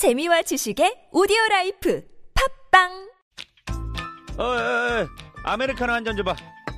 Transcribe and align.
재미와 0.00 0.40
지식의 0.40 1.08
오디오 1.12 1.36
라이프 1.50 2.02
팟빵 2.72 2.90
어, 4.38 4.42
어, 4.42 4.46
어, 4.46 5.06
아메리카노 5.44 5.92
한 5.92 6.04
잔 6.06 6.16
줘봐. 6.16 6.34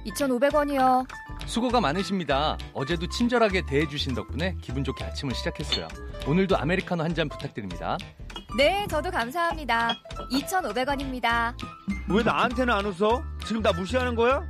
2,500원이요. 0.07 1.07
수고가 1.47 1.81
많으십니다. 1.81 2.59
어제도 2.75 3.09
친절하게 3.09 3.63
대해주신 3.67 4.15
덕분에 4.15 4.57
기분 4.61 4.83
좋게 4.83 5.05
아침을 5.05 5.37
시작했어요. 5.37 5.87
오늘도 6.27 6.57
아메리카노 6.57 7.05
한 7.05 7.15
잔 7.15 7.29
부탁드립니다. 7.29 7.97
네, 8.57 8.85
저도 8.91 9.13
감사합니다. 9.13 9.93
2,500원입니다. 10.33 11.55
왜 12.11 12.23
나한테는 12.25 12.75
안 12.75 12.87
웃어? 12.87 13.23
지금 13.47 13.63
나 13.63 13.71
무시하는 13.73 14.17
거야? 14.17 14.43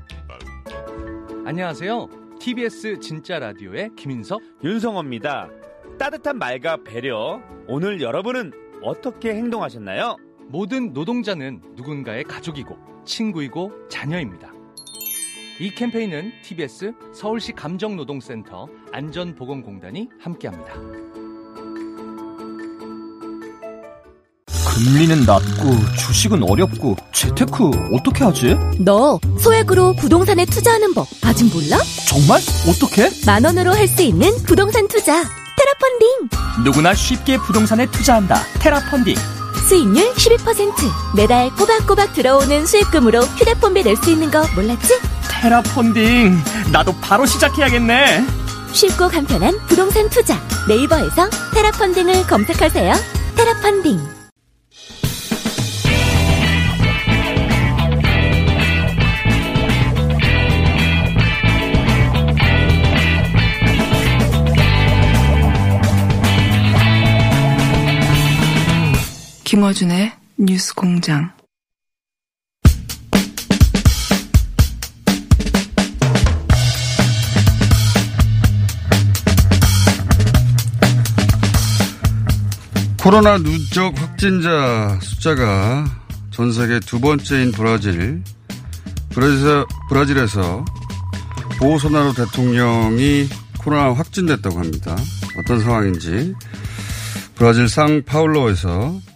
안녕하세요. 1.44 2.08
TBS 2.40 3.00
진짜 3.00 3.38
라디오의 3.38 3.90
김인석. 3.98 4.40
윤성호입니다. 4.64 5.48
따뜻한 5.98 6.38
말과 6.38 6.78
배려. 6.82 7.42
오늘 7.68 8.00
여러분은 8.00 8.61
어떻게 8.82 9.34
행동하셨나요? 9.34 10.16
모든 10.48 10.92
노동자는 10.92 11.62
누군가의 11.76 12.24
가족이고 12.24 12.76
친구이고 13.04 13.72
자녀입니다. 13.88 14.52
이 15.60 15.70
캠페인은 15.70 16.32
TBS 16.42 16.92
서울시 17.14 17.52
감정노동센터 17.52 18.68
안전보건공단이 18.92 20.08
함께합니다. 20.20 20.74
금리는 24.74 25.24
낮고 25.26 25.96
주식은 25.98 26.42
어렵고 26.42 26.96
재테크 27.12 27.70
어떻게 27.92 28.24
하지? 28.24 28.56
너 28.80 29.20
소액으로 29.38 29.92
부동산에 29.92 30.44
투자하는 30.46 30.94
법 30.94 31.06
아직 31.24 31.44
몰라? 31.54 31.78
정말? 32.08 32.40
어떻게? 32.68 33.08
만 33.26 33.44
원으로 33.44 33.70
할 33.72 33.86
수 33.86 34.02
있는 34.02 34.30
부동산 34.46 34.88
투자 34.88 35.22
테라펀딩 35.66 36.28
누구나 36.64 36.92
쉽게 36.92 37.38
부동산에 37.38 37.86
투자한다. 37.86 38.42
테라펀딩. 38.58 39.14
수익률 39.68 40.12
12% 40.14 40.72
매달 41.16 41.50
꼬박꼬박 41.54 42.14
들어오는 42.14 42.66
수익금으로 42.66 43.20
휴대폰비 43.22 43.84
낼 43.84 43.96
수 43.96 44.10
있는 44.10 44.30
거 44.30 44.44
몰랐지? 44.56 44.98
테라펀딩. 45.30 46.42
나도 46.72 46.94
바로 47.00 47.26
시작해야겠네. 47.26 48.26
쉽고 48.72 49.08
간편한 49.08 49.56
부동산 49.68 50.08
투자 50.10 50.40
네이버에서 50.66 51.28
테라펀딩을 51.54 52.26
검색하세요 52.26 52.94
테라펀딩 53.36 54.00
김어준의 69.52 70.10
뉴스 70.38 70.74
공장. 70.74 71.30
코로나 83.02 83.36
누적 83.36 83.92
확진자 84.00 84.98
숫자가 85.02 85.84
전 86.30 86.50
세계 86.54 86.80
두 86.80 86.98
번째인 86.98 87.52
브라질, 87.52 88.24
브라질 89.10 89.66
브라질에서 89.90 90.64
보호소나루 91.58 92.14
대통령이 92.14 93.28
코로나 93.58 93.92
확진됐다고 93.92 94.58
합니다. 94.58 94.96
어떤 95.36 95.60
상황인지 95.60 96.32
브라질 97.34 97.68
상파울로에서 97.68 99.11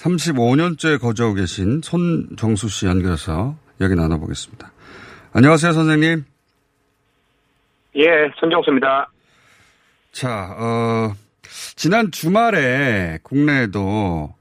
35년째 0.00 1.00
거주하고 1.00 1.34
계신 1.34 1.80
손정수 1.82 2.68
씨 2.68 2.86
연결해서 2.86 3.54
이야기 3.80 3.94
나눠보겠습니다. 3.94 4.72
안녕하세요, 5.34 5.72
선생님. 5.72 6.24
예, 7.96 8.04
손정수입니다. 8.38 9.10
자, 10.12 10.54
어, 10.58 11.12
지난 11.76 12.10
주말에 12.10 13.18
국내에도, 13.22 14.32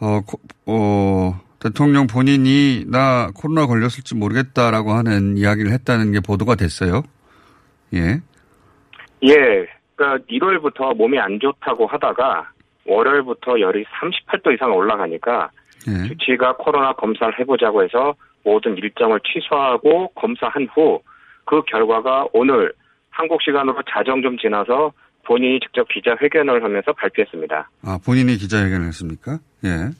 어, 0.00 0.20
코- 0.26 0.40
어, 0.66 1.40
대통령 1.60 2.06
본인이 2.06 2.84
나 2.88 3.30
코로나 3.34 3.66
걸렸을지 3.66 4.14
모르겠다라고 4.14 4.92
하는 4.92 5.36
이야기를 5.36 5.70
했다는 5.72 6.12
게 6.12 6.20
보도가 6.20 6.54
됐어요. 6.56 7.02
예. 7.94 8.20
예, 9.22 9.34
그러니까 9.96 10.24
1월부터 10.30 10.94
몸이 10.96 11.18
안 11.18 11.38
좋다고 11.40 11.86
하다가 11.86 12.50
월요일부터 12.86 13.60
열이 13.60 13.84
38도 13.84 14.54
이상 14.54 14.74
올라가니까 14.74 15.50
예. 15.88 16.08
주치가 16.08 16.56
코로나 16.56 16.92
검사를 16.92 17.38
해보자고 17.38 17.82
해서 17.82 18.14
모든 18.44 18.76
일정을 18.76 19.20
취소하고 19.20 20.08
검사한 20.14 20.68
후 20.74 21.00
그 21.44 21.62
결과가 21.62 22.26
오늘 22.32 22.72
한국 23.10 23.42
시간으로 23.42 23.80
자정 23.88 24.22
좀 24.22 24.36
지나서 24.38 24.92
본인이 25.24 25.60
직접 25.60 25.86
기자회견을 25.88 26.62
하면서 26.62 26.92
발표했습니다. 26.92 27.70
아, 27.82 27.98
본인이 28.04 28.36
기자회견을 28.36 28.86
했습니까? 28.88 29.38
예. 29.64 29.90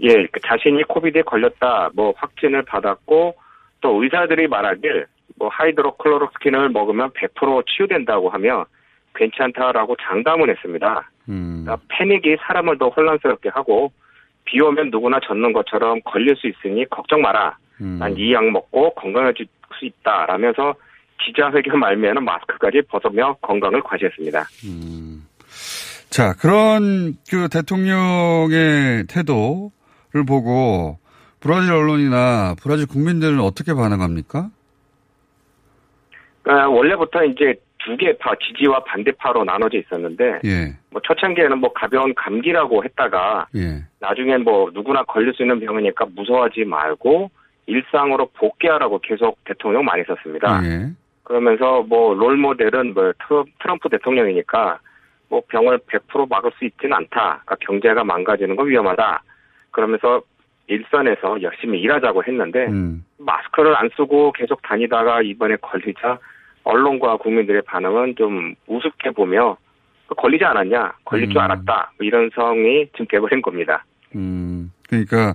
예, 0.00 0.26
그 0.30 0.40
자신이 0.40 0.84
코비드에 0.84 1.22
걸렸다, 1.22 1.90
뭐 1.94 2.14
확진을 2.16 2.62
받았고 2.62 3.34
또 3.80 4.02
의사들이 4.02 4.46
말하길 4.46 5.06
뭐 5.36 5.48
하이드로클로로스킨을 5.48 6.70
먹으면 6.70 7.10
100% 7.10 7.64
치유된다고 7.66 8.30
하며 8.30 8.64
괜찮다라고 9.14 9.96
장담을 10.00 10.50
했습니다. 10.50 11.10
음. 11.28 11.62
그러니까 11.64 11.86
패닉이 11.88 12.36
사람을 12.46 12.78
더 12.78 12.88
혼란스럽게 12.88 13.50
하고 13.50 13.92
비 14.44 14.60
오면 14.60 14.90
누구나 14.90 15.20
젖는 15.20 15.52
것처럼 15.52 16.00
걸릴 16.04 16.34
수 16.36 16.46
있으니 16.46 16.88
걱정 16.88 17.20
마라. 17.20 17.56
음. 17.80 17.98
난이 17.98 18.32
약 18.32 18.50
먹고 18.50 18.94
건강해질 18.94 19.46
수 19.78 19.84
있다. 19.84 20.26
라면서 20.26 20.74
기자회견 21.24 21.78
말미에는 21.78 22.24
마스크까지 22.24 22.82
벗으며 22.88 23.36
건강을 23.42 23.82
과시했습니다. 23.82 24.44
음. 24.64 25.26
자, 26.10 26.32
그런 26.34 27.14
그 27.30 27.48
대통령의 27.48 29.04
태도를 29.08 30.24
보고 30.26 30.98
브라질 31.40 31.72
언론이나 31.72 32.54
브라질 32.62 32.86
국민들은 32.86 33.40
어떻게 33.40 33.74
반응합니까? 33.74 34.48
그러니까 36.42 36.68
원래부터 36.70 37.24
이제 37.24 37.54
두 37.88 37.96
개 37.96 38.16
파, 38.18 38.34
지지와 38.34 38.80
반대파로 38.84 39.44
나눠져 39.44 39.78
있었는데, 39.78 40.40
예, 40.44 40.74
뭐 40.90 41.00
초창기에는 41.02 41.58
뭐 41.58 41.72
가벼운 41.72 42.14
감기라고 42.14 42.84
했다가, 42.84 43.46
예. 43.56 43.82
나중엔 44.00 44.44
뭐 44.44 44.70
누구나 44.74 45.02
걸릴 45.04 45.32
수 45.32 45.42
있는 45.42 45.58
병이니까 45.60 46.06
무서워하지 46.14 46.64
말고, 46.66 47.30
일상으로 47.66 48.30
복귀하라고 48.34 48.98
계속 49.00 49.38
대통령 49.44 49.84
많이 49.84 50.02
썼습니다. 50.04 50.60
예. 50.64 50.90
그러면서 51.24 51.82
뭐 51.82 52.14
롤모델은 52.14 52.94
뭐 52.94 53.12
트럼- 53.26 53.46
트럼프 53.60 53.88
대통령이니까 53.88 54.78
뭐 55.30 55.42
병을 55.48 55.78
100% 55.86 56.28
막을 56.28 56.50
수 56.58 56.64
있지는 56.64 56.94
않다. 56.94 57.42
그러니까 57.44 57.56
경제가 57.60 58.04
망가지는 58.04 58.56
건 58.56 58.66
위험하다. 58.68 59.22
그러면서 59.70 60.22
일선에서 60.68 61.40
열심히 61.42 61.80
일하자고 61.80 62.24
했는데 62.24 62.66
음. 62.66 63.04
마스크를 63.18 63.76
안 63.76 63.90
쓰고 63.96 64.32
계속 64.32 64.60
다니다가 64.62 65.20
이번에 65.22 65.56
걸리자 65.56 66.18
언론과 66.68 67.16
국민들의 67.16 67.62
반응은 67.62 68.16
좀 68.16 68.54
우습게 68.66 69.10
보며 69.12 69.56
걸리지 70.16 70.44
않았냐, 70.44 70.92
걸릴 71.04 71.28
줄 71.28 71.38
음. 71.38 71.42
알았다 71.42 71.92
뭐 71.98 72.06
이런 72.06 72.30
성이 72.34 72.86
지금 72.92 73.06
돼버린 73.10 73.40
겁니다. 73.40 73.84
음. 74.14 74.70
그러니까 74.88 75.34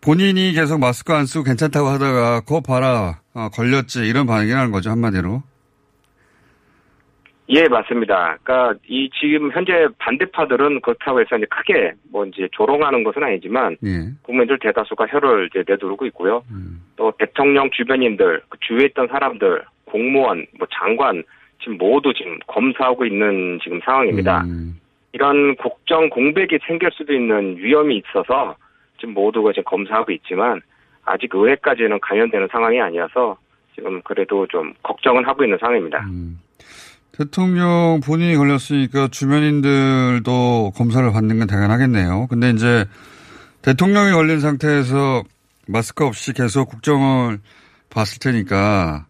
본인이 0.00 0.52
계속 0.52 0.78
마스크 0.78 1.12
안 1.12 1.26
쓰고 1.26 1.44
괜찮다고 1.44 1.86
하다가 1.86 2.40
그거 2.40 2.60
봐라 2.60 3.20
어, 3.32 3.48
걸렸지 3.48 4.06
이런 4.06 4.26
반응이라는 4.26 4.72
거죠 4.72 4.90
한마디로. 4.90 5.42
예, 7.50 7.68
맞습니다. 7.68 8.38
그러니까 8.42 8.78
이 8.88 9.10
지금 9.20 9.50
현재 9.52 9.86
반대파들은 9.98 10.80
그렇다고 10.80 11.20
해서 11.20 11.36
이제 11.36 11.46
크게 11.46 11.92
뭐 12.10 12.24
이제 12.24 12.48
조롱하는 12.52 13.04
것은 13.04 13.22
아니지만 13.22 13.76
예. 13.84 14.10
국민들 14.22 14.58
대다수가 14.58 15.06
혀를 15.08 15.50
이제 15.50 15.62
내두르고 15.66 16.06
있고요. 16.06 16.42
음. 16.50 16.80
또 16.96 17.12
대통령 17.18 17.70
주변인들, 17.70 18.42
그 18.48 18.58
주위에 18.60 18.86
있던 18.86 19.08
사람들, 19.08 19.62
공무원, 19.84 20.46
뭐 20.58 20.66
장관 20.72 21.22
지금 21.60 21.76
모두 21.76 22.14
지금 22.14 22.38
검사하고 22.46 23.04
있는 23.04 23.58
지금 23.62 23.80
상황입니다. 23.84 24.44
음. 24.44 24.80
이런 25.12 25.54
국정 25.56 26.08
공백이 26.10 26.58
생길 26.66 26.90
수도 26.92 27.12
있는 27.12 27.56
위험이 27.58 27.98
있어서 27.98 28.56
지금 28.98 29.14
모두가 29.14 29.52
지금 29.52 29.64
검사하고 29.64 30.12
있지만 30.12 30.62
아직 31.04 31.34
의회까지는 31.34 32.00
감염되는 32.00 32.48
상황이 32.50 32.80
아니어서 32.80 33.36
지금 33.74 34.00
그래도 34.02 34.46
좀 34.46 34.72
걱정은 34.82 35.24
하고 35.24 35.44
있는 35.44 35.58
상황입니다. 35.58 36.00
음. 36.06 36.40
대통령 37.16 38.00
본인이 38.04 38.36
걸렸으니까 38.36 39.08
주변인들도 39.08 40.72
검사를 40.74 41.10
받는 41.12 41.38
건 41.38 41.46
당연하겠네요. 41.46 42.26
근데 42.28 42.50
이제 42.50 42.84
대통령이 43.62 44.12
걸린 44.12 44.40
상태에서 44.40 45.22
마스크 45.68 46.04
없이 46.04 46.32
계속 46.32 46.68
국정을 46.68 47.38
봤을 47.88 48.18
테니까, 48.18 49.06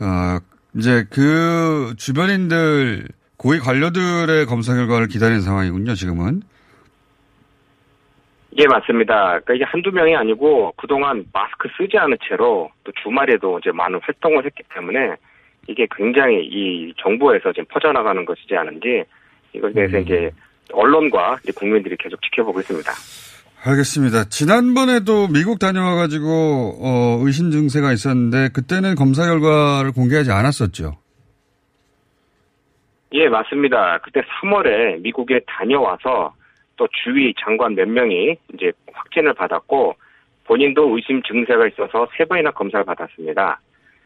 어, 0.00 0.38
이제 0.76 1.04
그 1.10 1.94
주변인들 1.96 3.08
고위 3.38 3.58
관료들의 3.58 4.46
검사 4.46 4.74
결과를 4.74 5.08
기다리는 5.08 5.40
상황이군요, 5.40 5.94
지금은. 5.94 6.42
예, 8.58 8.66
맞습니다. 8.66 9.40
그러니까 9.40 9.54
이게 9.54 9.64
한두 9.64 9.90
명이 9.90 10.14
아니고 10.14 10.74
그동안 10.76 11.24
마스크 11.32 11.68
쓰지 11.78 11.96
않은 11.96 12.18
채로 12.28 12.70
또 12.84 12.92
주말에도 13.02 13.58
이제 13.58 13.72
많은 13.72 13.98
활동을 14.02 14.44
했기 14.44 14.62
때문에 14.74 15.16
이게 15.68 15.86
굉장히 15.96 16.44
이 16.44 16.92
정부에서 16.98 17.52
지금 17.52 17.64
퍼져나가는 17.66 18.24
것이지 18.24 18.54
않은지 18.56 19.04
이것에 19.52 19.74
대해서 19.74 19.96
음. 19.98 20.02
이제 20.02 20.30
언론과 20.72 21.38
이제 21.42 21.52
국민들이 21.54 21.96
계속 21.96 22.20
지켜보고 22.22 22.60
있습니다. 22.60 22.90
알겠습니다. 23.64 24.24
지난번에도 24.24 25.28
미국 25.28 25.60
다녀와가지고, 25.60 26.26
어, 26.82 27.18
의심 27.22 27.52
증세가 27.52 27.92
있었는데, 27.92 28.48
그때는 28.52 28.96
검사 28.96 29.24
결과를 29.24 29.92
공개하지 29.92 30.32
않았었죠. 30.32 30.96
예, 33.12 33.28
맞습니다. 33.28 33.98
그때 34.02 34.20
3월에 34.22 35.00
미국에 35.02 35.40
다녀와서 35.46 36.34
또 36.76 36.88
주위 37.04 37.34
장관 37.44 37.76
몇 37.76 37.86
명이 37.86 38.36
이제 38.54 38.72
확진을 38.92 39.34
받았고 39.34 39.94
본인도 40.44 40.96
의심 40.96 41.22
증세가 41.22 41.68
있어서 41.68 42.08
세 42.16 42.24
번이나 42.24 42.50
검사를 42.50 42.84
받았습니다. 42.84 43.60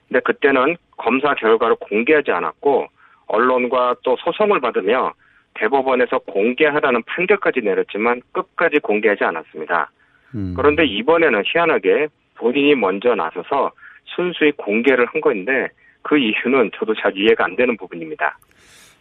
근데 0.08 0.20
그때는 0.20 0.76
검사 0.96 1.34
결과를 1.34 1.76
공개하지 1.76 2.30
않았고 2.30 2.86
언론과 3.26 3.96
또 4.04 4.16
소송을 4.24 4.60
받으며 4.60 5.12
대법원에서 5.54 6.18
공개하라는 6.18 7.02
판결까지 7.04 7.60
내렸지만 7.60 8.20
끝까지 8.32 8.78
공개하지 8.78 9.24
않았습니다. 9.24 9.90
음. 10.34 10.54
그런데 10.56 10.84
이번에는 10.84 11.42
희한하게 11.46 12.08
본인이 12.36 12.74
먼저 12.74 13.14
나서서 13.14 13.72
순수히 14.14 14.52
공개를 14.52 15.06
한 15.06 15.20
건데 15.20 15.68
그 16.02 16.16
이유는 16.18 16.70
저도 16.78 16.94
잘 16.94 17.16
이해가 17.16 17.44
안 17.44 17.56
되는 17.56 17.76
부분입니다. 17.76 18.38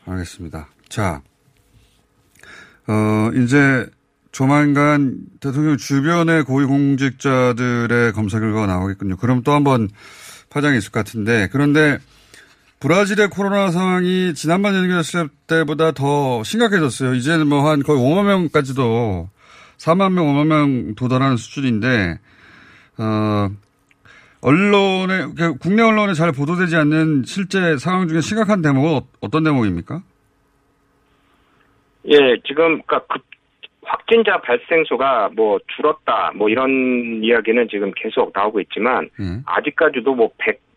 알겠습니다. 0.07 0.68
자, 0.90 1.22
어, 2.88 3.31
이제 3.34 3.86
조만간 4.31 5.18
대통령 5.40 5.78
주변의 5.78 6.44
고위공직자들의 6.44 8.12
검사 8.13 8.40
결과가 8.40 8.68
나오겠군요. 8.68 9.18
그럼 9.18 9.44
또 9.44 9.52
한번 9.52 9.88
파장이 10.56 10.78
있을 10.78 10.90
것 10.94 11.02
같은데, 11.04 11.50
그런데 11.52 11.98
브라질의 12.80 13.28
코로나 13.30 13.72
상황이 13.72 14.34
지난번 14.34 14.74
연기됐을 14.74 15.28
때보다 15.48 15.92
더 15.92 16.44
심각해졌어요. 16.46 17.13
이제는 17.16 17.48
뭐 17.48 17.69
한 17.69 17.84
거의 17.84 18.00
5만 18.00 18.25
명까지도 18.25 19.30
4만 19.78 20.13
명, 20.13 20.28
5만 20.28 20.48
명 20.48 20.96
도달하는 20.96 21.36
수준인데, 21.36 22.19
어, 22.98 23.50
언론에, 24.40 25.25
그 25.36 25.57
국내 25.57 25.81
언론에 25.81 26.13
잘 26.13 26.31
보도되지 26.31 26.75
않는 26.78 27.24
실제 27.25 27.78
상황 27.78 28.07
중에 28.07 28.22
심각한 28.22 28.62
대목은 28.62 28.90
어- 28.94 29.07
어떤 29.19 29.44
대목입니까? 29.44 30.02
예, 32.07 32.18
지금 32.48 32.81
그러니까 32.84 33.02
그 33.10 33.19
확진자 33.86 34.40
발생 34.42 34.84
수가 34.86 35.30
뭐 35.36 35.60
줄었다 35.76 36.32
뭐 36.36 36.50
이런 36.50 37.24
이야기는 37.24 37.68
지금 37.70 37.92
계속 37.96 38.32
나오고 38.34 38.60
있지만 38.62 39.10
예, 39.20 39.42
아직까지도 39.46 40.14
뭐 40.16 40.30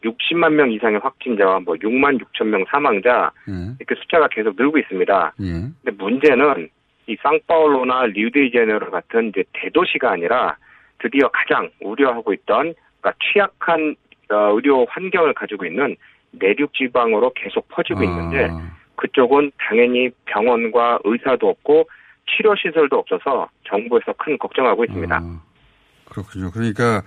160만 0.02 0.52
명 0.52 0.70
이상의 0.70 1.00
확진자와 1.00 1.60
뭐 1.60 1.74
6만 1.74 2.20
6천 2.22 2.46
명 2.46 2.64
사망자 2.68 3.30
예, 3.48 3.52
이렇게 3.78 3.94
숫자가 4.00 4.28
계속 4.28 4.54
늘고 4.56 4.78
있습니다. 4.78 5.32
예. 5.40 5.44
근데 5.44 5.90
문제는 5.96 6.68
이 7.06 7.16
상파울로나 7.22 8.06
리우데이제네로 8.06 8.90
같은 8.90 9.28
이제 9.30 9.42
대도시가 9.54 10.10
아니라 10.10 10.56
드디어 10.98 11.28
가장 11.28 11.70
우려하고 11.80 12.32
있던 12.34 12.74
그러니까 13.00 13.12
취약한 13.20 13.96
어, 14.30 14.52
의료 14.54 14.84
환경을 14.90 15.32
가지고 15.32 15.64
있는 15.64 15.96
내륙 16.32 16.74
지방으로 16.74 17.32
계속 17.34 17.66
퍼지고 17.68 18.02
있는데 18.04 18.48
아, 18.50 18.76
그쪽은 18.96 19.52
당연히 19.58 20.10
병원과 20.26 20.98
의사도 21.04 21.48
없고 21.48 21.88
치료 22.36 22.54
시설도 22.56 22.96
없어서 22.96 23.48
정부에서 23.68 24.12
큰 24.18 24.36
걱정하고 24.38 24.84
있습니다. 24.84 25.16
아, 25.16 25.40
그렇군요. 26.06 26.50
그러니까 26.50 27.02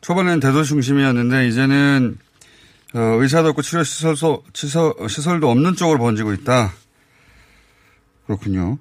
초반에는 0.00 0.40
대도시 0.40 0.70
중심이었는데 0.70 1.46
이제는 1.48 2.18
어, 2.94 2.98
의사도 3.20 3.48
없고 3.48 3.62
치료 3.62 3.82
시설도, 3.82 4.44
시설, 4.52 4.92
시설 5.08 5.40
도 5.40 5.50
없는 5.50 5.74
쪽으로 5.74 5.98
번지고 5.98 6.32
있다. 6.32 6.70
그렇군요. 8.26 8.78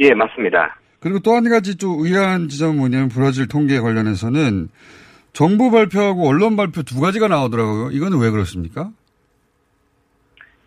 예, 0.00 0.14
맞습니다. 0.14 0.78
그리고 1.00 1.18
또 1.18 1.34
한 1.34 1.48
가지 1.48 1.76
좀 1.76 2.04
의아한 2.04 2.48
지점은 2.48 2.76
뭐냐면 2.78 3.08
브라질 3.08 3.48
통계 3.48 3.80
관련해서는 3.80 4.68
정부 5.32 5.70
발표하고 5.70 6.28
언론 6.28 6.56
발표 6.56 6.82
두 6.82 7.00
가지가 7.00 7.26
나오더라고요. 7.28 7.90
이거는 7.90 8.18
왜 8.20 8.30
그렇습니까? 8.30 8.90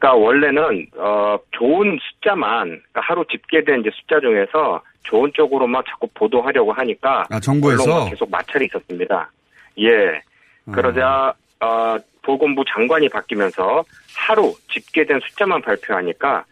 그러니까 0.06 0.13
원래는 0.13 0.88
어 0.98 1.38
좋은 1.52 1.98
숫자만 2.00 2.68
그러니까 2.68 3.02
하루 3.02 3.25
집계된 3.25 3.81
이제 3.81 3.90
숫자 3.92 4.19
중에서 4.19 4.81
좋은 5.02 5.31
쪽으로만 5.34 5.84
자꾸 5.90 6.07
보도하려고 6.13 6.72
하니까 6.74 7.25
아, 7.31 7.40
정부에서? 7.40 8.10
계속 8.10 8.30
마찰이 8.30 8.66
있었습니다. 8.66 9.31
예. 9.80 10.22
그러자 10.72 11.34
어 11.60 11.98
보건부 12.22 12.63
장관이 12.68 13.10
바뀌면서 13.10 13.84
하루 14.16 14.54
집계된 14.72 15.19
숫자만 15.22 15.62
발표하니까 15.63 16.46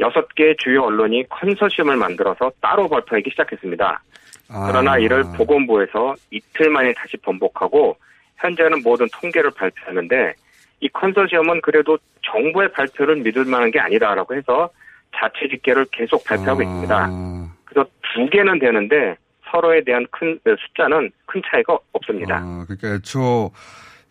여섯 0.00 0.34
개 0.34 0.54
주요 0.58 0.84
언론이 0.84 1.28
컨소시엄을 1.30 1.96
만들어서 1.96 2.50
따로 2.60 2.88
발표하기 2.88 3.30
시작했습니다. 3.30 4.02
아, 4.50 4.66
그러나 4.66 4.98
이를 4.98 5.24
보건부에서 5.36 6.14
이틀 6.30 6.70
만에 6.70 6.92
다시 6.92 7.16
번복하고 7.18 7.96
현재는 8.36 8.82
모든 8.82 9.06
통계를 9.12 9.50
발표하는데 9.52 10.34
이 10.80 10.88
컨소시엄은 10.88 11.60
그래도 11.60 11.98
정부의 12.22 12.72
발표를 12.72 13.16
믿을 13.16 13.44
만한 13.44 13.70
게 13.70 13.80
아니다라고 13.80 14.34
해서 14.34 14.70
자체 15.16 15.48
집계를 15.48 15.86
계속 15.90 16.24
발표하고 16.24 16.62
있습니다. 16.62 17.06
아, 17.10 17.48
그래서 17.64 17.88
두 18.14 18.28
개는 18.30 18.58
되는데 18.58 19.16
서로에 19.50 19.82
대한 19.82 20.06
큰 20.10 20.38
어, 20.46 20.54
숫자는 20.56 21.10
큰 21.26 21.42
차이가 21.50 21.78
없습니다. 21.92 22.38
아, 22.38 22.64
그러니까 22.66 22.94
애초 22.94 23.50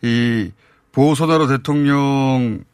이 0.02 0.50
보호선화로 0.92 1.46
대통령 1.46 2.64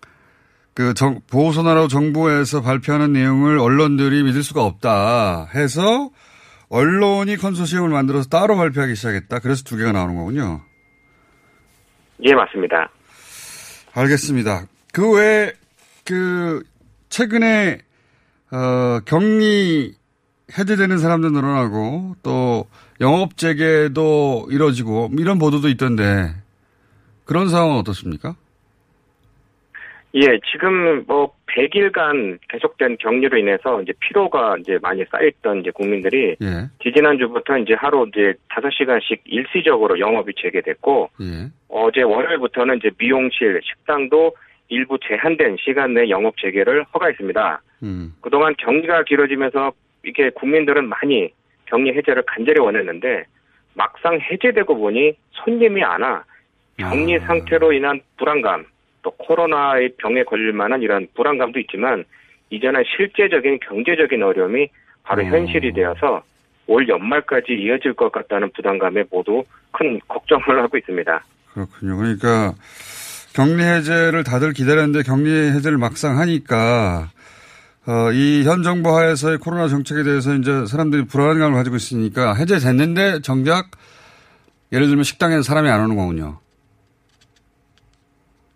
그 0.75 0.93
정, 0.95 1.21
보호선화로 1.31 1.89
정부에서 1.89 2.63
발표하는 2.63 3.13
내용을 3.13 3.59
언론들이 3.59 4.25
믿을 4.25 4.43
수가 4.43 4.65
없다 4.65 5.47
해서 5.55 6.11
언론이 6.69 7.37
컨소시엄을 7.37 7.91
만들어서 7.91 8.29
따로 8.29 8.57
발표하기 8.57 8.97
시작했다. 8.97 9.39
그래서 9.39 9.63
두 9.63 9.77
개가 9.77 9.93
나오는 9.93 10.17
거군요. 10.17 10.63
예, 12.25 12.35
맞습니다. 12.35 12.91
알겠습니다. 13.95 14.67
그 14.93 15.13
외에 15.13 15.53
그 16.05 16.63
최근에 17.09 17.79
어, 18.51 19.01
격리 19.05 19.95
해제되는 20.57 20.99
사람도 20.99 21.31
늘어나고 21.31 22.17
또 22.23 22.67
영업 23.01 23.37
재개도 23.37 24.49
이뤄지고 24.51 25.11
이런 25.19 25.39
보도도 25.39 25.69
있던데 25.69 26.35
그런 27.25 27.49
상황은 27.49 27.79
어떻습니까? 27.79 28.37
예, 30.17 30.39
지금 30.53 31.05
뭐 31.09 31.35
100일간 31.47 32.39
계속된 32.49 32.99
격리로 32.99 33.37
인해서 33.37 33.83
이제 33.83 33.93
피로가 33.99 34.57
이제 34.61 34.79
많이 34.81 35.05
쌓였던 35.11 35.61
이제 35.61 35.71
국민들이 35.71 36.37
예, 36.41 36.69
지지난주부터 36.83 37.59
이제 37.59 37.75
하루 37.75 38.07
이제 38.09 38.35
5시간씩 38.49 39.21
일시적으로 39.25 39.99
영업이 39.99 40.35
재개됐고 40.41 41.11
예, 41.21 41.51
어제 41.69 42.03
월요일부터는 42.03 42.77
이제 42.77 42.91
미용실, 42.97 43.61
식당도 43.65 44.37
일부 44.69 44.99
제한된 44.99 45.57
시간 45.59 45.95
내 45.95 46.09
영업 46.09 46.37
재개를 46.39 46.85
허가했습니다. 46.95 47.61
음, 47.83 48.15
그동안 48.21 48.55
격리가 48.57 49.03
길어지면서 49.03 49.73
이게 50.05 50.31
국민들은 50.31 50.89
많이 50.89 51.29
격리 51.67 51.93
해제를 51.97 52.23
간절히 52.27 52.61
원했는데 52.61 53.25
막상 53.75 54.21
해제되고 54.21 54.77
보니 54.77 55.13
손님이 55.33 55.83
안 55.83 56.03
와. 56.03 56.23
격리 56.77 57.17
아. 57.17 57.27
상태로 57.27 57.73
인한 57.73 58.01
불안감, 58.17 58.65
또 59.05 59.11
코로나의 59.13 59.93
병에 59.99 60.25
걸릴 60.25 60.53
만한 60.53 60.83
이런 60.83 61.07
불안감도 61.15 61.61
있지만 61.61 62.05
이제는 62.51 62.83
실제적인 62.97 63.61
경제적인 63.61 64.21
어려움이 64.23 64.69
바로 65.05 65.23
어. 65.23 65.27
현실이 65.27 65.73
되어서 65.75 66.23
올 66.67 66.89
연말까지 66.89 67.53
이어질 67.53 67.93
것 67.93 68.11
같다는 68.11 68.51
부담감에 68.53 69.05
모두 69.11 69.45
큰 69.71 70.01
걱정을 70.09 70.63
하고 70.63 70.79
있습니다. 70.79 71.23
그렇군요. 71.53 71.97
그러니까 71.99 72.55
격리 73.35 73.63
해제를 73.63 74.25
다들 74.25 74.53
기다렸는데 74.53 75.03
격리 75.03 75.31
해제를 75.53 75.77
막상 75.79 76.19
하니까 76.19 77.11
어, 77.87 78.11
이 78.13 78.45
현 78.47 78.63
정부 78.63 78.97
하에서의 78.97 79.37
코로나 79.39 79.69
정책에 79.69 80.03
대해서 80.05 80.35
이제 80.35 80.65
사람들이 80.65 81.05
불안감을 81.05 81.55
가지고 81.55 81.77
있으니까 81.77 82.33
해제됐는데 82.35 83.21
정작 83.21 83.73
예를 84.73 84.87
들면 84.87 85.05
식당에는 85.05 85.43
사람이 85.43 85.69
안 85.69 85.81
오는 85.85 85.95
거군요. 85.95 86.39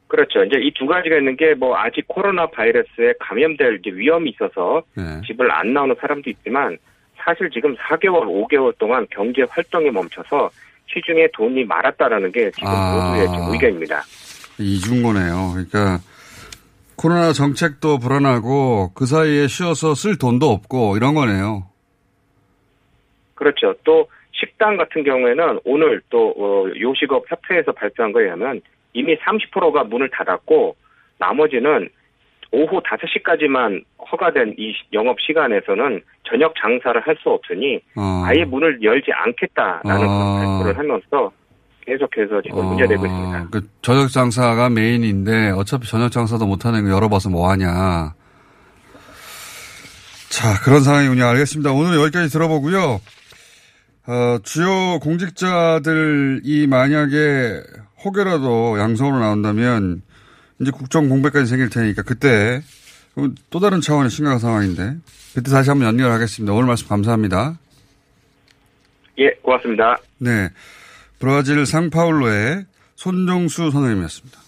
그렇죠. 0.08 0.42
이제 0.44 0.56
이 0.60 0.72
두 0.72 0.86
가지가 0.86 1.16
있는 1.18 1.36
게 1.36 1.54
뭐 1.54 1.76
아직 1.76 2.04
코로나 2.08 2.46
바이러스에 2.46 3.14
감염될 3.20 3.80
위험이 3.84 4.30
있어서 4.30 4.82
네. 4.96 5.20
집을 5.26 5.50
안 5.52 5.72
나오는 5.72 5.94
사람도 6.00 6.30
있지만 6.30 6.78
사실 7.16 7.50
지금 7.50 7.74
4개월, 7.76 8.24
5개월 8.26 8.76
동안 8.78 9.06
경제 9.10 9.42
활동이 9.50 9.90
멈춰서 9.90 10.50
시중에 10.86 11.28
돈이 11.34 11.64
말았다라는 11.64 12.32
게 12.32 12.50
지금 12.52 12.68
아. 12.68 13.10
모두의 13.10 13.26
지금 13.28 13.52
의견입니다. 13.52 14.02
이중 14.58 15.02
거네요. 15.02 15.50
그러니까 15.52 15.98
코로나 16.96 17.32
정책도 17.32 17.98
불안하고 17.98 18.92
그 18.94 19.04
사이에 19.06 19.46
쉬어서 19.46 19.94
쓸 19.94 20.16
돈도 20.18 20.46
없고 20.50 20.96
이런 20.96 21.14
거네요. 21.14 21.64
그렇죠. 23.34 23.74
또 23.84 24.08
식당 24.32 24.76
같은 24.76 25.04
경우에는 25.04 25.60
오늘 25.64 26.00
또 26.10 26.34
어, 26.36 26.64
요식업 26.78 27.24
협회에서 27.30 27.72
발표한 27.72 28.12
거에 28.12 28.24
의하면 28.24 28.60
이미 28.92 29.16
30%가 29.16 29.84
문을 29.84 30.10
닫았고 30.10 30.76
나머지는 31.18 31.88
오후 32.50 32.80
5시까지만 32.80 33.84
허가된 34.10 34.54
이 34.58 34.72
영업 34.92 35.20
시간에서는 35.20 36.00
저녁 36.24 36.54
장사를 36.60 36.98
할 37.06 37.16
수 37.22 37.28
없으니 37.30 37.80
어. 37.96 38.22
아예 38.24 38.44
문을 38.44 38.82
열지 38.82 39.10
않겠다라는 39.12 39.82
아. 39.84 39.98
그런 39.98 40.38
발표를 40.38 40.78
하면서 40.78 41.32
계속해서 41.86 42.42
지금 42.42 42.64
문제되고 42.66 43.04
있습니다. 43.04 43.46
그 43.50 43.60
저녁 43.82 44.08
장사가 44.10 44.68
메인인데 44.70 45.50
어차피 45.50 45.86
저녁 45.88 46.10
장사도 46.10 46.46
못하는 46.46 46.84
거 46.84 46.90
열어봐서 46.90 47.30
뭐하냐. 47.30 48.14
자 50.30 50.60
그런 50.64 50.80
상황이군요. 50.82 51.24
알겠습니다. 51.24 51.72
오늘 51.72 51.98
여기까지 51.98 52.30
들어보고요. 52.30 53.00
어, 54.08 54.38
주요 54.42 54.98
공직자들이 55.00 56.66
만약에 56.66 57.62
혹여라도 58.02 58.78
양성으로 58.78 59.18
나온다면 59.18 60.00
이제 60.58 60.70
국정 60.70 61.10
공백까지 61.10 61.44
생길 61.44 61.68
테니까 61.68 62.02
그때 62.04 62.62
또 63.50 63.60
다른 63.60 63.82
차원의 63.82 64.08
심각한 64.08 64.38
상황인데 64.38 64.96
그때 65.34 65.50
다시 65.50 65.68
한번 65.68 65.88
연결하겠습니다. 65.88 66.54
오늘 66.54 66.68
말씀 66.68 66.88
감사합니다. 66.88 67.58
예, 69.18 69.28
고맙습니다. 69.42 69.98
네. 70.16 70.48
브라질 71.18 71.66
상파울로의 71.66 72.64
손정수 72.94 73.70
선생님이었습니다. 73.70 74.40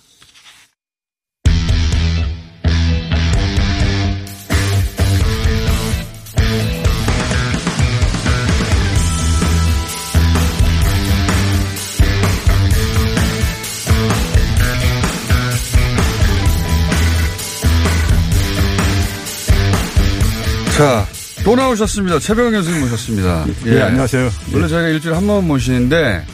자, 20.80 21.06
또 21.44 21.54
나오셨습니다. 21.56 22.18
최병현 22.20 22.52
교수님 22.52 22.80
모셨습니다. 22.80 23.44
예, 23.66 23.82
안녕하세요. 23.82 24.30
원래 24.54 24.66
저희가 24.66 24.88
일주일에 24.88 25.14
한 25.14 25.26
번 25.26 25.46
모시는데, 25.46 26.24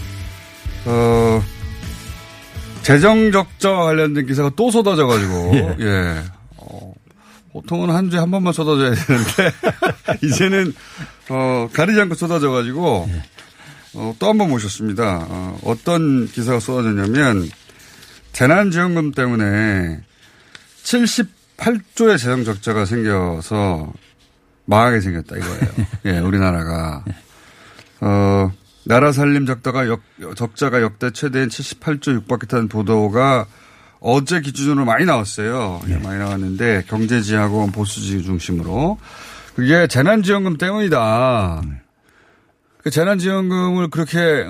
어, 0.84 1.42
재정 2.82 3.32
적자 3.32 3.70
관련된 3.72 4.24
기사가 4.24 4.52
또 4.54 4.70
쏟아져가지고, 4.70 5.76
예. 5.80 6.22
어, 6.58 6.92
보통은 7.54 7.90
한 7.90 8.08
주에 8.08 8.20
한 8.20 8.30
번만 8.30 8.52
쏟아져야 8.52 8.94
되는데, 8.94 9.52
이제는, 10.22 10.72
어, 11.28 11.68
가리지 11.72 12.00
않고 12.00 12.14
쏟아져가지고, 12.14 13.10
어, 13.94 14.14
또 14.20 14.28
한 14.28 14.38
번 14.38 14.50
모셨습니다. 14.50 15.26
어, 15.28 15.58
어떤 15.64 16.28
기사가 16.28 16.60
쏟아졌냐면, 16.60 17.50
재난지원금 18.32 19.10
때문에 19.10 20.02
78조의 20.84 22.16
재정 22.18 22.44
적자가 22.44 22.84
생겨서 22.84 23.92
망하게 24.66 25.00
생겼다 25.00 25.36
이거예요. 25.36 25.60
예, 26.06 26.18
우리나라가. 26.18 27.04
어, 28.00 28.52
나라 28.84 29.12
살림 29.12 29.46
적자가 29.46 29.88
역, 29.88 30.02
적자가 30.36 30.82
역대 30.82 31.10
최대인 31.10 31.48
78조 31.48 32.12
육박했다는 32.14 32.68
보도가 32.68 33.46
어제 34.00 34.40
기준으로 34.40 34.84
많이 34.84 35.04
나왔어요. 35.04 35.80
예, 35.88 35.96
많이 35.96 36.18
나왔는데 36.18 36.84
경제지하고 36.86 37.68
보수지 37.68 38.22
중심으로 38.22 38.98
그게 39.54 39.86
재난지원금 39.86 40.58
때문이다. 40.58 41.62
그 42.78 42.90
재난지원금을 42.90 43.88
그렇게 43.88 44.46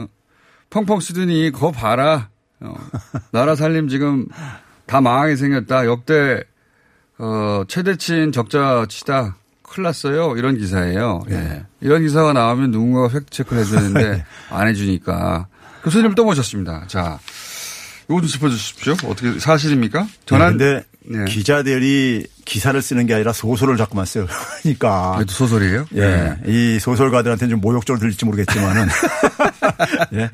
펑펑 0.70 1.00
쓰더니 1.00 1.50
그거 1.52 1.70
봐라. 1.70 2.28
어, 2.61 2.75
나라 3.30 3.54
살림 3.54 3.88
지금 3.88 4.26
다 4.87 5.00
망하게 5.00 5.37
생겼다. 5.37 5.87
역대 5.87 6.42
어, 7.18 7.62
최대치인 7.68 8.32
적자치다. 8.32 9.37
큰일 9.68 9.85
났어요. 9.85 10.35
이런 10.37 10.56
기사예요. 10.56 11.23
예. 11.30 11.64
이런 11.80 12.02
기사가 12.02 12.32
나오면 12.32 12.70
누군가가 12.70 13.08
팩트체크를 13.08 13.62
해줘야 13.62 13.80
되는데 13.80 14.25
안 14.50 14.68
해주니까. 14.68 15.46
교수님 15.82 16.14
또 16.14 16.25
모셨습니다. 16.25 16.85
자, 16.88 17.18
이거 18.08 18.20
좀 18.20 18.26
짚어주십시오. 18.28 18.94
어떻게 19.08 19.38
사실입니까? 19.38 20.06
전환. 20.26 20.56
근데 20.58 20.85
네. 21.08 21.25
기자들이 21.26 22.26
기사를 22.44 22.80
쓰는 22.80 23.06
게 23.06 23.14
아니라 23.14 23.32
소설을 23.32 23.76
자꾸만 23.76 24.06
써요. 24.06 24.26
그러니까. 24.62 25.12
그래도 25.16 25.32
소설이에요? 25.32 25.87
예. 25.96 26.37
이 26.46 26.78
소설가들한테는 26.80 27.50
좀 27.50 27.61
모욕적으로 27.61 28.00
들릴지 28.00 28.25
모르겠지만은. 28.25 28.88
예. 30.14 30.30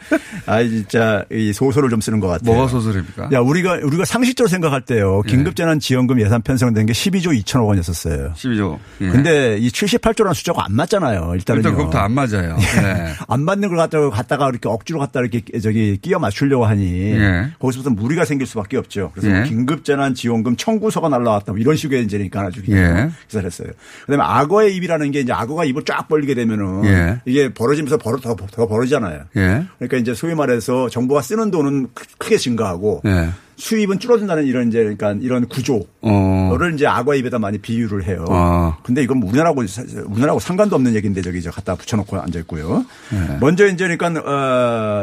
아, 0.46 0.62
진짜 0.62 1.24
이 1.30 1.52
소설을 1.52 1.90
좀 1.90 2.00
쓰는 2.00 2.20
것 2.20 2.28
같아요. 2.28 2.52
뭐가 2.52 2.68
소설입니까? 2.68 3.30
야, 3.32 3.40
우리가, 3.40 3.80
우리가 3.82 4.04
상식적으로 4.04 4.48
생각할 4.48 4.80
때요. 4.82 5.22
긴급재난 5.22 5.80
지원금 5.80 6.20
예산 6.20 6.42
편성된 6.42 6.86
게 6.86 6.92
12조 6.92 7.38
2천억 7.42 7.66
원이었었어요. 7.68 8.32
12조. 8.34 8.78
예. 9.02 9.08
근데 9.08 9.58
이 9.58 9.68
78조라는 9.68 10.34
숫자가 10.34 10.64
안 10.66 10.74
맞잖아요. 10.74 11.32
일단은. 11.34 11.60
일단 11.60 11.72
그것부터 11.72 11.98
안 11.98 12.12
맞아요. 12.12 12.56
예. 12.58 13.14
안 13.28 13.42
맞는 13.42 13.68
걸 13.68 13.78
갖다가 13.78 14.10
갖다가 14.10 14.48
이렇게 14.48 14.68
억지로 14.68 14.98
갖다 14.98 15.20
이렇게 15.20 15.42
저기 15.60 15.96
끼워 16.00 16.20
맞추려고 16.20 16.64
하니 16.64 17.12
예. 17.12 17.50
거기서부터 17.58 17.90
무리가 17.90 18.24
생길 18.24 18.46
수밖에 18.46 18.76
없죠. 18.76 19.10
그래서 19.14 19.28
예. 19.30 19.40
뭐 19.40 19.44
긴급재난 19.44 20.14
지원금 20.14 20.56
청구서가 20.56 21.08
날라왔다 21.08 21.52
뭐 21.52 21.58
이런 21.58 21.76
식의 21.76 22.04
이제니까 22.04 22.42
아주 22.42 22.62
그냥 22.64 22.98
예. 22.98 23.10
기사를 23.28 23.46
했어요. 23.46 23.68
그다음에 24.06 24.22
악어의 24.24 24.74
입이라는 24.76 25.10
게 25.10 25.20
이제 25.20 25.32
악어가 25.32 25.64
입을 25.64 25.84
쫙 25.84 26.08
벌리게 26.08 26.34
되면은 26.34 26.84
예. 26.84 27.20
이게 27.24 27.52
벌어지면서 27.52 27.98
벌어 27.98 28.18
더, 28.18 28.34
더 28.34 28.66
벌어지잖아요. 28.66 29.21
예. 29.36 29.64
그러니까 29.78 29.96
이제 29.98 30.14
소위 30.14 30.34
말해서 30.34 30.88
정부가 30.88 31.22
쓰는 31.22 31.50
돈은 31.50 31.88
크- 31.94 32.04
크게 32.18 32.36
증가하고 32.38 33.02
예. 33.06 33.28
수입은 33.56 33.98
줄어든다는 34.00 34.44
이런 34.46 34.68
이제 34.68 34.78
그러니까 34.78 35.12
이런 35.20 35.46
구조. 35.46 35.84
어. 36.00 36.56
를 36.58 36.74
이제 36.74 36.86
악어 36.86 37.14
입에다 37.14 37.38
많이 37.38 37.58
비유를 37.58 38.04
해요. 38.04 38.24
아. 38.28 38.76
근데 38.82 39.02
이건 39.02 39.22
우리나라하고 39.22 39.66
사- 39.66 39.82
우리나라하고 39.82 40.40
상관도 40.40 40.74
없는 40.76 40.94
얘기인데 40.96 41.22
저기 41.22 41.40
저 41.42 41.50
갖다 41.50 41.74
붙여놓고 41.76 42.18
앉아 42.20 42.40
있고요. 42.40 42.84
네. 43.10 43.38
먼저 43.40 43.66
이제 43.68 43.86
그러니까 43.86 44.08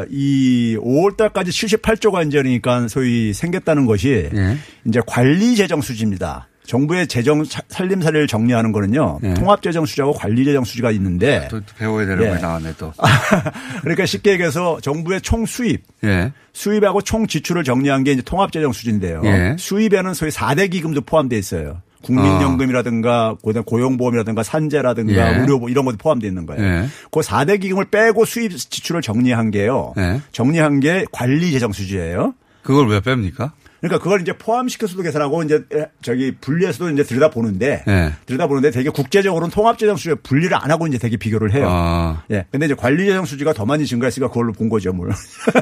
어이 0.04 0.76
5월달까지 0.76 1.48
78조가 1.48 2.26
이제 2.26 2.38
그러니까 2.42 2.86
소위 2.88 3.32
생겼다는 3.32 3.86
것이 3.86 4.28
예. 4.34 4.56
이제 4.86 5.00
관리 5.06 5.56
재정 5.56 5.80
수지입니다. 5.80 6.48
정부의 6.70 7.08
재정 7.08 7.42
사- 7.44 7.62
살림살이를 7.68 8.28
정리하는 8.28 8.70
거는요. 8.70 9.18
예. 9.24 9.34
통합 9.34 9.60
재정 9.60 9.84
수지하고 9.86 10.12
관리 10.12 10.44
재정 10.44 10.62
수지가 10.62 10.92
있는데 10.92 11.48
또, 11.50 11.58
또 11.58 11.66
배워야 11.76 12.06
되는 12.06 12.22
예. 12.22 12.28
거에 12.28 12.38
나왔네 12.40 12.74
또. 12.78 12.92
그러니까 13.82 14.06
쉽게 14.06 14.30
얘기해서 14.34 14.78
정부의 14.80 15.20
총 15.20 15.46
수입 15.46 15.82
예. 16.04 16.32
수입하고 16.52 17.02
총 17.02 17.26
지출을 17.26 17.64
정리한 17.64 18.04
게 18.04 18.12
이제 18.12 18.22
통합재정 18.22 18.72
수지인데요. 18.72 19.20
예. 19.24 19.56
수입에는 19.58 20.14
소위 20.14 20.30
4대 20.30 20.70
기금도 20.70 21.00
포함되어 21.00 21.36
있어요. 21.40 21.82
국민연금이라든가 22.04 23.34
그다음 23.44 23.64
고용보험이라든가 23.64 24.44
산재라든가 24.44 25.34
예. 25.34 25.40
의료보 25.40 25.68
이런 25.70 25.84
것도 25.84 25.96
포함되어 25.98 26.28
있는 26.28 26.46
거예요. 26.46 26.62
예. 26.64 26.86
그 27.10 27.18
4대 27.18 27.60
기금을 27.60 27.86
빼고 27.86 28.24
수입 28.24 28.56
지출을 28.56 29.02
정리한 29.02 29.50
게요. 29.50 29.92
예. 29.98 30.20
정리한 30.30 30.78
게 30.78 31.04
관리재정 31.10 31.72
수지예요. 31.72 32.34
그걸 32.62 32.88
왜 32.88 33.00
뺍니까? 33.00 33.50
그러니까 33.80 34.02
그걸 34.02 34.20
이제 34.20 34.32
포함시켜서도 34.32 35.02
계산하고 35.02 35.42
이제 35.42 35.64
저기 36.02 36.34
분리해서도 36.40 36.90
이제 36.90 37.02
들여다 37.02 37.30
보는데 37.30 37.82
예. 37.88 38.12
들여다 38.26 38.46
보는데 38.46 38.70
되게 38.70 38.90
국제적으로는 38.90 39.50
통합재정 39.50 39.96
수지에 39.96 40.14
분리를 40.22 40.54
안 40.54 40.70
하고 40.70 40.86
이제 40.86 40.98
되게 40.98 41.16
비교를 41.16 41.52
해요. 41.52 41.66
아. 41.68 42.22
예. 42.30 42.46
근데 42.50 42.66
이제 42.66 42.74
관리재정 42.74 43.24
수지가 43.24 43.54
더 43.54 43.64
많이 43.64 43.86
증가했으니까 43.86 44.28
그걸로 44.28 44.52
본 44.52 44.68
거죠, 44.68 44.92
뭘. 44.92 45.10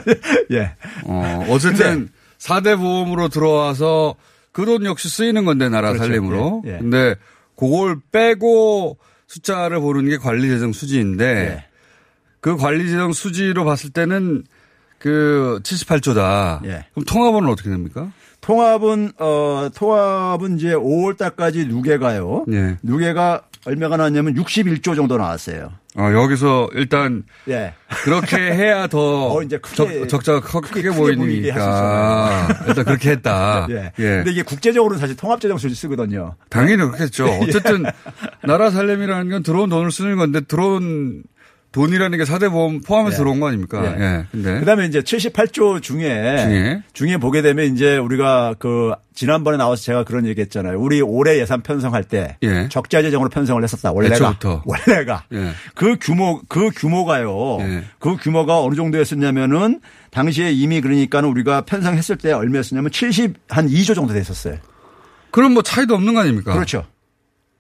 예. 0.53 0.73
어, 1.05 1.47
어쨌든 1.49 2.09
4대 2.39 2.77
보험으로 2.77 3.29
들어와서 3.29 4.17
그 4.53 4.65
돈 4.65 4.85
역시 4.85 5.09
쓰이는 5.09 5.45
건데 5.45 5.69
나라 5.69 5.93
그렇죠. 5.93 6.07
살림으로. 6.09 6.63
예, 6.67 6.75
예. 6.75 6.79
근데 6.79 7.15
그걸 7.57 8.01
빼고 8.11 8.99
숫자를 9.29 9.79
보는 9.79 10.09
게 10.09 10.17
관리재정 10.17 10.73
수지인데 10.73 11.25
예. 11.25 11.65
그 12.41 12.57
관리재정 12.57 13.13
수지로 13.13 13.65
봤을 13.65 13.91
때는 13.91 14.43
그 14.99 15.61
78조다. 15.62 16.64
예. 16.67 16.85
그럼 16.95 17.05
통합은 17.07 17.49
어떻게 17.49 17.71
됩니까? 17.71 18.11
통합은 18.40 19.12
어 19.19 19.69
통합은 19.75 20.57
이제 20.59 20.69
5월 20.75 21.17
달까지 21.17 21.67
누계가요. 21.67 22.47
예. 22.52 22.76
누계가 22.83 23.43
얼마가 23.67 23.97
나왔냐면 23.97 24.35
61조 24.35 24.95
정도 24.97 25.17
나왔어요. 25.19 25.73
어, 25.97 26.12
여기서 26.12 26.71
일단 26.75 27.25
예. 27.49 27.75
그렇게 28.05 28.37
해야 28.55 28.87
더 28.87 29.33
어, 29.35 29.43
이제 29.43 29.59
크게- 29.59 30.09
적, 30.09 30.23
자가 30.23 30.40
크게, 30.40 30.69
크게 30.83 30.90
보이게 30.90 31.17
보이니까 31.17 32.49
일단 32.69 32.85
그렇게 32.85 33.11
했다. 33.11 33.67
예. 33.71 33.93
예. 33.99 34.02
근데 34.17 34.31
이게 34.31 34.43
국제적으로는 34.43 34.99
사실 35.00 35.17
통합재정 35.17 35.59
수지 35.59 35.75
쓰거든요. 35.75 36.37
당연히 36.49 36.76
그렇겠죠. 36.85 37.26
어쨌든 37.43 37.85
나라 38.45 38.71
살림이라는 38.71 39.28
건 39.31 39.43
들어온 39.43 39.69
돈을 39.69 39.90
쓰는 39.90 40.17
건데 40.17 40.40
들어온 40.40 41.25
돈이라는 41.73 42.17
게 42.17 42.25
4대 42.25 42.51
보험 42.51 42.81
포함해서 42.81 43.15
예. 43.15 43.19
들어온 43.19 43.41
거 43.41 43.49
아닙니까? 43.49 43.83
예. 43.85 44.03
예. 44.03 44.25
근데 44.33 44.61
그다음에 44.61 44.87
이제 44.87 45.01
78조 45.01 45.83
중에 45.83 46.37
중에? 46.39 46.83
중에 46.95 47.17
보게 47.19 47.43
되면 47.43 47.73
이제 47.75 47.99
우리가 47.99 48.55
그 48.59 48.93
지난번에 49.15 49.59
나와서 49.59 49.83
제가 49.83 50.05
그런 50.05 50.27
얘기 50.27 50.41
했잖아요. 50.41 50.81
우리 50.81 51.03
올해 51.03 51.39
예산 51.39 51.61
편성할 51.63 52.05
때 52.05 52.37
예. 52.43 52.69
적자 52.71 53.03
재정으로 53.03 53.29
편성을 53.29 53.63
했었다. 53.63 53.93
원래가 53.93 54.15
애초부터. 54.15 54.63
원래가 54.65 55.25
예. 55.33 55.51
그 55.75 55.97
규모 56.01 56.41
그 56.49 56.71
규모가요. 56.71 57.59
예. 57.61 57.85
그 57.99 58.17
규모가 58.17 58.63
어느 58.63 58.75
정도였었냐면은 58.75 59.81
당시에 60.11 60.51
이미 60.53 60.81
그러니까는 60.81 61.29
우리가 61.29 61.63
편성했을 61.63 62.17
때 62.17 62.33
얼마였었냐면 62.33 62.91
70 62.91 63.35
한 63.49 63.69
2조 63.69 63.95
정도 63.95 64.15
됐었어요. 64.15 64.57
그럼 65.31 65.53
뭐 65.53 65.63
차이도 65.63 65.95
없는 65.95 66.15
거 66.15 66.21
아닙니까? 66.21 66.55
그렇죠. 66.55 66.87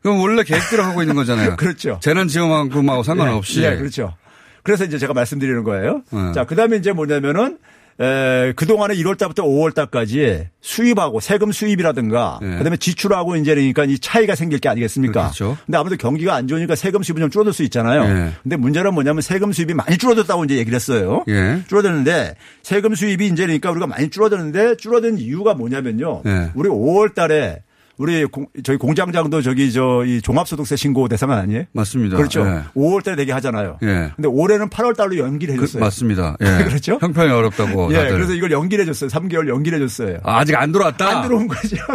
그럼 0.02 0.20
원래 0.20 0.42
계획대로 0.42 0.82
하고 0.84 1.02
있는 1.02 1.14
거잖아요. 1.14 1.56
그렇죠. 1.58 1.98
재난지원금하고 2.02 3.02
상관없이. 3.02 3.62
예, 3.62 3.76
그렇죠. 3.76 4.14
그래서 4.62 4.84
이제 4.84 4.98
제가 4.98 5.14
말씀드리는 5.14 5.64
거예요. 5.64 6.02
네. 6.12 6.32
자, 6.34 6.44
그 6.44 6.54
다음에 6.54 6.76
이제 6.76 6.92
뭐냐면은 6.92 7.58
에, 8.00 8.52
그동안에 8.54 8.94
1월 8.94 9.18
달부터 9.18 9.42
5월 9.42 9.74
달까지 9.74 10.48
수입하고 10.60 11.18
세금 11.18 11.50
수입이라든가 11.50 12.38
네. 12.40 12.58
그다음에 12.58 12.76
지출하고 12.76 13.34
이제 13.36 13.54
그러니까 13.54 13.84
이 13.84 13.98
차이가 13.98 14.36
생길 14.36 14.60
게 14.60 14.68
아니겠습니까? 14.68 15.20
그렇죠. 15.22 15.56
근데 15.66 15.78
아무래도 15.78 16.00
경기가 16.00 16.34
안 16.34 16.46
좋으니까 16.46 16.76
세금 16.76 17.02
수입은 17.02 17.22
좀 17.22 17.30
줄어들 17.30 17.52
수 17.52 17.64
있잖아요. 17.64 18.04
네. 18.04 18.32
근데 18.42 18.56
문제는 18.56 18.94
뭐냐면 18.94 19.20
세금 19.20 19.52
수입이 19.52 19.74
많이 19.74 19.98
줄어들었다고 19.98 20.44
이제 20.44 20.58
얘기를 20.58 20.76
했어요. 20.76 21.24
예. 21.26 21.60
줄어드는데 21.66 22.36
세금 22.62 22.94
수입이 22.94 23.26
이제 23.26 23.46
그러니까 23.46 23.72
우리가 23.72 23.88
많이 23.88 24.10
줄어드는데 24.10 24.76
줄어든 24.76 25.18
이유가 25.18 25.54
뭐냐면요. 25.54 26.22
네. 26.24 26.52
우리 26.54 26.68
5월 26.68 27.14
달에 27.14 27.62
우리 27.98 28.24
공, 28.24 28.46
저희 28.62 28.76
공장장도 28.76 29.42
저기 29.42 29.72
저 29.72 30.04
이 30.06 30.20
종합소득세 30.22 30.76
신고 30.76 31.08
대상 31.08 31.32
아니에요? 31.32 31.64
맞습니다. 31.72 32.16
그렇죠. 32.16 32.46
예. 32.46 32.62
5월 32.78 33.02
달에 33.04 33.16
내게 33.16 33.32
하잖아요. 33.32 33.78
예. 33.82 34.12
근데 34.14 34.28
올해는 34.28 34.70
8월 34.70 34.96
달로 34.96 35.18
연기를 35.18 35.56
그, 35.56 35.62
해줬어요. 35.62 35.82
맞습니다. 35.82 36.36
예. 36.40 36.62
그렇죠? 36.64 36.98
형편이 37.00 37.30
어렵다고. 37.32 37.90
예, 37.92 37.96
다들. 37.96 38.12
그래서 38.12 38.32
이걸 38.34 38.52
연기를 38.52 38.82
해줬어요. 38.84 39.10
3개월 39.10 39.48
연기를 39.48 39.80
해줬어요. 39.82 40.18
아, 40.22 40.38
아직 40.38 40.54
안 40.56 40.70
들어왔다. 40.72 41.08
안 41.08 41.22
들어온 41.28 41.48
거죠. 41.48 41.76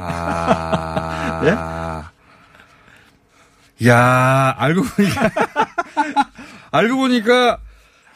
아. 0.00 2.10
야, 3.86 4.54
알고 4.58 4.82
보니까 4.82 5.30
알고 6.72 6.96
보니까 6.96 7.58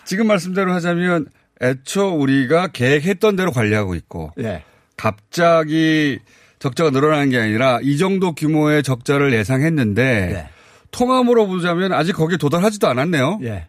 지금 0.04 0.26
말씀대로 0.26 0.72
하자면 0.74 1.26
애초 1.62 2.08
우리가 2.16 2.68
계획했던 2.68 3.36
대로 3.36 3.52
관리하고 3.52 3.94
있고 3.94 4.32
예. 4.40 4.64
갑자기 5.02 6.20
적자가 6.60 6.90
늘어나는 6.90 7.30
게 7.30 7.40
아니라 7.40 7.80
이 7.82 7.98
정도 7.98 8.36
규모의 8.36 8.84
적자를 8.84 9.32
예상했는데 9.32 10.02
예. 10.32 10.48
통함으로 10.92 11.48
보자면 11.48 11.92
아직 11.92 12.12
거기에 12.12 12.36
도달하지도 12.36 12.86
않았네요. 12.86 13.40
예. 13.42 13.66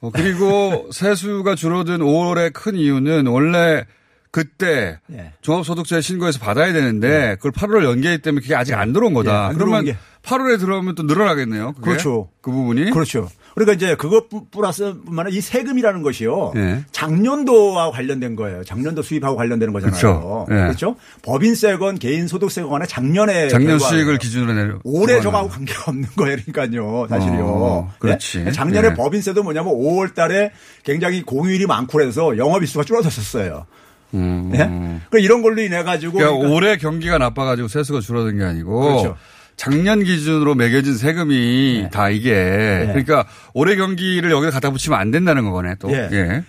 어, 0.00 0.10
그리고 0.14 0.88
세수가 0.94 1.56
줄어든 1.56 1.98
5월의 1.98 2.52
큰 2.52 2.76
이유는 2.76 3.26
원래 3.26 3.86
그때 4.30 5.00
예. 5.12 5.32
종합소득세 5.40 6.00
신고해서 6.00 6.38
받아야 6.38 6.72
되는데 6.72 7.34
그걸 7.40 7.50
8월 7.50 7.84
연기했기 7.84 8.22
때문에 8.22 8.42
그게 8.42 8.54
아직 8.54 8.74
안 8.74 8.92
들어온 8.92 9.14
거다. 9.14 9.32
예, 9.32 9.36
안 9.48 9.54
들어온 9.54 9.84
그러면 9.84 9.84
게. 9.84 9.96
8월에 10.22 10.60
들어오면 10.60 10.94
또 10.94 11.02
늘어나겠네요. 11.02 11.72
그게? 11.72 11.90
그렇죠. 11.90 12.30
그 12.40 12.52
부분이. 12.52 12.92
그렇죠. 12.92 13.28
그러니까 13.54 13.74
이제 13.74 13.94
그것 13.96 14.24
플러스뿐만 14.50 15.26
아니라 15.26 15.38
이 15.38 15.40
세금이라는 15.40 16.02
것이요. 16.02 16.52
예. 16.56 16.84
작년도와 16.90 17.92
관련된 17.92 18.34
거예요. 18.36 18.64
작년도 18.64 19.02
수입하고 19.02 19.36
관련되는 19.36 19.72
거잖아요. 19.72 19.98
그렇죠. 19.98 20.46
예. 20.50 20.54
그렇죠? 20.54 20.96
법인세건 21.22 21.98
개인 21.98 22.26
소득세건 22.26 22.70
간에 22.70 22.86
작년에 22.86 23.48
작년. 23.48 23.78
수익을 23.78 24.18
기준으로 24.18 24.52
내려. 24.54 24.78
올해. 24.82 25.20
저거하고 25.20 25.48
관계가 25.48 25.84
없는 25.86 26.08
거예요. 26.16 26.36
그러니까요. 26.52 27.06
사실요. 27.08 27.46
어, 27.46 27.92
그렇지. 27.98 28.44
네? 28.44 28.52
작년에 28.52 28.88
예. 28.88 28.94
법인세도 28.94 29.42
뭐냐면 29.42 29.72
5월 29.74 30.14
달에 30.14 30.50
굉장히 30.82 31.22
공휴일이 31.22 31.66
많고 31.66 31.98
그래서 31.98 32.36
영업일수가 32.36 32.84
줄어들었어요. 32.84 33.66
음. 34.14 34.50
예? 34.54 34.58
그러니까 34.58 35.18
이런 35.18 35.42
걸로 35.42 35.60
인해 35.60 35.82
가지고 35.82 36.18
그러니까 36.18 36.48
올해 36.48 36.76
경기가 36.76 37.18
나빠가지고 37.18 37.68
세수가 37.68 38.00
줄어든 38.00 38.38
게 38.38 38.44
아니고 38.44 38.80
그렇죠. 38.80 39.16
작년 39.56 40.02
기준으로 40.02 40.54
매겨진 40.54 40.96
세금이 40.96 41.80
네. 41.84 41.90
다 41.90 42.10
이게 42.10 42.84
그러니까 42.88 43.26
올해 43.52 43.76
경기를 43.76 44.30
여기다 44.30 44.50
갖다 44.52 44.70
붙이면 44.70 44.98
안 44.98 45.10
된다는 45.10 45.50
거네 45.50 45.76
또. 45.78 45.90
예. 45.90 46.08
예. 46.12 46.42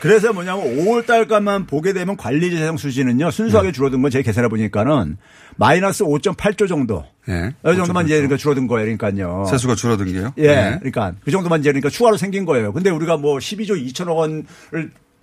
그래서 0.00 0.32
뭐냐면 0.32 0.64
5월 0.78 1.06
달까만 1.06 1.66
보게 1.66 1.92
되면 1.92 2.16
관리 2.16 2.50
재정 2.50 2.76
수지는요. 2.76 3.30
순수하게 3.30 3.68
네. 3.68 3.72
줄어든 3.72 4.02
건 4.02 4.10
제 4.10 4.20
계산해 4.22 4.48
보니까는 4.48 5.16
마이너스 5.56 6.02
5.8조 6.04 6.66
정도. 6.68 7.04
예. 7.28 7.52
이 7.72 7.76
정도만 7.76 8.06
이제 8.06 8.14
그러니까 8.16 8.36
줄어든 8.36 8.66
거예요. 8.66 8.96
그러니까요. 8.96 9.44
세수가 9.48 9.76
줄어든 9.76 10.12
게요. 10.12 10.32
예. 10.38 10.46
네. 10.48 10.76
그러니까 10.80 11.12
그 11.24 11.30
정도만 11.30 11.60
이제 11.60 11.70
그러니까 11.70 11.88
추가로 11.88 12.16
생긴 12.16 12.44
거예요. 12.44 12.72
근데 12.72 12.90
우리가 12.90 13.16
뭐 13.16 13.38
12조 13.38 13.80
2천억 13.92 14.16
원을 14.16 14.44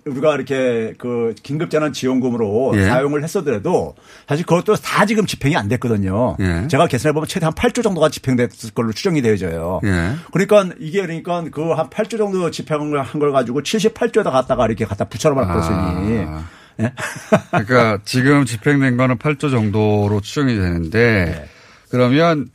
우리가 0.06 0.34
이렇게 0.34 0.94
그 0.98 1.34
긴급재난 1.42 1.92
지원금으로 1.92 2.72
예. 2.76 2.84
사용을 2.84 3.22
했어더라도 3.22 3.94
사실 4.26 4.46
그것도 4.46 4.76
다 4.76 5.04
지금 5.06 5.26
집행이 5.26 5.56
안 5.56 5.68
됐거든요. 5.68 6.36
예. 6.40 6.66
제가 6.68 6.86
계산해 6.86 7.12
보면 7.12 7.26
최대 7.28 7.44
한 7.46 7.54
8조 7.54 7.82
정도가 7.82 8.08
집행됐을 8.08 8.70
걸로 8.74 8.92
추정이 8.92 9.20
되어져요. 9.22 9.80
예. 9.84 10.12
그러니까 10.32 10.74
이게 10.80 11.02
그러니까 11.02 11.44
그 11.50 11.74
한 11.74 11.88
8조 11.90 12.18
정도 12.18 12.50
집행을 12.50 13.02
한 13.02 13.20
걸 13.20 13.32
가지고 13.32 13.60
78조에다 13.62 14.24
갖다가 14.32 14.64
이렇게 14.66 14.84
갖다 14.86 15.04
붙여놓을 15.04 15.46
것이니. 15.46 15.76
아. 15.76 16.44
예? 16.80 16.92
그러니까 17.50 17.98
지금 18.06 18.46
집행된 18.46 18.96
거는 18.96 19.18
8조 19.18 19.50
정도로 19.50 20.20
추정이 20.22 20.54
되는데 20.56 21.24
네. 21.36 21.48
그러면 21.90 22.48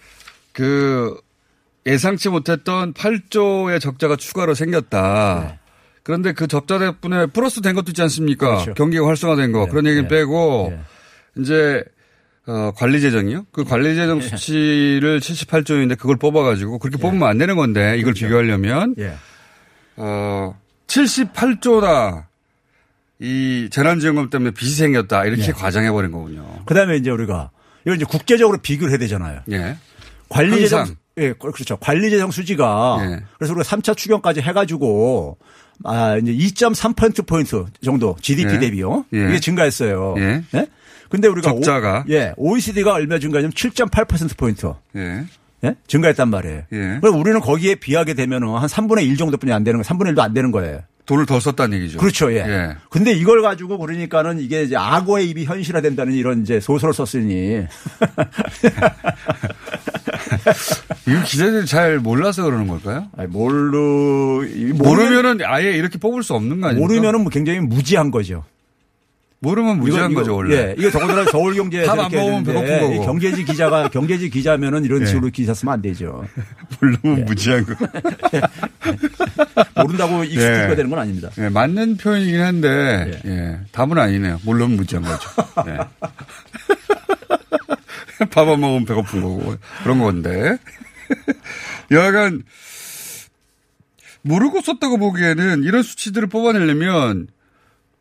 그 0.52 1.16
예상치 1.86 2.30
못했던 2.30 2.94
8조의 2.94 3.80
적자가 3.80 4.16
추가로 4.16 4.56
생겼다. 4.56 5.60
네. 6.06 6.08
그런데 6.08 6.34
그 6.34 6.48
적자 6.48 6.78
덕분에 6.78 7.26
플러스 7.28 7.62
된 7.62 7.74
것도 7.74 7.90
있지 7.90 8.02
않습니까? 8.04 8.48
그렇죠. 8.48 8.74
경기가 8.76 9.08
활성화된 9.08 9.52
거. 9.52 9.66
네. 9.66 9.72
그런 9.72 9.88
얘기는 9.88 10.08
네. 10.08 10.08
빼고 10.08 10.68
네. 10.72 11.42
이제 11.42 11.84
어, 12.48 12.72
관리 12.76 13.02
재정이요? 13.02 13.48
그 13.52 13.64
관리 13.64 13.96
재정 13.96 14.22
수치를 14.22 15.20
78조인데 15.20 15.98
그걸 15.98 16.18
뽑아가지고 16.18 16.78
그렇게 16.78 17.00
뽑으면 17.00 17.28
안 17.28 17.40
되는 17.40 17.56
건데 17.56 17.98
이걸 17.98 18.14
비교하려면 18.14 18.94
예. 19.00 19.16
어, 19.96 20.56
78조나 20.86 22.26
이 23.18 23.70
재난지원금 23.72 24.30
때문에 24.30 24.52
빚이 24.52 24.76
생겼다 24.76 25.26
이렇게 25.26 25.48
예. 25.48 25.52
과장해버린 25.52 26.12
거군요. 26.12 26.62
그 26.66 26.76
다음에 26.76 26.98
이제 26.98 27.10
우리가 27.10 27.50
이걸 27.84 27.96
이제 27.96 28.06
국제적으로 28.06 28.60
비교를 28.60 28.92
해야 28.92 29.00
되잖아요. 29.00 29.42
예. 29.52 29.78
관리재정. 30.30 30.96
예, 31.18 31.34
그렇죠. 31.34 31.78
관리재정 31.78 32.30
수지가 32.30 32.98
예. 33.02 33.24
그래서 33.40 33.54
우리가 33.54 33.64
3차 33.64 33.98
추경까지 33.98 34.42
해가지고 34.42 35.38
아, 35.84 36.18
이제 36.18 36.32
2.3%포인트 36.32 37.66
정도 37.84 38.16
GDP 38.22 38.56
예. 38.56 38.60
대비요. 38.60 39.06
예. 39.14 39.30
이게 39.30 39.40
증가했어요. 39.40 40.16
예. 40.18 40.44
근데 41.10 41.28
우리가 41.28 41.52
적자가. 41.52 42.06
오, 42.08 42.12
예, 42.12 42.34
OECD가 42.38 42.94
얼마 42.94 43.20
증가하냐면 43.20 43.52
7.8%포인트. 43.54 44.74
예. 44.96 45.26
예? 45.64 45.76
증가했단 45.88 46.30
말이에요. 46.30 46.64
예. 46.74 46.98
그럼 47.02 47.20
우리는 47.20 47.40
거기에 47.40 47.76
비하게 47.76 48.14
되면은 48.14 48.48
한 48.56 48.68
3분의 48.68 49.06
1 49.08 49.18
정도뿐이 49.18 49.52
안 49.52 49.64
되는 49.64 49.82
거, 49.82 49.88
3분의 49.88 50.14
1도 50.14 50.20
안 50.20 50.34
되는 50.34 50.52
거예요. 50.52 50.82
돈을 51.06 51.28
더 51.28 51.40
썼다는 51.40 51.78
얘기죠. 51.78 52.00
그렇죠, 52.00 52.32
예. 52.34 52.38
예. 52.38 52.76
근데 52.90 53.12
이걸 53.12 53.44
가지고 53.44 53.78
그러니까는 53.78 54.40
이게 54.40 54.64
이제 54.64 54.76
악어의 54.76 55.30
입이 55.30 55.46
현실화된다는 55.46 56.14
이런 56.14 56.42
이제 56.42 56.60
소설을 56.60 56.94
썼으니. 56.96 57.66
이거 61.08 61.24
기자들이 61.24 61.66
잘 61.66 62.00
몰라서 62.00 62.44
그러는 62.44 62.68
걸까요? 62.68 63.08
아니, 63.18 63.28
모르, 63.28 63.56
모르면, 63.56 64.78
모르면은 64.78 65.40
아예 65.46 65.72
이렇게 65.72 65.98
뽑을 65.98 66.24
수 66.24 66.34
없는 66.34 66.62
거 66.62 66.68
아닙니까? 66.68 66.88
모르면은 66.88 67.22
뭐 67.22 67.30
굉장히 67.30 67.60
무지한 67.60 68.12
거죠. 68.12 68.44
모르면 69.40 69.80
무지한 69.80 70.12
이거, 70.12 70.22
거죠, 70.22 70.32
이거, 70.32 70.38
원래. 70.38 70.56
예. 70.56 70.76
이게 70.78 70.90
더군다나 70.90 71.26
서울 71.30 71.54
경제에 71.54 71.86
밥안 71.86 72.10
이렇게 72.10 72.18
먹으면 72.18 72.44
배고픈 72.44 72.80
거고. 72.80 72.94
이 72.94 73.06
경제지 73.06 73.44
기자가 73.46 73.90
경제지 73.94 74.30
기자면은 74.30 74.86
이런 74.86 75.02
예. 75.02 75.06
식으로 75.06 75.30
기사 75.30 75.54
쓰면 75.54 75.74
안 75.74 75.82
되죠. 75.82 76.24
모르면 76.82 77.20
예. 77.20 77.24
무지한 77.24 77.66
거. 77.66 77.76
모른다고 79.76 80.24
익숙해가 80.24 80.72
예. 80.72 80.76
되는 80.76 80.90
건 80.90 81.00
아닙니다. 81.00 81.30
예, 81.38 81.50
맞는 81.50 81.98
표현이긴 81.98 82.42
한데, 82.42 83.22
예. 83.26 83.60
답은 83.72 83.98
아니네요. 84.00 84.40
물론 84.46 84.78
무지한 84.78 85.04
거죠. 85.04 85.30
예. 88.22 88.26
밥안 88.30 88.60
먹으면 88.60 88.86
배고픈 88.86 89.22
거고, 89.22 89.56
그런 89.84 90.00
건데. 90.00 90.58
여하간, 91.92 92.44
모르고 94.22 94.62
썼다고 94.62 94.98
보기에는 94.98 95.64
이런 95.64 95.84
수치들을 95.84 96.28
뽑아내려면 96.30 97.28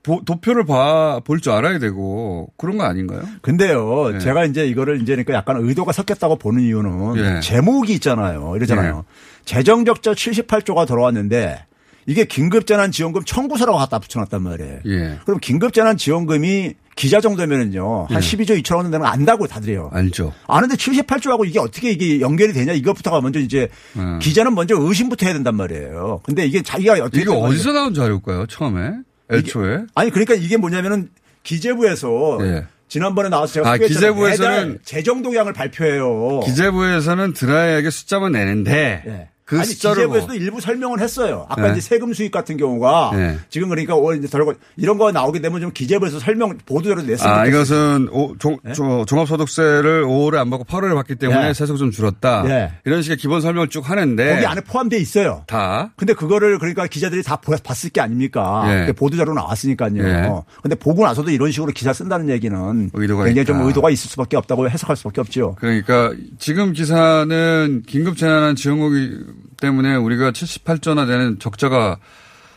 보- 0.02 0.22
도표를 0.24 0.64
봐, 0.66 1.20
볼 1.24 1.40
줄 1.40 1.52
알아야 1.52 1.78
되고, 1.78 2.50
그런 2.56 2.76
거 2.78 2.84
아닌가요? 2.84 3.22
근데요, 3.42 4.14
예. 4.14 4.18
제가 4.18 4.44
이제 4.44 4.66
이거를 4.66 5.00
이제 5.02 5.12
그러니까 5.12 5.34
약간 5.34 5.56
의도가 5.58 5.92
섞였다고 5.92 6.36
보는 6.36 6.62
이유는 6.62 7.16
예. 7.36 7.40
제목이 7.40 7.92
있잖아요. 7.94 8.54
이러잖아요. 8.56 9.04
재정 9.44 9.84
적자 9.84 10.12
78조가 10.12 10.86
들어왔는데 10.86 11.66
이게 12.06 12.24
긴급재난지원금 12.24 13.24
청구서라고 13.24 13.78
갖다 13.78 13.98
붙여놨단 13.98 14.42
말이에요. 14.42 14.78
예. 14.86 15.18
그럼 15.24 15.40
긴급재난지원금이 15.40 16.74
기자 16.96 17.20
정도면은요 17.20 18.06
한 18.08 18.16
예. 18.16 18.18
12조 18.20 18.62
2천억 18.62 18.76
원 18.76 18.84
되는 18.90 19.00
거 19.00 19.06
안다고 19.06 19.46
다들이요. 19.46 19.90
알죠. 19.92 20.32
아는데 20.46 20.76
78조하고 20.76 21.46
이게 21.46 21.58
어떻게 21.58 21.90
이게 21.90 22.20
연결이 22.20 22.52
되냐 22.52 22.72
이것부터가 22.72 23.20
먼저 23.20 23.40
이제 23.40 23.68
음. 23.96 24.18
기자는 24.20 24.54
먼저 24.54 24.76
의심부터 24.78 25.26
해야 25.26 25.34
된단 25.34 25.56
말이에요. 25.56 26.20
근데 26.24 26.46
이게 26.46 26.62
자기가 26.62 26.92
어떻게 26.94 27.22
이게. 27.22 27.30
어디서 27.30 27.72
나온 27.72 27.94
자료일까요? 27.94 28.46
처음에 28.46 28.92
애초에 29.32 29.84
아니 29.94 30.10
그러니까 30.10 30.34
이게 30.34 30.56
뭐냐면은 30.56 31.08
기재부에서 31.42 32.38
예. 32.42 32.66
지난번에 32.88 33.28
나와서 33.28 33.54
제가 33.54 33.72
아. 33.72 33.76
기재부에서는- 33.76 34.78
재정 34.84 35.22
동향을 35.22 35.52
발표해요. 35.52 36.40
기재부에서는 36.44 37.32
드라이에게 37.32 37.90
숫자만 37.90 38.32
내는데 38.32 39.02
예. 39.06 39.28
그 39.46 39.58
아니, 39.58 39.68
기재부에서도 39.68 40.34
일부 40.36 40.58
설명을 40.58 41.00
했어요. 41.00 41.44
아까 41.50 41.62
네. 41.66 41.72
이제 41.72 41.80
세금 41.82 42.14
수익 42.14 42.30
같은 42.30 42.56
경우가 42.56 43.10
네. 43.14 43.38
지금 43.50 43.68
그러니까 43.68 43.94
올 43.94 44.16
이제 44.16 44.26
덜고 44.26 44.54
이런 44.76 44.96
거 44.96 45.12
나오게 45.12 45.40
되면 45.40 45.60
좀 45.60 45.70
기재부에서 45.70 46.18
설명 46.18 46.56
보도자료 46.64 47.02
냈으면 47.02 47.30
아. 47.32 47.44
이것은 47.46 48.08
오, 48.10 48.34
종, 48.38 48.56
조- 48.74 49.04
종합소득세를 49.04 50.04
5월에 50.06 50.36
안 50.36 50.48
받고 50.48 50.64
8월에 50.64 50.94
받기 50.94 51.16
때문에 51.16 51.48
예. 51.48 51.52
세수가 51.52 51.76
좀 51.78 51.90
줄었다. 51.90 52.44
예. 52.48 52.72
이런 52.86 53.02
식의 53.02 53.18
기본 53.18 53.42
설명을 53.42 53.68
쭉 53.68 53.88
하는데 53.90 54.34
거기 54.34 54.46
안에 54.46 54.62
포함되어 54.62 54.98
있어요. 54.98 55.44
다 55.46 55.92
근데 55.96 56.14
그거를 56.14 56.58
그러니까 56.58 56.86
기자들이 56.86 57.22
다 57.22 57.36
보- 57.36 57.54
봤을 57.62 57.90
게 57.90 58.00
아닙니까? 58.00 58.64
예. 58.88 58.92
보도자료 58.92 59.34
나왔으니까요. 59.34 59.92
예. 59.98 60.30
근데 60.62 60.74
보고 60.74 61.04
나서도 61.04 61.30
이런 61.30 61.52
식으로 61.52 61.72
기사 61.72 61.92
쓴다는 61.92 62.30
얘기는 62.30 62.90
의도가 62.94 63.24
굉장히 63.24 63.42
있다. 63.42 63.52
좀 63.52 63.66
의도가 63.66 63.90
있을 63.90 64.08
수밖에 64.08 64.38
없다고 64.38 64.70
해석할 64.70 64.96
수밖에 64.96 65.20
없죠. 65.20 65.54
그러니까 65.60 66.12
지금 66.38 66.72
기사는 66.72 67.82
긴급 67.86 68.16
재난 68.16 68.56
지원금이 68.56 69.33
때문에 69.64 69.96
우리가 69.96 70.32
78조나 70.32 71.06
되는 71.06 71.38
적자가 71.38 71.98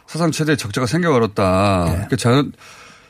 사상 0.08 0.32
최대 0.32 0.56
적자가 0.56 0.88
생겨버렸다. 0.88 1.86
예. 1.88 1.92
그러니까 1.92 2.16
재난, 2.18 2.52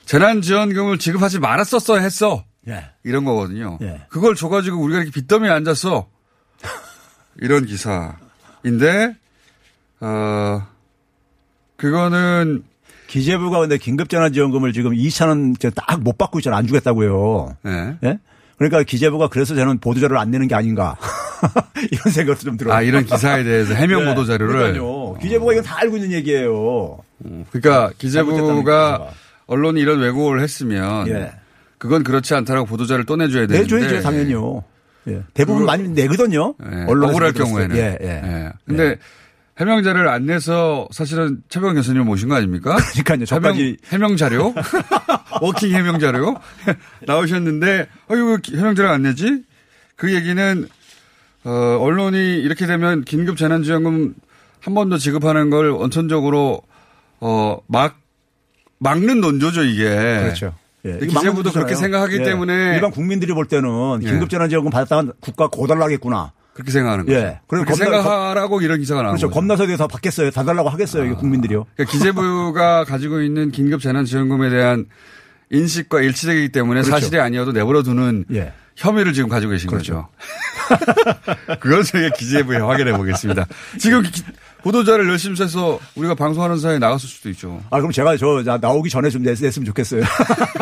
재난 0.05 0.41
지원금을 0.41 0.99
지급하지 0.99 1.39
말았었어야 1.39 2.01
했어. 2.01 2.43
예. 2.67 2.91
이런 3.03 3.25
거거든요. 3.25 3.79
예. 3.81 4.01
그걸 4.09 4.35
줘가지고 4.35 4.79
우리가 4.79 4.99
이렇게 5.01 5.11
빚더미에 5.11 5.49
앉았어. 5.49 6.07
이런 7.41 7.65
기사인데, 7.65 9.15
어, 9.99 10.67
그거는, 11.77 12.63
기재부가 13.07 13.59
근데 13.59 13.77
긴급재난지원금을 13.77 14.73
지금 14.73 14.91
2천 14.91 15.29
원딱 15.29 16.01
못 16.01 16.17
받고 16.17 16.39
있잖아. 16.39 16.57
안 16.57 16.67
주겠다고요. 16.67 17.55
예. 17.65 17.97
예? 18.03 18.19
그러니까 18.57 18.83
기재부가 18.83 19.29
그래서 19.29 19.55
저는 19.55 19.79
보도자료를 19.79 20.17
안 20.17 20.29
내는 20.31 20.47
게 20.47 20.55
아닌가. 20.55 20.97
이런 21.91 22.11
생각도 22.13 22.41
좀 22.43 22.57
들어요. 22.57 22.73
아, 22.75 22.81
이런 22.81 23.05
기사에 23.05 23.43
대해서 23.43 23.73
해명 23.73 24.01
네. 24.05 24.13
보도 24.13 24.25
자료를. 24.25 24.53
그러니까요. 24.53 25.17
기재부가 25.21 25.51
이건 25.53 25.63
다 25.63 25.77
알고 25.79 25.97
있는 25.97 26.11
얘기예요. 26.13 26.99
그러니까 27.51 27.91
잘못됐다는 27.99 28.27
기재부가. 28.37 29.09
언론이 29.47 29.79
이런 29.79 29.99
왜곡을 29.99 30.41
했으면 30.41 31.07
예. 31.07 31.31
그건 31.77 32.03
그렇지 32.03 32.33
않다라고 32.33 32.65
보도자를 32.67 33.05
또 33.05 33.15
내줘야 33.15 33.47
되는데 33.47 33.75
내줘야죠, 33.75 34.01
당연히요. 34.01 34.63
예. 35.07 35.21
대부분 35.33 35.61
그거- 35.61 35.71
많이 35.71 35.87
내거든요. 35.87 36.53
예, 36.69 36.83
억울할. 36.83 37.31
경우에는. 37.31 37.75
예, 37.77 37.97
예. 38.01 38.07
예. 38.09 38.51
근데 38.65 38.97
해명자를 39.57 40.07
안 40.09 40.25
내서 40.25 40.87
사실은 40.91 41.41
최병 41.49 41.75
교수님 41.75 42.03
모신 42.03 42.27
거 42.29 42.35
아닙니까? 42.35 42.75
그러니까요. 43.05 43.25
해명, 43.55 43.75
해명 43.89 44.17
자료, 44.17 44.53
워킹 45.41 45.71
해명 45.73 45.97
자료 45.99 46.35
나오셨는데, 47.05 47.87
어이구 48.09 48.39
해명자를 48.53 48.89
안 48.89 49.03
내지? 49.03 49.43
그 49.95 50.13
얘기는 50.13 50.67
어, 51.43 51.77
언론이 51.79 52.17
이렇게 52.39 52.65
되면 52.65 53.03
긴급 53.03 53.37
재난지원금 53.37 54.15
한 54.61 54.73
번 54.73 54.89
더 54.89 54.97
지급하는 54.97 55.49
걸 55.49 55.69
원천적으로 55.71 56.61
어, 57.19 57.57
막 57.67 57.97
막는 58.79 59.21
논조죠 59.21 59.63
이게. 59.63 59.83
그렇죠. 59.85 60.53
예. 60.85 60.97
기재부도 60.99 61.51
그렇게 61.51 61.73
생각하기 61.75 62.17
예. 62.19 62.23
때문에 62.23 62.75
일반 62.75 62.91
국민들이 62.91 63.33
볼 63.33 63.45
때는 63.45 63.99
예. 64.03 64.07
긴급재난지원금 64.09 64.71
받았다가 64.71 65.13
국가 65.19 65.47
고달라겠구나. 65.47 66.31
그렇게 66.53 66.71
생각하는 66.71 67.05
거죠. 67.05 67.17
예. 67.17 67.39
그리고 67.47 67.65
그렇게 67.65 67.83
겁나- 67.85 68.01
생각하라고 68.01 68.61
이런 68.61 68.79
기사가 68.79 69.01
나온 69.03 69.11
그렇죠. 69.13 69.27
거죠. 69.27 69.35
겁나서 69.35 69.67
돼서 69.67 69.87
받겠어요. 69.87 70.31
다 70.31 70.43
달라고 70.43 70.69
하겠어요. 70.69 71.05
이게 71.05 71.13
국민들이요. 71.13 71.65
그러니까 71.75 71.91
기재부가 71.91 72.83
가지고 72.85 73.21
있는 73.21 73.51
긴급 73.51 73.79
재난지원금에 73.81 74.49
대한 74.49 74.85
인식과 75.51 76.01
일치되기 76.01 76.49
때문에 76.49 76.81
그렇죠. 76.81 76.91
사실이 76.99 77.19
아니어도 77.19 77.51
내버려 77.51 77.83
두는 77.83 78.25
예. 78.33 78.51
혐의를 78.75 79.13
지금 79.13 79.29
가지고 79.29 79.51
계신 79.53 79.69
그렇죠. 79.69 80.07
거죠. 80.67 81.57
그건 81.59 81.83
저희가 81.83 82.15
기재부에 82.15 82.57
확인해 82.57 82.91
보겠습니다. 82.95 83.47
지금 83.79 84.03
기- 84.03 84.23
보도자료를 84.61 85.07
열심히 85.09 85.35
써서 85.35 85.79
우리가 85.95 86.13
방송하는 86.15 86.57
사이에 86.59 86.77
나갔을 86.77 87.07
수도 87.07 87.29
있죠. 87.29 87.63
아, 87.69 87.77
그럼 87.77 87.91
제가 87.91 88.17
저 88.17 88.43
나- 88.43 88.57
나오기 88.57 88.89
전에 88.89 89.09
좀 89.09 89.23
냈, 89.23 89.41
냈으면 89.41 89.65
좋겠어요. 89.65 90.03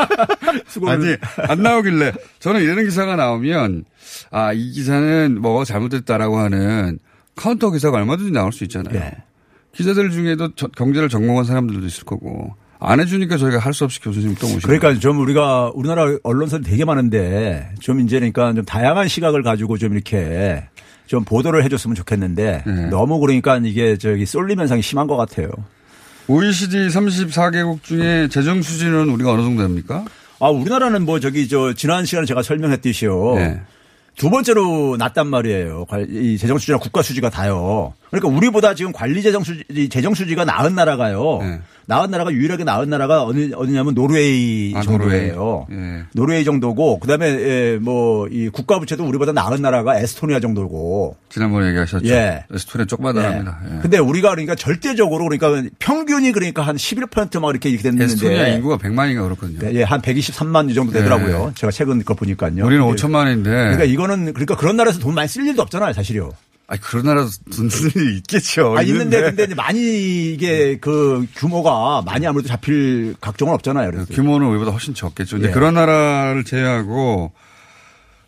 수고를. 0.67 0.93
아니, 0.93 1.49
안 1.49 1.61
나오길래 1.63 2.13
저는 2.39 2.61
이런 2.61 2.85
기사가 2.85 3.15
나오면 3.15 3.83
아, 4.31 4.53
이 4.53 4.71
기사는 4.71 5.41
뭐가 5.41 5.65
잘못됐다라고 5.65 6.37
하는 6.37 6.99
카운터 7.35 7.71
기사가 7.71 7.97
얼마든지 7.97 8.31
나올 8.31 8.53
수 8.53 8.63
있잖아요. 8.65 8.95
예. 8.95 9.11
기자들 9.73 10.11
중에도 10.11 10.53
저- 10.55 10.67
경제를 10.67 11.09
전공한 11.09 11.43
사람들도 11.43 11.85
있을 11.85 12.05
거고 12.05 12.55
안 12.79 12.99
해주니까 12.99 13.37
저희가 13.37 13.59
할 13.59 13.73
수 13.73 13.83
없이 13.85 13.99
교수님 14.01 14.35
또 14.35 14.47
모시고. 14.47 14.61
그러니까 14.67 14.99
좀 14.99 15.19
우리가 15.19 15.71
우리나라 15.73 16.15
언론사들 16.23 16.63
되게 16.69 16.85
많은데 16.85 17.69
좀 17.79 17.99
이제 18.01 18.17
그러니까 18.19 18.53
좀 18.53 18.63
다양한 18.65 19.07
시각을 19.07 19.43
가지고 19.43 19.77
좀 19.77 19.93
이렇게 19.93 20.63
좀 21.07 21.23
보도를 21.23 21.63
해줬으면 21.63 21.95
좋겠는데 21.95 22.63
네. 22.65 22.85
너무 22.87 23.19
그러니까 23.19 23.57
이게 23.57 23.97
저기 23.97 24.25
쏠림 24.25 24.59
현상이 24.59 24.81
심한 24.81 25.07
것 25.07 25.15
같아요. 25.17 25.49
OECD 26.27 26.87
34개국 26.87 27.83
중에 27.83 28.27
재정 28.29 28.61
수준은 28.61 29.09
우리가 29.09 29.31
어느 29.31 29.41
정도 29.43 29.61
됩니까? 29.63 30.03
아 30.39 30.49
우리나라는 30.49 31.03
뭐 31.05 31.19
저기 31.19 31.47
저 31.47 31.73
지난 31.73 32.05
시간에 32.05 32.25
제가 32.25 32.41
설명했듯이요. 32.43 33.35
네. 33.35 33.61
두 34.17 34.29
번째로 34.29 34.95
낮단 34.97 35.27
말이에요. 35.27 35.85
관- 35.85 36.07
이 36.09 36.37
재정 36.37 36.57
수지나 36.57 36.77
국가 36.79 37.01
수지가 37.01 37.29
다요. 37.29 37.93
그러니까 38.19 38.37
우리보다 38.37 38.73
지금 38.75 38.91
관리 38.91 39.21
재정 39.21 39.43
수지, 39.43 39.89
재정 39.89 40.13
수지가 40.13 40.45
나은 40.45 40.75
나라가요. 40.75 41.39
네. 41.41 41.59
나은 41.87 42.09
나라가 42.09 42.31
유일하게 42.31 42.63
나은 42.63 42.89
나라가 42.89 43.23
어느 43.23 43.51
어디냐면 43.53 43.93
노르웨이 43.93 44.73
아, 44.75 44.81
정도예요. 44.81 45.67
노르웨이. 45.69 45.97
예. 45.99 46.03
노르웨이 46.13 46.43
정도고 46.43 46.99
그다음에 46.99 47.77
뭐이 47.77 48.49
국가 48.49 48.79
부채도 48.79 49.05
우리보다 49.05 49.33
나은 49.33 49.61
나라가 49.61 49.99
에스토니아 49.99 50.39
정도고. 50.39 51.15
지난번에 51.29 51.67
얘기하셨죠. 51.67 52.07
예. 52.07 52.45
에스토니아 52.51 52.85
쪽마다합니다. 52.85 53.59
예. 53.65 53.79
근데 53.81 53.99
우리가 53.99 54.31
그러니까 54.31 54.55
절대적으로 54.55 55.27
그러니까 55.29 55.69
평균이 55.77 56.31
그러니까 56.31 56.63
한 56.63 56.75
11%막 56.75 57.49
이렇게 57.51 57.69
이렇게 57.69 57.83
됐는데 57.83 58.05
에스토니아 58.05 58.47
인구가 58.47 58.77
100만인가 58.77 59.21
그렇거든요. 59.23 59.71
예, 59.77 59.83
한 59.83 60.01
123만 60.01 60.71
이 60.71 60.73
정도 60.73 60.91
되더라고요. 60.91 61.51
제가 61.55 61.69
최근 61.69 62.03
거 62.03 62.15
보니까요. 62.15 62.65
우리는 62.65 62.83
근데 62.83 63.03
5천만인데. 63.03 63.43
그러니까 63.43 63.83
이거는 63.83 64.33
그러니까 64.33 64.55
그런 64.55 64.75
나라에서 64.75 64.99
돈 64.99 65.13
많이 65.13 65.27
쓸 65.27 65.45
일도 65.45 65.61
없잖아요, 65.61 65.93
사실요. 65.93 66.31
아 66.67 66.77
그런 66.77 67.05
나라도 67.05 67.29
돈들이 67.55 68.17
있겠죠. 68.17 68.75
아, 68.77 68.81
있는데 68.81 69.21
근데 69.21 69.43
이제 69.43 69.53
많이 69.53 70.33
이게 70.33 70.77
그 70.79 71.27
규모가 71.35 72.01
많이 72.03 72.25
아무래도 72.25 72.47
잡힐 72.47 73.15
각종은 73.21 73.53
없잖아요. 73.53 73.91
그래서. 73.91 74.13
규모는 74.13 74.47
우리보다 74.47 74.71
훨씬 74.71 74.95
적겠죠. 74.95 75.37
근데 75.37 75.49
예. 75.49 75.53
그런 75.53 75.75
나라를 75.75 76.43
제외하고 76.43 77.31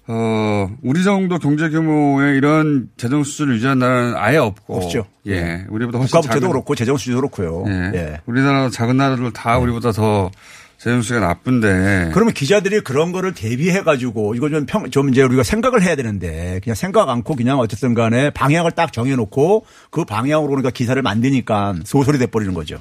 어 0.09 0.69
우리 0.83 1.03
정도 1.03 1.39
경제 1.39 1.69
규모의 1.69 2.37
이런 2.37 2.89
재정 2.95 3.23
수준을 3.23 3.55
유지한 3.55 3.79
나라는 3.79 4.13
아예 4.15 4.37
없고 4.37 4.77
없죠. 4.77 5.07
예, 5.25 5.65
우리보다 5.69 5.97
훨씬 5.97 6.11
국가 6.11 6.21
부채도 6.21 6.39
작은 6.41 6.49
그렇고 6.49 6.75
재정 6.75 6.95
수지도 6.95 7.17
그렇고요. 7.17 7.65
예. 7.67 7.91
예. 7.95 8.21
우리나라 8.27 8.69
작은 8.69 8.95
나라들 8.95 9.33
다 9.33 9.57
우리보다 9.57 9.91
더 9.91 10.29
재정 10.77 11.01
수가 11.01 11.19
나쁜데 11.19 12.11
그러면 12.13 12.33
기자들이 12.33 12.81
그런 12.81 13.11
거를 13.11 13.33
대비해 13.33 13.81
가지고 13.81 14.35
이거 14.35 14.47
좀 14.49 14.65
평, 14.67 14.89
좀 14.91 15.09
이제 15.09 15.23
우리가 15.23 15.41
생각을 15.41 15.81
해야 15.81 15.95
되는데 15.95 16.59
그냥 16.63 16.75
생각 16.75 17.09
않고 17.09 17.35
그냥 17.35 17.59
어쨌든 17.59 17.95
간에 17.95 18.29
방향을 18.29 18.71
딱 18.71 18.93
정해 18.93 19.15
놓고 19.15 19.65
그 19.89 20.05
방향으로 20.05 20.49
그러니까 20.49 20.69
기사를 20.69 21.01
만드니까 21.01 21.75
소설이 21.83 22.19
돼 22.19 22.27
버리는 22.27 22.53
거죠. 22.53 22.79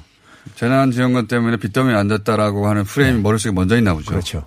재난지원금 0.55 1.27
때문에 1.27 1.57
빚더미 1.57 1.93
안 1.93 2.07
됐다라고 2.07 2.67
하는 2.67 2.83
프레임이 2.83 3.21
머릿속에 3.21 3.53
먼저 3.53 3.75
있나 3.75 3.93
보죠. 3.93 4.05
네. 4.05 4.11
그렇죠. 4.11 4.45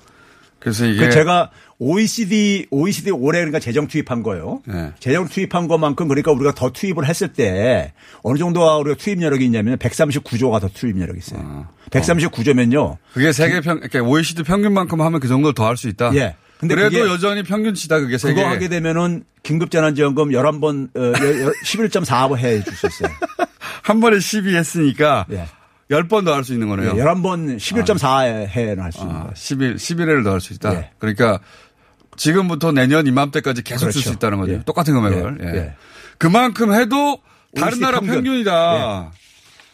그래서 0.61 0.87
이게 0.87 1.07
그 1.07 1.11
제가 1.11 1.51
OECD 1.79 2.67
OECD 2.71 3.11
올해 3.11 3.39
그러니까 3.41 3.59
재정 3.59 3.87
투입한 3.89 4.23
거요. 4.23 4.63
예. 4.73 4.93
재정 5.01 5.27
투입한 5.27 5.67
것만큼 5.69 6.07
그러니까 6.09 6.31
우리가 6.33 6.55
더 6.55 6.71
투입을 6.71 7.07
했을 7.07 7.29
때 7.33 7.93
어느 8.23 8.39
정도가 8.39 8.77
우리가 8.77 8.97
투입 8.99 9.23
여력이 9.23 9.45
있냐면 9.47 9.79
139조가 9.79 10.61
더 10.61 10.69
투입 10.69 11.01
여력이 11.01 11.19
있어요. 11.19 11.41
아. 11.43 11.69
139조면요. 11.91 12.99
그게 13.15 13.33
세계 13.33 13.61
평, 13.61 13.81
그러니까 13.81 14.03
OECD 14.03 14.43
평균만큼 14.43 15.01
하면 15.01 15.21
그 15.21 15.29
정도를 15.29 15.55
더 15.55 15.65
할 15.67 15.77
수 15.77 15.89
있다. 15.89 16.15
예. 16.15 16.37
근데 16.59 16.75
그래도 16.75 17.09
여전히 17.09 17.43
평균치다 17.43 18.01
그게 18.01 18.19
세계. 18.19 18.35
그거 18.35 18.47
하게 18.49 18.69
되면은 18.69 19.25
긴급재난지원금 19.43 20.29
11번 20.31 20.89
어, 20.95 21.13
11.4번 21.65 22.37
해줄수 22.37 22.87
있어요. 22.87 23.11
한 23.83 24.01
번에 24.01 24.21
12 24.21 24.55
했으니까 24.55 25.25
예. 25.33 25.47
10번 25.91 26.25
더 26.25 26.33
할 26.35 26.45
수 26.45 26.53
있는 26.53 26.69
거네요. 26.69 26.95
11번 26.95 27.57
11.4 27.59 28.47
해는 28.47 28.81
할수 28.81 29.01
있는 29.01 29.15
아, 29.15 29.19
거예요. 29.21 29.33
11, 29.35 29.75
11회를 29.77 30.25
더 30.25 30.33
할 30.33 30.41
수 30.41 30.53
있다. 30.53 30.75
예. 30.75 30.91
그러니까 30.99 31.41
지금부터 32.17 32.73
내년 32.73 33.07
이맘때까지 33.07 33.63
계속 33.63 33.91
줄수 33.91 34.11
그렇죠. 34.11 34.17
있다는 34.17 34.39
거죠. 34.39 34.53
예. 34.53 34.63
똑같은 34.65 34.95
금액을. 34.95 35.39
예. 35.43 35.47
예. 35.47 35.57
예. 35.57 35.75
그만큼 36.19 36.73
해도 36.75 37.19
다른 37.57 37.81
나라 37.81 37.99
평균. 38.01 38.17
평균이다. 38.17 39.11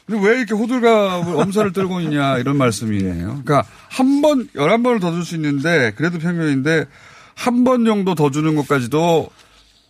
근데 0.06 0.26
왜 0.28 0.38
이렇게 0.38 0.54
호들갑을 0.54 1.34
엄살을 1.42 1.72
떨고 1.72 2.00
있냐 2.00 2.38
이런 2.38 2.56
말씀이네요. 2.56 3.42
그러니까 3.44 3.64
한 3.90 4.22
번, 4.22 4.48
열한 4.54 4.82
번을 4.82 5.00
더 5.00 5.10
줄 5.10 5.24
수 5.24 5.34
있는데 5.34 5.92
그래도 5.96 6.18
평균인데 6.18 6.84
한 7.34 7.64
번 7.64 7.84
정도 7.84 8.14
더 8.14 8.30
주는 8.30 8.54
것까지도 8.54 9.28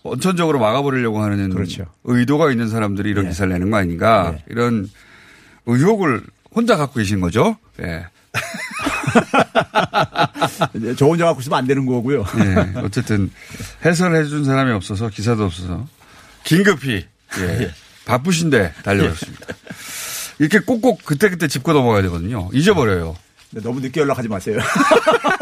원천적으로 0.02 0.58
막아버리려고 0.58 1.20
하는 1.22 1.50
그렇죠. 1.50 1.84
의도가 2.04 2.50
있는 2.50 2.68
사람들이 2.68 3.10
이런 3.10 3.26
예. 3.26 3.28
기사를 3.28 3.52
내는 3.52 3.70
거 3.70 3.76
아닌가 3.76 4.32
예. 4.34 4.44
이런 4.48 4.88
의혹을 5.66 6.22
혼자 6.54 6.76
갖고 6.76 6.94
계신 6.94 7.20
거죠. 7.20 7.56
예. 7.80 8.06
저 10.96 11.06
혼자 11.06 11.24
갖고 11.26 11.40
있으면 11.40 11.58
안 11.58 11.66
되는 11.66 11.86
거고요. 11.86 12.24
예. 12.38 12.80
어쨌든 12.80 13.30
해설을 13.84 14.24
해준 14.24 14.44
사람이 14.44 14.72
없어서 14.72 15.08
기사도 15.08 15.44
없어서 15.44 15.86
긴급히 16.44 17.06
예. 17.40 17.70
바쁘신데 18.06 18.74
달려왔습니다. 18.82 19.46
이렇게 20.38 20.60
꼭꼭 20.60 21.04
그때그때 21.04 21.48
짚고 21.48 21.72
넘어가야 21.72 22.02
되거든요. 22.02 22.48
잊어버려요. 22.52 23.16
네, 23.50 23.60
너무 23.62 23.80
늦게 23.80 24.00
연락하지 24.00 24.28
마세요. 24.28 24.58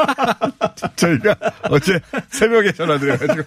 저희가 0.97 1.35
어제 1.71 1.99
새벽에 2.31 2.73
전화드려가지고 2.73 3.43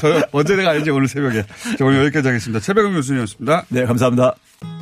저 0.00 0.22
어제 0.32 0.56
내가 0.56 0.70
아닌지 0.70 0.90
오늘 0.90 1.08
새벽에 1.08 1.44
저 1.78 1.84
오늘 1.84 2.04
여기까지 2.04 2.28
하겠습니다. 2.28 2.60
최백은 2.60 2.92
교수님이었습니다. 2.94 3.64
네, 3.68 3.86
감사합니다. 3.86 4.34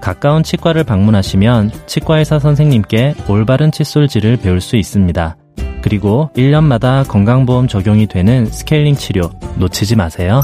가까운 0.00 0.42
치과를 0.42 0.84
방문하시면 0.84 1.72
치과의사 1.86 2.38
선생님께 2.38 3.14
올바른 3.28 3.70
칫솔질을 3.70 4.38
배울 4.38 4.60
수 4.60 4.76
있습니다. 4.76 5.36
그리고 5.82 6.30
1년마다 6.36 7.06
건강보험 7.06 7.68
적용이 7.68 8.06
되는 8.06 8.46
스케일링 8.46 8.96
치료 8.96 9.30
놓치지 9.56 9.96
마세요. 9.96 10.40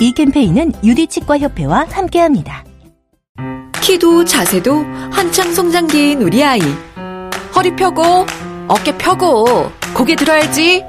이 0.00 0.12
캠페인은 0.12 0.72
유디치과협회와 0.82 1.86
함께합니다. 1.90 2.64
키도 3.82 4.24
자세도 4.24 4.84
한창 5.10 5.52
성장기인 5.52 6.22
우리 6.22 6.42
아이. 6.44 6.60
허리 7.54 7.74
펴고, 7.74 8.26
어깨 8.68 8.96
펴고, 8.96 9.70
고개 9.94 10.14
들어야지. 10.14 10.84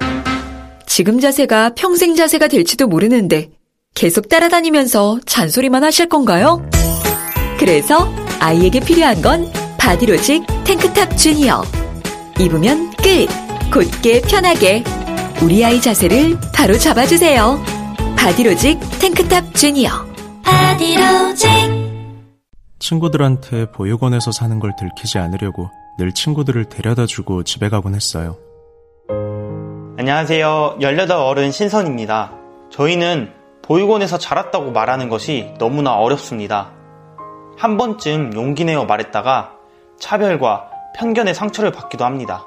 지금 0.85 1.19
자세가 1.19 1.73
평생 1.75 2.15
자세가 2.15 2.47
될지도 2.47 2.87
모르는데 2.87 3.49
계속 3.95 4.29
따라다니면서 4.29 5.19
잔소리만 5.25 5.83
하실 5.83 6.07
건가요? 6.07 6.63
그래서 7.61 8.11
아이에게 8.39 8.79
필요한 8.79 9.21
건 9.21 9.47
바디로직 9.77 10.47
탱크탑 10.63 11.15
주니어. 11.15 11.61
입으면 12.39 12.89
끝! 12.97 13.27
곧게 13.71 14.19
편하게. 14.21 14.83
우리 15.43 15.63
아이 15.63 15.79
자세를 15.79 16.39
바로 16.55 16.75
잡아주세요. 16.75 17.63
바디로직 18.17 18.79
탱크탑 18.99 19.53
주니어. 19.53 19.91
바디로직. 20.41 21.49
친구들한테 22.79 23.69
보육원에서 23.71 24.31
사는 24.31 24.59
걸 24.59 24.73
들키지 24.75 25.19
않으려고 25.19 25.69
늘 25.99 26.13
친구들을 26.13 26.65
데려다 26.65 27.05
주고 27.05 27.43
집에 27.43 27.69
가곤 27.69 27.93
했어요. 27.93 28.37
안녕하세요. 29.99 30.77
18 30.81 31.11
어른 31.11 31.51
신선입니다. 31.51 32.31
저희는 32.71 33.33
보육원에서 33.61 34.17
자랐다고 34.17 34.71
말하는 34.71 35.09
것이 35.09 35.53
너무나 35.59 35.93
어렵습니다. 35.93 36.80
한 37.57 37.77
번쯤 37.77 38.33
용기 38.33 38.65
내어 38.65 38.85
말했다가 38.85 39.53
차별과 39.99 40.69
편견의 40.97 41.33
상처를 41.33 41.71
받기도 41.71 42.05
합니다. 42.05 42.45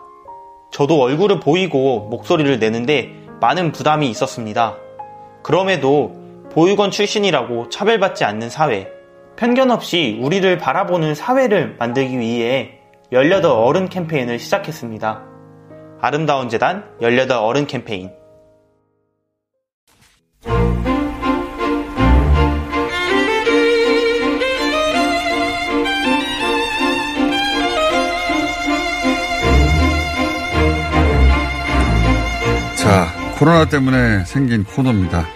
저도 0.73 1.01
얼굴을 1.01 1.40
보이고 1.40 2.09
목소리를 2.11 2.59
내는데 2.59 3.12
많은 3.40 3.73
부담이 3.73 4.09
있었습니다. 4.11 4.77
그럼에도 5.43 6.17
보육원 6.53 6.90
출신이라고 6.90 7.69
차별받지 7.69 8.25
않는 8.25 8.51
사회, 8.51 8.88
편견 9.37 9.71
없이 9.71 10.19
우리를 10.23 10.59
바라보는 10.59 11.14
사회를 11.14 11.77
만들기 11.79 12.19
위해 12.19 12.81
18 13.12 13.45
어른 13.45 13.88
캠페인을 13.88 14.38
시작했습니다. 14.38 15.23
아름다운 16.01 16.49
재단 16.49 16.85
18 17.01 17.31
어른 17.38 17.67
캠페인. 17.67 18.11
코로나 33.38 33.64
때문에 33.66 34.25
생긴 34.25 34.64
코너입니다. 34.64 35.27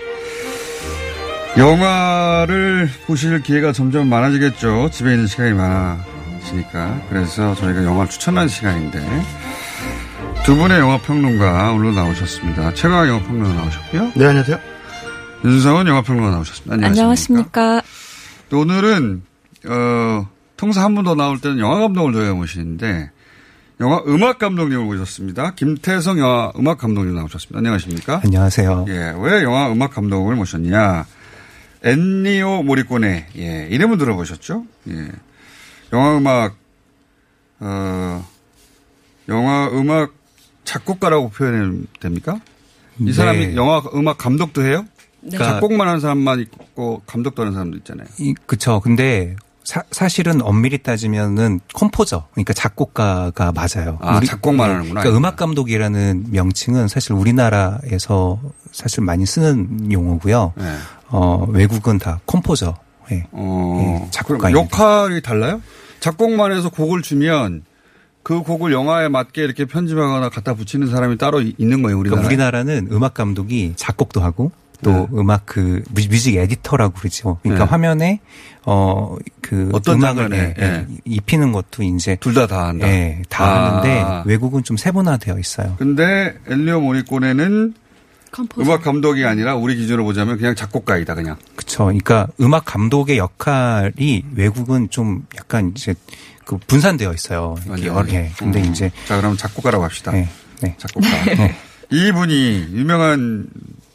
영화를 1.57 2.89
보실 3.07 3.43
기회가 3.43 3.73
점점 3.73 4.09
많아지겠죠. 4.09 4.91
집에 4.93 5.13
있는 5.13 5.27
시간이 5.27 5.53
많아지니까. 5.55 7.01
그래서 7.09 7.55
저희가 7.57 7.85
영화를 7.85 8.09
추천하는 8.11 8.49
시간인데 8.49 9.05
두 10.45 10.57
분의 10.57 10.79
영화 10.79 10.99
평론가 10.99 11.73
오늘 11.73 11.95
나오셨습니다. 11.95 12.75
최강 12.75 13.09
영화 13.09 13.21
평론가 13.27 13.55
나오셨고요. 13.55 14.13
네, 14.15 14.27
안녕하세요. 14.27 14.59
윤성원 15.45 15.87
영화 15.89 16.03
평론가 16.03 16.31
나오셨습니다. 16.31 16.75
안녕하십니까. 16.75 17.61
안녕하십니까. 17.61 17.83
또 18.49 18.61
오늘은 18.61 19.23
어, 19.67 20.29
통상 20.57 20.85
한번더 20.85 21.17
나올 21.17 21.41
때는 21.41 21.59
영화 21.59 21.79
감독을 21.81 22.13
저희가 22.13 22.35
모시는데 22.35 23.11
영화 23.81 24.03
음악 24.09 24.39
감독님을 24.39 24.85
모셨습니다. 24.85 25.55
김태성 25.55 26.19
영화 26.19 26.53
음악 26.59 26.79
감독님 26.79 27.15
나오셨습니다. 27.15 27.59
안녕하십니까? 27.59 28.21
안녕하세요. 28.25 28.87
예, 28.89 29.15
왜 29.19 29.43
영화 29.45 29.71
음악 29.71 29.93
감독을 29.93 30.35
모셨냐? 30.35 31.07
엔니오 31.85 32.65
모리꼬네. 32.65 33.29
예, 33.37 33.69
이름은 33.71 33.99
들어보셨죠? 33.99 34.65
예. 34.89 35.09
영화 35.93 36.17
음악 36.19 36.57
어 37.61 38.27
영화 39.29 39.69
음악 39.69 40.13
작곡가라고 40.65 41.31
표현하면 41.31 41.87
됩니까? 42.01 42.41
이 43.01 43.13
사람이 43.13 43.47
네. 43.49 43.57
영화 43.57 43.81
음악 43.95 44.19
감독도 44.19 44.65
해요? 44.65 44.87
네. 45.21 45.39
작곡만 45.39 45.87
하는 45.87 46.01
사람만 46.01 46.41
있고 46.41 47.03
감독도 47.07 47.43
하는 47.43 47.53
사람도 47.53 47.77
있잖아요. 47.79 48.09
이, 48.19 48.35
그쵸. 48.47 48.81
근데 48.81 49.37
사, 49.91 50.09
실은 50.09 50.41
엄밀히 50.41 50.79
따지면은 50.79 51.61
컴포저, 51.75 52.27
그러니까 52.33 52.55
작곡가가 52.55 53.53
맞아요. 53.53 53.99
아, 54.01 54.19
작곡만 54.25 54.67
네. 54.69 54.75
하는구나. 54.75 55.01
그러니까 55.03 55.19
음악 55.19 55.37
감독이라는 55.37 56.29
명칭은 56.31 56.89
사실 56.89 57.13
우리나라에서 57.13 58.41
사실 58.73 59.03
많이 59.05 59.27
쓰는 59.27 59.93
용어고요. 59.93 60.55
네. 60.57 60.75
어, 61.09 61.47
외국은 61.51 61.99
다 61.99 62.19
composer. 62.25 62.77
예. 63.13 63.27
어, 63.33 64.01
예, 64.07 64.11
작곡가입니다. 64.11 64.59
역할이 64.59 65.21
달라요? 65.21 65.61
작곡만 66.01 66.53
해서 66.53 66.71
곡을 66.71 67.03
주면 67.03 67.63
그 68.23 68.43
곡을 68.43 68.73
영화에 68.73 69.09
맞게 69.09 69.43
이렇게 69.45 69.67
편집하거나 69.67 70.31
갖다 70.31 70.55
붙이는 70.55 70.89
사람이 70.89 71.19
따로 71.19 71.43
이- 71.43 71.55
있는 71.59 71.83
거예요, 71.83 71.99
우리나라. 71.99 72.23
그러니까 72.23 72.27
우리나라는 72.29 72.89
음악 72.93 73.13
감독이 73.13 73.75
작곡도 73.77 74.23
하고 74.23 74.51
또 74.83 74.91
네. 74.93 75.07
음악 75.15 75.43
그 75.47 75.83
뮤- 75.91 76.07
music 76.09 76.37
editor라고 76.37 76.95
그러죠. 76.95 77.39
그러니까 77.43 77.65
네. 77.65 77.71
화면에 77.71 78.21
어 78.65 79.17
그 79.41 79.71
어떤 79.73 79.97
음악을 79.97 80.29
장면에, 80.29 80.55
예, 80.59 80.63
예, 80.65 80.87
입히는 81.07 81.53
것도 81.53 81.83
이제 81.83 82.17
둘다다 82.21 82.67
한다. 82.69 82.87
예, 82.87 83.23
다 83.31 83.45
아. 83.45 83.79
하는데 83.79 84.23
외국은 84.29 84.63
좀 84.63 84.77
세분화되어 84.77 85.39
있어요. 85.39 85.75
근데 85.79 86.35
엔니오 86.47 86.81
모리꼬네는 86.83 87.73
음악 88.59 88.83
감독이 88.83 89.25
아니라 89.25 89.55
우리 89.57 89.75
기준으로 89.75 90.05
보자면 90.05 90.37
그냥 90.37 90.55
작곡가이다, 90.55 91.15
그냥. 91.15 91.37
그렇죠. 91.57 91.85
그러니까 91.85 92.27
음악 92.43 92.67
감독의 92.67 93.17
역할이 93.17 94.25
외국은 94.35 94.91
좀 94.91 95.25
약간 95.39 95.73
이제 95.75 95.95
그 96.45 96.59
분산되어 96.59 97.15
있어요. 97.15 97.57
이렇게. 97.69 97.87
여러- 97.87 98.07
예. 98.11 98.31
근데 98.39 98.61
음. 98.63 98.67
이제 98.71 98.91
자, 99.07 99.17
그럼 99.17 99.35
작곡가라고 99.39 99.83
합시다. 99.83 100.15
예. 100.15 100.29
네. 100.61 100.75
작곡가. 100.77 101.09
이분이 101.91 102.69
유명한 102.75 103.47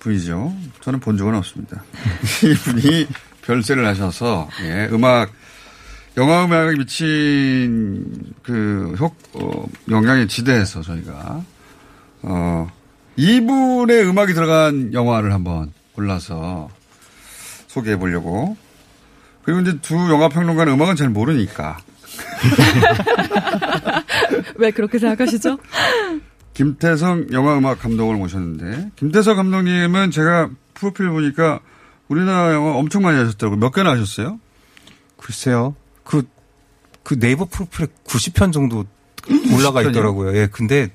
분이죠. 0.03 0.53
저는 0.81 0.99
본 0.99 1.17
적은 1.17 1.33
없습니다. 1.35 1.83
이분이 2.43 3.07
별세를 3.41 3.85
하셔서 3.85 4.49
예, 4.63 4.87
음악 4.91 5.31
영화 6.17 6.45
음악에 6.45 6.77
미친 6.77 8.33
그 8.43 8.95
효, 8.99 9.11
어, 9.33 9.67
영향에 9.89 10.27
지대해서 10.27 10.81
저희가 10.81 11.41
어 12.21 12.71
이분의 13.15 14.07
음악이 14.07 14.33
들어간 14.33 14.93
영화를 14.93 15.33
한번 15.33 15.71
골라서 15.93 16.69
소개해 17.67 17.97
보려고 17.97 18.55
그리고 19.43 19.61
이제 19.61 19.77
두 19.81 19.95
영화 19.95 20.29
평론가는 20.29 20.73
음악은 20.73 20.95
잘 20.95 21.09
모르니까 21.09 21.79
왜 24.55 24.71
그렇게 24.71 24.99
생각하시죠? 24.99 25.57
김태성 26.53 27.27
영화음악 27.31 27.79
감독을 27.79 28.15
모셨는데 28.15 28.91
김태성 28.95 29.35
감독님은 29.37 30.11
제가 30.11 30.49
프로필 30.73 31.09
보니까 31.09 31.59
우리나라 32.07 32.53
영화 32.53 32.73
엄청 32.75 33.01
많이 33.01 33.17
하셨더라고요. 33.17 33.59
몇 33.59 33.71
개나 33.71 33.91
하셨어요? 33.91 34.39
글쎄요. 35.17 35.75
그, 36.03 36.23
그 37.03 37.17
네이버 37.19 37.45
프로필에 37.45 37.87
90편 38.05 38.51
정도 38.53 38.85
올라가 39.55 39.81
90편이요? 39.81 39.89
있더라고요. 39.89 40.37
예, 40.37 40.47
근데 40.51 40.89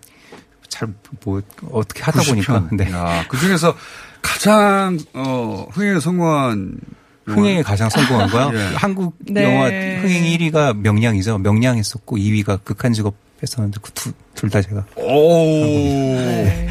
잘 0.68 0.92
뭐 1.24 1.40
어떻게 1.72 2.02
하다 2.02 2.20
90편. 2.20 2.28
보니까 2.28 2.68
네. 2.72 2.90
야, 2.92 3.24
그 3.28 3.38
중에서 3.38 3.74
가장 4.22 4.98
어 5.14 5.66
흥행에 5.72 5.98
성공한 6.00 6.78
흥행에 7.24 7.62
가장 7.62 7.88
성공한 7.88 8.28
거요. 8.30 8.50
예. 8.58 8.74
한국 8.76 9.16
네. 9.20 9.44
영화 9.44 9.66
흥행 9.66 10.24
1위가 10.24 10.76
명량이죠. 10.76 11.38
명량했었고 11.38 12.16
2위가 12.16 12.62
극한 12.64 12.92
직업 12.92 13.14
했었는데 13.42 13.78
그 13.82 13.92
둘 14.34 14.50
다 14.50 14.62
제가 14.62 14.86
오. 14.94 16.14
네. 16.14 16.68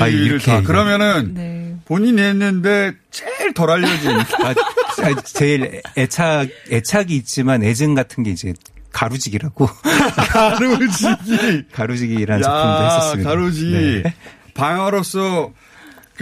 아, 0.00 0.08
이렇게 0.08 0.44
다. 0.44 0.60
그러면은 0.60 1.32
네. 1.34 1.74
본인이 1.86 2.20
했는데 2.20 2.92
제일 3.10 3.54
덜 3.54 3.70
알려진 3.70 4.10
아, 4.44 4.50
아, 4.50 5.22
제일 5.24 5.80
애착 5.96 6.48
애착이 6.70 7.16
있지만 7.16 7.62
애증 7.64 7.94
같은 7.94 8.22
게 8.24 8.30
이제 8.30 8.52
가루지기라고 8.92 9.66
가루지기. 10.28 11.64
가루지기라는 11.72 12.42
작품도 12.42 12.84
했었습니다. 12.84 13.30
가루지. 13.30 14.02
네. 14.04 14.14
방화로서 14.54 15.52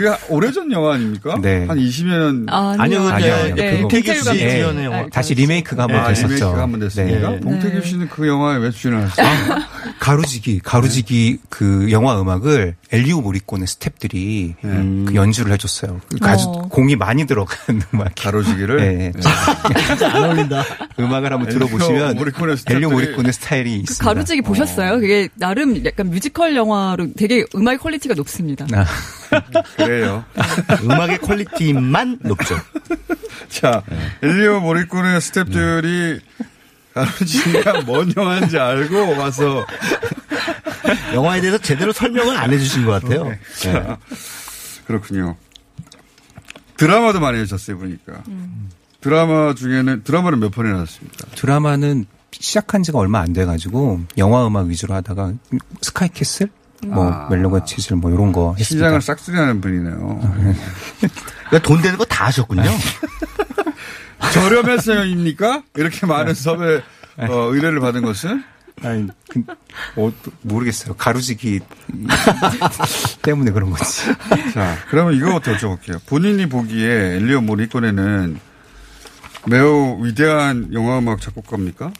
그 0.00 0.14
오래전 0.30 0.72
영화 0.72 0.94
아닙니까? 0.94 1.38
네. 1.42 1.66
한 1.66 1.76
20년 1.78 2.46
아니요, 2.48 3.02
아니요, 3.06 3.34
아니요. 3.34 3.54
네, 3.54 3.76
그거 3.76 3.88
김태규 3.88 4.10
예, 4.38 4.62
감독. 4.62 4.82
예. 4.82 4.88
네. 4.88 5.06
다시 5.12 5.34
리메이크가 5.34 5.82
한번 5.82 6.00
아, 6.00 6.08
됐었죠. 6.08 6.26
리메이크가 6.28 6.62
한번 6.62 6.80
됐습니까? 6.80 7.30
네. 7.32 7.40
봉태규 7.40 7.82
씨는 7.86 8.08
그 8.08 8.26
영화에 8.26 8.56
왜 8.58 8.70
출연을 8.70 9.04
하셨어요? 9.10 9.58
가루지기, 9.98 10.60
가루지기 10.60 11.38
그 11.50 11.88
영화 11.90 12.18
음악을 12.18 12.76
엘리오 12.90 13.20
모리콘의 13.20 13.66
스탭들이 13.66 14.54
그 15.06 15.14
연주를 15.14 15.52
해줬어요. 15.52 16.00
그 16.08 16.16
가주, 16.18 16.44
어. 16.48 16.68
공이 16.70 16.96
많이 16.96 17.26
들어간 17.26 17.82
음악. 17.92 18.12
가루지기를? 18.16 18.76
네. 18.78 19.12
진짜 19.86 20.10
안 20.14 20.24
어울린다. 20.24 20.64
음악을 20.98 21.32
한번 21.32 21.48
들어보시면 21.50 22.16
모리코네 22.16 22.56
스탭들이- 22.56 22.74
엔니오 22.76 22.90
모리코네 22.90 23.32
스타일이 23.34 23.70
그 23.70 23.76
있습니다. 23.82 24.04
가루지기 24.04 24.40
보셨어요? 24.42 24.98
그게 24.98 25.28
나름 25.34 25.84
약간 25.84 26.08
뮤지컬 26.08 26.56
영화로 26.56 27.08
되게 27.18 27.44
음악의 27.54 27.78
퀄리티가 27.78 28.14
높습니다. 28.14 28.66
아, 28.72 28.86
그래요. 29.76 30.24
음악의 30.82 31.18
퀄리티만 31.18 32.18
높죠. 32.22 32.56
자, 33.48 33.82
엔니오 34.22 34.60
모리코네 34.60 35.20
스탭들이 35.20 36.20
가루지기가 36.94 37.82
뭔 37.82 38.12
영화인지 38.16 38.58
알고 38.58 39.16
와서 39.18 39.66
영화에 41.14 41.40
대해서 41.40 41.58
제대로 41.58 41.92
설명을 41.92 42.36
안 42.36 42.52
해주신 42.52 42.84
것 42.84 42.92
같아요. 43.02 43.24
네. 43.24 43.38
자, 43.56 43.98
그렇군요. 44.86 45.36
드라마도 46.76 47.20
많이 47.20 47.38
하셨어요, 47.38 47.78
보니까. 47.78 48.22
드라마 49.00 49.54
중에는, 49.54 50.02
드라마는 50.02 50.40
몇 50.40 50.50
편이나 50.50 50.80
하셨습니까? 50.80 51.28
드라마는 51.36 52.06
시작한 52.32 52.82
지가 52.82 52.98
얼마 52.98 53.20
안 53.20 53.32
돼가지고 53.32 54.00
영화 54.18 54.46
음악 54.46 54.66
위주로 54.66 54.94
하다가 54.94 55.34
스카이캐슬, 55.82 56.48
뭐 56.86 57.12
아. 57.12 57.28
멜로가 57.30 57.64
치즐 57.64 57.96
뭐 57.96 58.10
이런 58.10 58.32
거 58.32 58.54
했습니다. 58.58 58.86
시장을 58.86 59.02
싹쓸이하는 59.02 59.60
분이네요. 59.60 60.20
그러니까 61.48 61.58
돈 61.62 61.82
되는 61.82 61.98
거 61.98 62.04
다 62.04 62.26
하셨군요. 62.26 62.62
저렴해서입니까? 64.32 65.62
이렇게 65.76 66.06
많은 66.06 66.34
섭외 66.34 66.82
어, 67.18 67.32
의뢰를 67.52 67.80
받은 67.80 68.02
것은? 68.02 68.42
아니, 68.82 69.06
그, 69.28 69.42
어, 69.96 70.10
모르겠어요. 70.42 70.94
가루지기 70.94 71.60
때문에 73.22 73.50
그런 73.50 73.70
거지. 73.70 74.02
자, 74.54 74.76
그러면 74.88 75.14
이거부터 75.14 75.54
여쭤볼게요. 75.56 76.00
본인이 76.06 76.46
보기에 76.48 77.16
엔니오 77.16 77.42
모리코네는 77.42 78.40
매우 79.46 79.98
위대한 80.04 80.72
영화음악 80.72 81.20
작곡가입니까? 81.20 81.92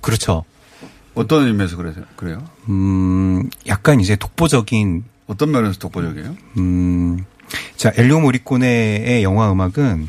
그렇죠. 0.00 0.44
어떤 1.14 1.46
의미에서 1.46 1.76
그래요? 1.76 1.94
그래요? 2.16 2.44
음, 2.68 3.48
약간 3.66 4.00
이제 4.00 4.16
독보적인 4.16 5.04
어떤 5.26 5.50
면에서 5.50 5.78
독보적이에요? 5.78 6.36
음, 6.58 7.24
자, 7.76 7.92
엔니오 7.96 8.20
모리코네의 8.20 9.22
영화 9.22 9.50
음악은 9.52 10.08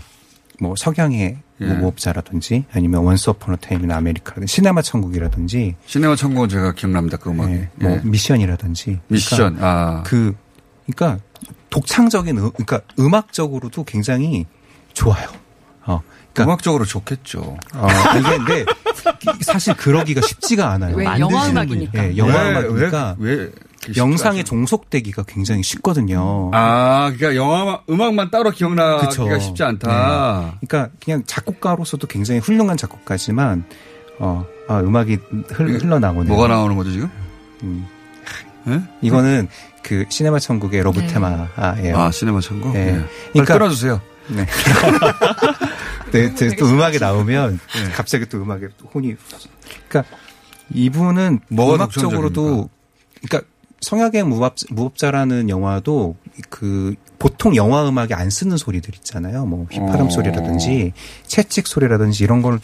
뭐 0.60 0.76
석양의 0.76 1.38
예. 1.62 1.66
무법자라든지 1.66 2.66
아니면 2.74 3.04
Once 3.04 3.30
Upon 3.30 3.54
a 3.54 3.58
Time 3.58 3.81
in 3.81 3.92
America라든지 3.92 4.54
시네마 4.54 4.82
천국이라든지 4.82 5.76
시네마 5.86 6.16
천국은 6.16 6.50
제가 6.50 6.74
기억납니다. 6.74 7.18
그 7.18 7.30
음악이. 7.30 7.54
예, 7.54 7.70
뭐 7.76 7.92
예. 7.92 8.02
미션이라든지 8.04 9.00
미션. 9.08 9.38
그러니까 9.38 9.68
아. 9.68 10.04
그 10.04 10.36
그러니까 10.86 11.24
독창적인 11.70 12.38
음, 12.38 12.52
그러니까 12.52 12.82
음악적으로도 13.00 13.86
굉장히 13.86 14.46
좋아요. 14.94 15.30
어. 15.86 16.02
그러니까 16.34 16.44
음악적으로 16.44 16.86
좋겠죠. 16.86 17.58
어, 17.74 17.88
이게 18.20 18.38
근데 18.38 18.66
사실 19.42 19.74
그러기가 19.76 20.22
쉽지가 20.22 20.70
않아요. 20.72 20.96
왜 20.96 21.06
만드시는 21.06 21.30
영화 21.30 21.42
분이. 21.44 21.52
음악이니까. 21.52 22.04
예, 22.04 22.18
영화 22.18 22.44
왜, 22.44 22.50
음악이니까 22.50 23.16
왜, 23.20 23.36
왜 23.36 23.52
영상에 23.98 24.44
종속되기가 24.44 25.24
굉장히 25.28 25.62
쉽거든요. 25.64 26.50
아, 26.54 27.12
그러니까 27.16 27.36
영화 27.36 27.82
음악만 27.90 28.32
따로 28.32 28.50
기억나기가 28.52 29.08
그쵸. 29.10 29.40
쉽지 29.40 29.64
않다. 29.64 29.88
네. 30.60 30.68
그러니까 30.68 30.96
그냥 31.04 31.24
작곡가로서도 31.26 32.08
굉장히 32.08 32.40
훌륭한 32.40 32.78
작곡가지만 32.78 33.64
어, 34.20 34.46
아, 34.68 34.80
음악이 34.80 35.18
흘, 35.50 35.80
흘러나오네요. 35.80 36.34
뭐가 36.34 36.48
나오는 36.48 36.76
거죠 36.76 36.92
지금? 36.92 37.10
음. 37.64 37.88
예? 38.68 38.82
이거는 39.02 39.48
그 39.84 40.06
시네마 40.10 40.40
천국의 40.40 40.82
love 40.82 41.00
네. 41.02 41.08
테마예요. 41.08 41.48
아, 41.98 42.10
시네마 42.12 42.40
천국? 42.42 42.74
네. 42.74 42.80
예. 42.80 42.92
빨리 42.94 43.08
그러니까 43.34 43.54
끊어주세요. 43.60 44.02
네. 44.30 44.46
네, 46.12 46.34
또, 46.34 46.56
또 46.58 46.66
음악에 46.68 47.00
나오면 47.00 47.60
갑자기 47.94 48.28
또 48.28 48.42
음악에 48.42 48.70
또 48.78 48.88
혼이 48.94 49.16
그러니까 49.90 50.16
이분은 50.74 51.40
뭐가 51.50 51.76
음악적으로도 51.76 52.70
그러니까 53.22 53.50
석양의 53.82 54.24
무법, 54.24 54.56
무법자라는 54.70 55.50
영화도 55.50 56.16
그 56.50 56.96
보통 57.20 57.56
영화 57.56 57.88
음악에 57.88 58.14
안 58.14 58.30
쓰는 58.30 58.58
소리들 58.58 58.96
있잖아요. 58.96 59.46
뭐 59.46 59.68
휘파람 59.72 60.08
어. 60.08 60.10
소리라든지 60.10 60.94
채찍 61.28 61.68
소리라든지 61.68 62.24
이런 62.24 62.42
걸 62.42 62.60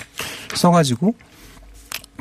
써가지고 0.55 1.13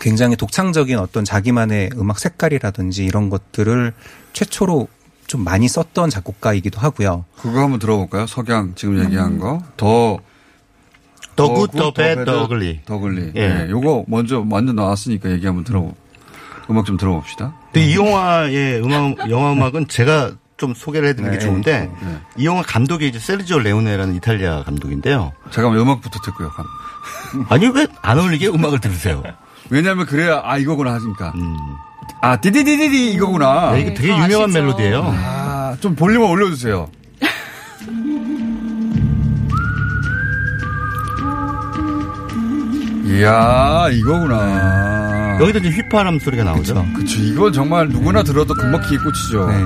굉장히 0.01 0.37
독창적인 0.37 0.99
어떤 0.99 1.25
자기만의 1.25 1.91
음악 1.97 2.19
색깔이라든지 2.19 3.05
이런 3.05 3.31
것들을 3.31 3.93
최초로 4.33 4.89
좀 5.27 5.45
많이 5.45 5.69
썼던 5.69 6.11
작곡가이기도 6.11 6.81
하고요. 6.81 7.25
그거 7.41 7.61
한번 7.61 7.79
들어볼까요? 7.79 8.27
석양 8.27 8.75
지금 8.75 9.03
얘기한 9.05 9.39
거. 9.39 9.63
The 9.77 10.19
the 11.37 11.46
the 11.46 11.55
good, 11.55 11.71
good, 11.71 11.77
the 11.79 11.85
the 11.85 11.91
bad, 11.93 12.25
the 12.25 12.43
ugly. 12.43 12.81
The 12.85 13.03
ugly. 13.03 13.33
예. 13.37 13.41
예. 13.67 13.71
요거 13.71 14.05
먼저 14.09 14.45
완전 14.51 14.77
나왔으니까 14.77 15.31
얘기 15.31 15.47
한번 15.47 15.65
들어 15.65 15.93
음악 16.69 16.85
좀 16.87 16.97
들어봅시다. 16.97 17.55
근데 17.73 17.87
이 17.87 17.97
영화의 17.97 18.83
음악, 18.83 19.31
영화 19.31 19.53
음악은 19.53 19.89
제가 19.89 20.33
좀 20.57 20.75
소개를 20.75 21.09
해드리는 21.09 21.33
게 21.33 21.39
네. 21.39 21.45
좋은데 21.45 21.91
네. 22.03 22.19
이 22.37 22.45
영화 22.45 22.63
감독이 22.63 23.09
이제 23.09 23.19
세르지오 23.19 23.61
레오네라는 23.61 24.15
이탈리아 24.17 24.63
감독인데요. 24.65 25.33
잠깐만 25.51 25.81
음악부터 25.81 26.21
듣고요. 26.21 26.51
감. 26.51 26.67
아니 27.49 27.67
왜 27.69 27.87
안 28.03 28.19
어울리게 28.19 28.49
음악을 28.49 28.79
들으세요? 28.81 29.23
왜냐면 29.71 30.05
그래야 30.07 30.43
아 30.45 30.59
이거구나 30.59 30.93
하니까. 30.95 31.33
음. 31.37 31.57
아 32.21 32.37
디디디디디 32.41 33.13
이거구나. 33.15 33.73
네, 33.73 33.81
이게 33.81 33.95
되게 33.95 34.09
다 34.09 34.25
유명한 34.25 34.51
아시죠. 34.51 34.61
멜로디예요. 34.61 35.15
아, 35.17 35.77
좀 35.81 35.95
볼륨을 35.97 36.29
올려주세요. 36.29 36.89
이야, 43.05 43.89
이거구나. 43.91 45.39
여기도 45.41 45.59
이제 45.61 45.71
휘파람 45.71 46.19
소리가 46.19 46.45
나오죠. 46.45 46.87
그쵸. 46.95 47.19
이건 47.21 47.53
정말 47.53 47.89
누구나 47.89 48.23
들어도 48.23 48.55
금방 48.55 48.81
귀에 48.83 48.99
꽂히죠. 48.99 49.47
네. 49.49 49.57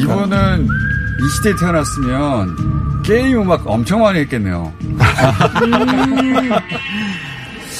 이분은 0.00 0.64
이 0.66 1.28
시대에 1.36 1.54
태어났으면 1.56 3.02
게임 3.02 3.40
음악 3.42 3.66
엄청 3.66 4.02
많이 4.02 4.18
했겠네요. 4.20 4.72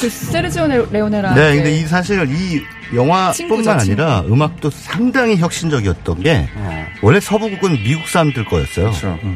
그 0.00 0.08
세르지오 0.08 0.66
레- 0.66 0.86
레오네라. 0.90 1.34
네, 1.34 1.56
근데 1.56 1.76
이 1.78 1.86
사실 1.86 2.26
이 2.30 2.62
영화뿐만 2.94 3.68
아니라 3.80 4.22
음악도 4.26 4.70
상당히 4.70 5.36
혁신적이었던 5.36 6.22
게 6.22 6.48
원래 7.02 7.20
서부극은 7.20 7.74
미국 7.84 8.08
사람들 8.08 8.44
거였어요. 8.46 8.92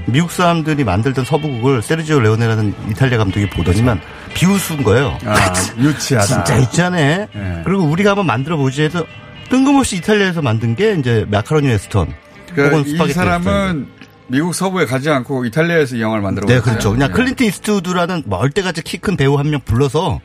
미국 0.06 0.30
사람들이 0.32 0.84
만들던 0.84 1.24
서부극을 1.24 1.82
세르지오 1.82 2.20
레오네라는 2.20 2.74
이탈리아 2.90 3.18
감독이 3.18 3.48
보더니만 3.48 4.00
비웃은 4.34 4.82
거예요. 4.82 5.18
아, 5.24 5.52
유치하다. 5.78 6.26
진짜 6.26 6.56
있잖아. 6.56 7.26
그리고 7.64 7.84
우리가 7.84 8.10
한번 8.10 8.26
만들어 8.26 8.56
보지 8.56 8.82
해서 8.82 9.06
뜬금없이 9.50 9.96
이탈리아에서 9.96 10.42
만든 10.42 10.74
게 10.74 10.94
이제 10.98 11.24
마카로니 11.30 11.68
웨스턴 11.68 12.12
그러니까 12.52 12.76
혹은 12.76 12.88
이 12.88 12.92
스파게티 12.92 13.14
사람은 13.14 13.86
미국 14.26 14.54
서부에 14.54 14.86
가지 14.86 15.10
않고 15.10 15.44
이탈리아에서 15.44 15.96
이 15.96 16.00
영화를 16.00 16.22
만들어 16.22 16.46
네. 16.46 16.58
그렇죠. 16.60 16.92
그냥 16.92 17.08
네. 17.08 17.14
클린트 17.14 17.42
이스트우드라는 17.44 18.22
멀때같이 18.26 18.82
키 18.82 18.96
큰 18.98 19.16
배우 19.16 19.36
한 19.38 19.48
명 19.50 19.60
불러서 19.64 20.20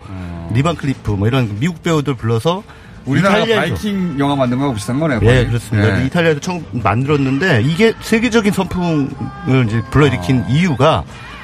리 0.53 0.62
반 0.62 0.75
클리프 0.77 1.11
뭐 1.11 1.27
이런 1.27 1.57
미국 1.59 1.83
배우들 1.83 2.15
불러서 2.15 2.63
우리나라 3.05 3.39
이탈리아에서- 3.43 3.55
바이킹 3.55 4.19
영화 4.19 4.35
만든 4.35 4.57
거하고 4.57 4.75
비슷한 4.75 4.99
거네요. 4.99 5.19
예. 5.23 5.45
그렇습니다. 5.45 6.01
예. 6.01 6.05
이탈리아에서 6.05 6.39
처음 6.39 6.63
만들었는데 6.71 7.61
이게 7.63 7.93
세계적인 8.01 8.51
선풍을 8.53 9.65
이제 9.67 9.81
불러일으킨 9.91 10.43
아. 10.43 10.47
이유가 10.49 11.03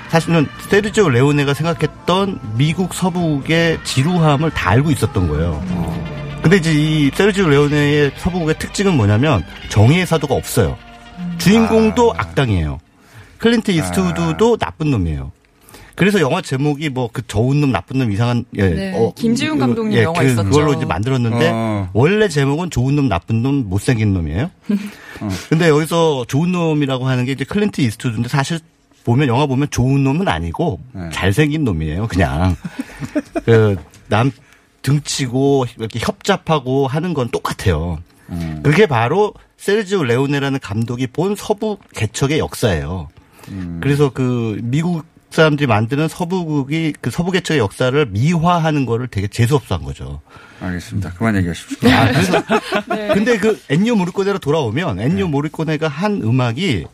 사실은 0.10 0.48
세르지오 0.70 1.10
레오네가 1.10 1.54
생각했던 1.54 2.40
미국 2.56 2.94
서부극의 2.94 3.80
지루함을 3.84 4.52
다 4.52 4.70
알고 4.72 4.92
있었던 4.92 5.28
거예요. 5.28 5.62
어. 5.70 6.40
근데 6.42 6.58
이제 6.58 6.72
이 6.74 7.10
세르지오 7.14 7.50
레오네의 7.50 8.12
서부극의 8.18 8.60
특징은 8.60 8.96
뭐냐면 8.96 9.44
정의의 9.70 10.06
사도가 10.06 10.36
없어요. 10.36 10.78
주인공도 11.40 12.14
아. 12.14 12.22
악당이에요. 12.22 12.80
클린트 13.40 13.72
이스트우드도 13.72 14.58
나쁜 14.58 14.92
놈이에요. 14.92 15.32
그래서 15.96 16.20
영화 16.20 16.42
제목이 16.42 16.90
뭐 16.90 17.10
그 17.16 17.26
좋은 17.28 17.62
놈 17.62 17.72
나쁜 17.72 18.00
놈 18.00 18.12
이상한 18.12 18.44
예, 18.58 18.70
네, 18.70 19.12
김지운 19.16 19.58
감독님 19.58 19.98
예, 19.98 20.04
영화 20.04 20.20
그, 20.22 20.28
있었죠. 20.28 20.50
그걸로 20.50 20.74
이제 20.74 20.86
만들었는데 20.86 21.50
어. 21.54 21.90
원래 21.94 22.28
제목은 22.28 22.70
좋은 22.70 22.96
놈 22.96 23.08
나쁜 23.08 23.42
놈 23.42 23.70
못생긴 23.70 24.14
놈이에요. 24.14 24.52
근데 25.48 25.70
여기서 25.70 26.26
좋은 26.28 26.52
놈이라고 26.52 27.08
하는 27.08 27.24
게 27.24 27.32
이제 27.32 27.46
클린트 27.46 27.80
이스트우드인데 27.80 28.28
사실 28.28 28.60
보면 29.06 29.30
영화 29.30 29.46
보면 29.46 29.70
좋은 29.70 30.04
놈은 30.04 30.28
아니고 30.28 30.82
네. 30.92 31.10
잘생긴 31.12 31.64
놈이에요. 31.64 32.08
그냥 32.08 32.58
그남 33.46 34.32
등치고 34.82 35.68
이렇게 35.78 36.00
협잡하고 36.02 36.88
하는 36.88 37.14
건 37.14 37.30
똑같아요. 37.30 38.00
음. 38.30 38.60
그게 38.64 38.88
바로 38.88 39.34
세르지오 39.58 40.04
레오네라는 40.04 40.60
감독이 40.60 41.08
본 41.08 41.36
서부 41.38 41.78
개척의 41.96 42.40
역사예요. 42.40 43.08
음. 43.50 43.80
그래서 43.82 44.10
그 44.10 44.60
미국 44.64 45.06
사람들이 45.36 45.68
만드는 45.68 46.08
서부국이 46.08 46.94
그 47.02 47.12
서부 47.12 47.32
개척의 47.32 47.60
역사를 47.60 48.06
미화하는 48.06 48.86
거를 48.86 49.08
되게 49.08 49.28
재수없어 49.28 49.76
한 49.76 49.84
거죠. 49.84 50.22
알겠습니다. 50.62 51.12
그만 51.14 51.36
얘기하십시오. 51.38 51.90
아, 51.92 52.08
그래서 52.08 52.44
네. 52.96 53.08
근데 53.14 53.38
그 53.38 53.60
엔니오 53.70 53.96
모리코네로 53.96 54.40
돌아오면 54.40 55.00
엔니오 55.00 55.28
모리코네가 55.28 55.88
한 55.88 56.22
음악이 56.24 56.86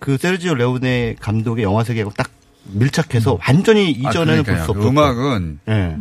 그 0.00 0.18
세르지오 0.18 0.54
레오네 0.54 1.16
감독의 1.20 1.64
영화 1.64 1.84
세계하고 1.84 2.12
딱 2.16 2.30
밀착해서 2.64 3.38
완전히 3.46 3.90
이전에는 3.90 4.42
볼 4.42 4.54
아, 4.54 4.64
그러니까요. 4.64 4.64
수그 4.66 4.78
없었던 4.80 4.90
음악은 4.90 5.58
예. 5.68 5.96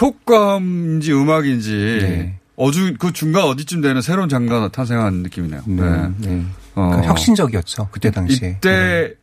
효과인지 0.00 1.12
음악인지 1.12 1.98
네. 2.02 2.38
어주 2.56 2.94
그 2.98 3.12
중간 3.12 3.44
어디쯤 3.44 3.80
되는 3.80 4.02
새로운 4.02 4.28
장르가 4.28 4.68
탄생한 4.68 5.14
느낌이네요. 5.22 5.62
네. 5.66 5.82
네. 6.18 6.44
어. 6.74 6.88
그러니까 6.88 7.08
혁신적이었죠. 7.08 7.88
그때 7.90 8.10
당시에. 8.10 8.56
이때 8.58 9.14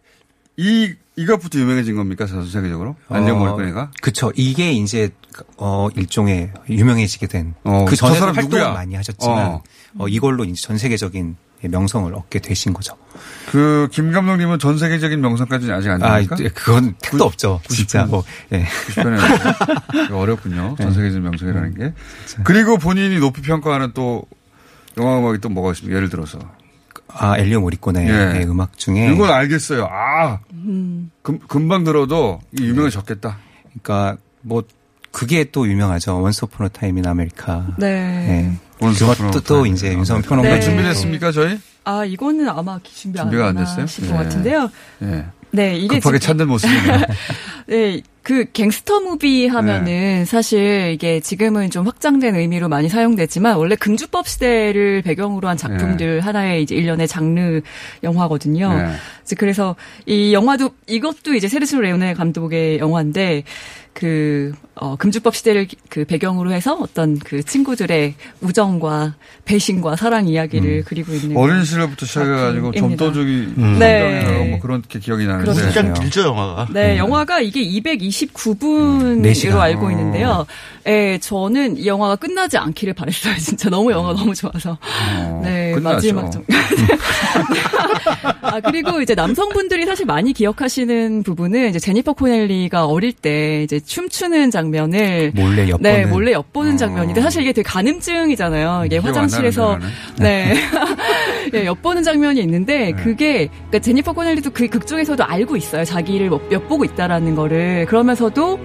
이 0.58 0.94
이것부터 1.18 1.60
유명해진 1.60 1.96
겁니까 1.96 2.26
전 2.26 2.46
세계적으로? 2.46 2.96
안녕 3.10 3.42
어? 3.42 3.90
그쵸. 4.02 4.32
이게 4.36 4.72
이제 4.72 5.10
어 5.58 5.88
일종의 5.96 6.52
유명해지게 6.70 7.28
된. 7.28 7.54
어, 7.64 7.86
그저 7.86 8.08
전에도 8.08 8.20
사람 8.20 8.36
활동을 8.36 8.60
누구야? 8.60 8.74
많이 8.74 8.96
하셨지만 8.96 9.48
어. 9.48 9.64
어, 9.98 10.08
이걸로 10.08 10.44
이제 10.44 10.62
전 10.62 10.78
세계적인 10.78 11.38
명성을 11.62 12.14
얻게 12.14 12.40
되신 12.40 12.74
거죠. 12.74 12.96
그 13.50 13.88
김 13.92 14.12
감독님은 14.12 14.60
전 14.60 14.78
세계적인 14.78 15.20
명성까지는 15.22 15.74
아직 15.74 15.90
안 15.90 16.04
아, 16.04 16.16
됩니까? 16.16 16.36
네, 16.36 16.50
그건 16.50 16.96
택도 17.02 17.24
없죠. 17.24 17.62
진짜 17.70 18.06
뭐. 18.06 18.24
예. 18.52 18.66
90편에 18.66 20.12
어렵군요. 20.12 20.76
전 20.78 20.90
네. 20.90 20.94
세계적인 20.94 21.24
명성이라는 21.24 21.76
게. 21.76 21.94
그리고 22.44 22.78
본인이 22.78 23.20
높이 23.20 23.42
평가하는 23.42 23.92
또 23.94 24.24
영화 24.98 25.18
음악이 25.20 25.40
또 25.40 25.50
뭐가 25.50 25.72
있습니까? 25.72 25.96
예를 25.96 26.10
들어서. 26.10 26.40
아, 27.08 27.38
엔니오 27.38 27.62
모리코네의 27.62 28.10
예. 28.10 28.44
음악 28.44 28.78
중에 28.78 29.12
이건 29.14 29.30
알겠어요. 29.32 29.88
아, 29.90 30.40
음. 30.54 31.12
금, 31.22 31.40
금방 31.48 31.84
들어도 31.84 32.42
이 32.58 32.64
유명해졌겠다. 32.66 33.38
그러니까 33.82 34.18
뭐 34.42 34.64
그게 35.12 35.46
또 35.46 35.68
유명하죠. 35.68 36.22
Once 36.22 36.46
Upon 36.46 36.66
a 36.66 36.70
Time 36.70 36.98
in 36.98 37.08
America. 37.08 37.68
네. 37.78 38.52
Once 38.82 39.04
Upon 39.06 39.26
a 39.26 39.28
그것도 39.32 39.42
또. 39.44 39.66
이제 39.66 39.94
윤성은 39.94 40.24
평론가 40.24 40.56
네. 40.56 40.60
준비됐습니까, 40.60 41.32
저희? 41.32 41.58
아, 41.86 42.04
이거는 42.04 42.50
아마 42.50 42.80
준비 42.84 43.20
안, 43.20 43.26
준비가 43.28 43.48
안 43.48 43.56
됐어요? 43.56 43.84
하신 43.84 44.08
것 44.08 44.14
예. 44.14 44.18
같은데요. 44.24 44.70
예. 45.04 45.26
네, 45.52 45.78
이게 45.78 46.00
급하게 46.00 46.20
지금- 46.20 46.34
찾는 46.34 46.48
모습이네요. 46.50 47.02
네, 47.68 48.02
그 48.26 48.46
gangster 48.52 49.02
movie 49.02 49.46
하면은 49.46 49.86
네. 49.86 50.26
사실 50.26 50.90
이게 50.92 51.20
지금은 51.20 51.70
좀 51.70 51.86
확장된 51.86 52.34
의미로 52.36 52.68
많이 52.68 52.90
사용되지만 52.90 53.56
원래 53.56 53.76
금주법 53.76 54.28
시대를 54.28 55.04
배경으로 55.04 55.48
한 55.48 55.58
작품들 55.58 56.22
하나의 56.22 56.64
이제 56.64 56.74
일련의 56.74 57.08
장르 57.08 57.62
영화거든요. 58.02 58.74
네. 58.74 58.88
그래서 59.38 59.76
이 60.08 60.34
영화도 60.34 60.72
이것도 60.88 61.36
이제 61.36 61.48
세르지오 61.48 61.82
레오네 61.82 62.16
감독의 62.16 62.80
영화인데 62.80 63.44
그 63.96 64.52
어, 64.76 64.98
금주법 64.98 65.36
시대를 65.36 65.68
그 65.88 66.04
배경으로 66.04 66.52
해서 66.52 66.76
어떤 66.76 67.18
그 67.18 67.42
친구들의 67.44 68.16
우정과 68.42 69.16
배신과 69.46 69.96
사랑 69.96 70.28
이야기를 70.28 70.84
그리고 70.86 71.14
있는 71.14 71.38
어린 71.38 71.64
시절부터 71.64 72.06
시작해가지고 72.06 72.72
네. 72.72 72.80
점도적이 72.80 73.54
음. 73.58 73.80
네. 73.80 74.50
뭐 74.50 74.60
그렇게 74.60 75.00
기억이 75.00 75.26
나는데. 75.26 75.54
그렇죠. 75.54 75.72
진짜 75.72 75.94
길죠 75.94 76.24
영화가. 76.24 76.68
네, 76.74 76.98
영화가 76.98 77.40
이게 77.40 77.62
229분으로 78.16 79.16
네 79.22 79.34
시간. 79.34 79.60
알고 79.62 79.88
어. 79.88 79.92
있는데요. 79.92 80.46
예, 80.88 81.18
저는 81.20 81.78
이 81.78 81.88
영화가 81.88 82.16
끝나지 82.18 82.58
않기를 82.58 82.94
바랬어요. 82.94 83.36
진짜 83.40 83.70
너무 83.70 83.92
영화 83.92 84.14
가 84.14 84.20
너무 84.20 84.36
좋아서. 84.36 84.78
네, 85.42 85.72
어, 85.72 85.76
끝나죠. 85.76 85.96
마지막 85.96 86.30
정 86.30 86.44
아, 88.42 88.60
그리고 88.62 89.02
이제 89.02 89.16
남성분들이 89.16 89.86
사실 89.86 90.06
많이 90.06 90.32
기억하시는 90.34 91.24
부분은 91.24 91.70
이제 91.70 91.80
제니퍼 91.80 92.14
코넬리가 92.14 92.86
어릴 92.86 93.14
때 93.14 93.64
이제 93.64 93.80
춤추는 93.80 94.52
장면을 94.52 95.32
몰래 95.36 95.70
엿보는. 95.70 95.80
네, 95.82 96.06
몰래 96.06 96.32
엿보는 96.34 96.78
장면인데 96.78 97.22
사실 97.22 97.42
이게 97.42 97.52
되게 97.54 97.68
가늠증이잖아요. 97.68 98.84
이게 98.86 98.98
화장실에서 99.00 99.80
네. 100.20 100.54
예, 101.54 101.66
엿보는 101.66 102.04
장면이 102.04 102.40
있는데 102.42 102.92
그게 102.92 103.48
그러니까 103.48 103.80
제니퍼 103.80 104.14
코넬리도 104.14 104.52
그 104.52 104.66
극 104.76 104.88
중에서도 104.88 105.24
알고 105.24 105.56
있어요. 105.56 105.86
자기를 105.86 106.30
뭐 106.30 106.42
엿보고 106.52 106.84
있다라는 106.84 107.36
거를. 107.36 107.86
그 107.88 107.96
러면서도 108.06 108.60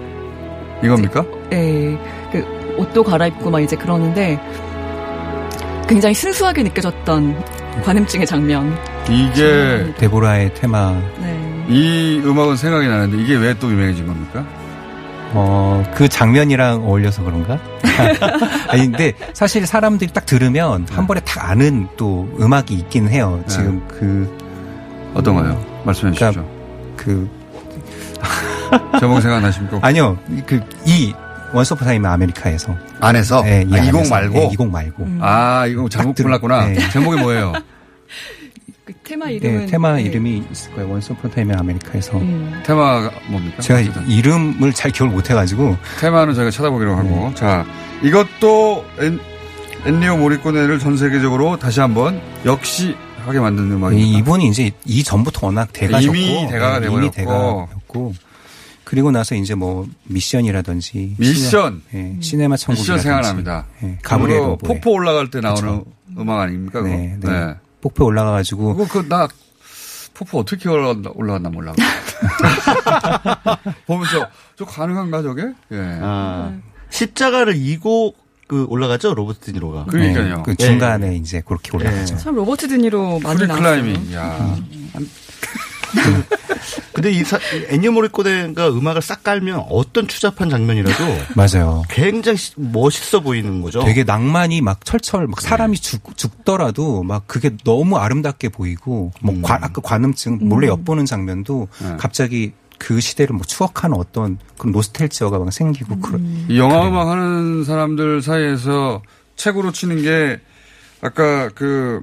이겁니까? 0.83 1.25
예, 1.51 1.97
그 2.31 2.75
옷도 2.77 3.03
갈아입고 3.03 3.49
막 3.49 3.59
이제 3.61 3.75
그러는데 3.75 4.39
굉장히 5.87 6.13
순수하게 6.15 6.63
느껴졌던 6.63 7.43
관음증의 7.83 8.25
장면. 8.25 8.75
이게 9.09 9.93
데보라의 9.97 10.53
테마. 10.53 10.93
네. 11.19 11.65
이 11.67 12.21
음악은 12.23 12.55
생각이 12.55 12.87
나는데 12.87 13.21
이게 13.21 13.35
왜 13.35 13.53
또 13.55 13.69
유명해진 13.69 14.07
겁니까? 14.07 14.45
어, 15.33 15.83
그 15.95 16.07
장면이랑 16.09 16.83
어울려서 16.85 17.23
그런가? 17.23 17.57
아니, 18.69 18.83
근데 18.83 19.13
사실 19.33 19.65
사람들이 19.65 20.11
딱 20.13 20.25
들으면 20.25 20.85
한 20.91 21.07
번에 21.07 21.21
딱 21.21 21.49
아는 21.49 21.87
또 21.97 22.27
음악이 22.39 22.73
있긴 22.75 23.07
해요. 23.09 23.43
지금 23.47 23.81
그. 23.87 24.29
어떤가요? 25.13 25.61
말씀해 25.85 26.13
주십시오. 26.13 26.45
그. 26.97 27.29
제목 28.99 29.21
생각나십니까? 29.21 29.79
아니요. 29.81 30.17
그, 30.45 30.59
이, 30.85 31.13
Once 31.53 31.73
Upon 31.73 31.83
a 31.83 31.87
Time 31.87 32.05
America에서. 32.05 32.75
안에서? 32.99 33.41
네, 33.43 33.65
이 33.67 33.73
아, 33.73 33.77
이곡 33.77 33.99
안에서. 33.99 34.09
말고? 34.15 34.33
네, 34.39 34.49
이곡 34.53 34.69
말고. 34.71 35.07
아, 35.19 35.65
이거 35.67 35.89
잘못 35.89 36.15
들- 36.15 36.23
골랐구나. 36.23 36.67
네. 36.67 36.89
제목이 36.91 37.19
뭐예요? 37.21 37.53
그 38.85 38.93
테마 39.03 39.29
이름은 39.29 39.59
네, 39.59 39.65
테마 39.67 39.93
네. 39.93 40.03
이름이 40.03 40.43
있을 40.51 40.71
거예요. 40.73 40.89
Once 40.91 41.11
Upon 41.13 41.29
a 41.29 41.33
Time 41.33 41.51
America에서. 41.57 42.17
음. 42.17 42.61
테마가 42.65 43.11
뭡니까? 43.27 43.61
제가 43.61 43.79
이름을 44.07 44.73
잘 44.73 44.91
기억을 44.91 45.13
못 45.13 45.29
해가지고. 45.29 45.75
테마는 45.99 46.33
저희가 46.33 46.51
찾아보기로 46.51 46.95
하고. 46.95 47.09
네. 47.29 47.35
자, 47.35 47.65
이것도 48.01 48.85
엔, 48.99 49.19
엔니오 49.85 50.17
모리코네를 50.17 50.79
전 50.79 50.95
세계적으로 50.97 51.57
다시 51.57 51.79
한번 51.79 52.21
역시 52.45 52.95
하게 53.25 53.39
만든 53.39 53.71
음악입니다. 53.71 54.07
이- 54.07 54.13
이분이 54.19 54.47
이제 54.47 54.71
이 54.85 55.03
전부터 55.03 55.47
워낙 55.47 55.69
대가셨고 55.73 56.15
이미 56.15 56.47
대가가 56.49 56.79
네, 56.79 56.87
돼버렸고. 56.87 58.13
그리고 58.91 59.09
나서 59.09 59.35
이제 59.35 59.55
뭐 59.55 59.87
미션이라든지 60.03 61.15
미션. 61.17 61.83
시네, 61.89 62.03
네, 62.03 62.17
시네마 62.19 62.57
천국이라든지 62.57 62.91
미션 62.91 62.99
생각납니다. 62.99 63.65
네, 63.79 63.97
가브리엘 64.03 64.39
그거 64.41 64.57
폭포 64.57 64.91
올라갈 64.91 65.31
때 65.31 65.39
나오는 65.39 65.61
그쵸. 65.61 65.85
음악 66.19 66.41
아닙니까? 66.41 66.81
그거? 66.81 66.93
네, 66.93 67.17
네. 67.21 67.55
폭포 67.79 68.03
올라가 68.03 68.31
가지고 68.31 68.75
그거 68.75 69.01
그나 69.01 69.29
폭포 70.13 70.39
어떻게 70.39 70.67
올라갔나, 70.67 71.09
올라갔나 71.15 71.49
몰라. 71.51 71.73
보면서 73.87 74.27
저 74.57 74.65
가능한가 74.65 75.21
저게? 75.21 75.43
예. 75.71 75.99
아, 76.01 76.53
십자가를 76.89 77.55
이고 77.55 78.13
그 78.47 78.65
올라가죠 78.67 79.13
로버트 79.13 79.39
드니로가. 79.39 79.85
그러니까요. 79.85 80.35
네, 80.35 80.43
그 80.43 80.51
예. 80.51 80.55
중간에 80.65 81.15
이제 81.15 81.41
그렇게 81.45 81.71
네. 81.71 81.77
올라가죠. 81.77 82.17
참 82.17 82.35
로버트 82.35 82.67
드니로 82.67 83.19
많이 83.19 83.47
나왔어요. 83.47 83.81
클라이밍. 83.81 84.13
야. 84.15 84.57
근데 86.93 87.11
이 87.11 87.23
사, 87.23 87.39
모리코네가 87.91 88.69
음악을 88.69 89.01
싹 89.01 89.23
깔면 89.23 89.65
어떤 89.69 90.07
추잡한 90.07 90.49
장면이라도 90.49 91.03
맞아요. 91.35 91.83
굉장히 91.89 92.37
시- 92.37 92.53
멋있어 92.55 93.21
보이는 93.21 93.61
거죠. 93.61 93.83
되게 93.83 94.03
낭만이 94.03 94.61
막 94.61 94.83
철철 94.85 95.27
막 95.27 95.41
사람이 95.41 95.77
죽, 95.77 96.15
죽더라도 96.17 97.03
막 97.03 97.23
그게 97.27 97.51
너무 97.63 97.97
아름답게 97.97 98.49
보이고 98.49 99.11
뭐 99.21 99.35
관, 99.41 99.63
아까 99.63 99.81
관음증 99.81 100.39
몰래 100.41 100.67
음. 100.67 100.71
엿보는 100.73 101.05
장면도 101.05 101.67
네. 101.81 101.97
갑자기 101.97 102.53
그 102.77 102.99
시대를 102.99 103.35
뭐 103.35 103.45
추억하는 103.45 103.95
어떤 103.95 104.37
그런 104.57 104.71
노스탤지어가 104.71 105.37
막 105.39 105.51
생기고 105.53 105.99
그런 105.99 106.45
이 106.49 106.57
영화 106.57 106.87
음악 106.87 107.07
하는 107.09 107.63
사람들 107.63 108.21
사이에서 108.21 109.01
책으로 109.35 109.71
치는 109.71 110.01
게 110.01 110.39
아까 111.01 111.49
그 111.49 112.01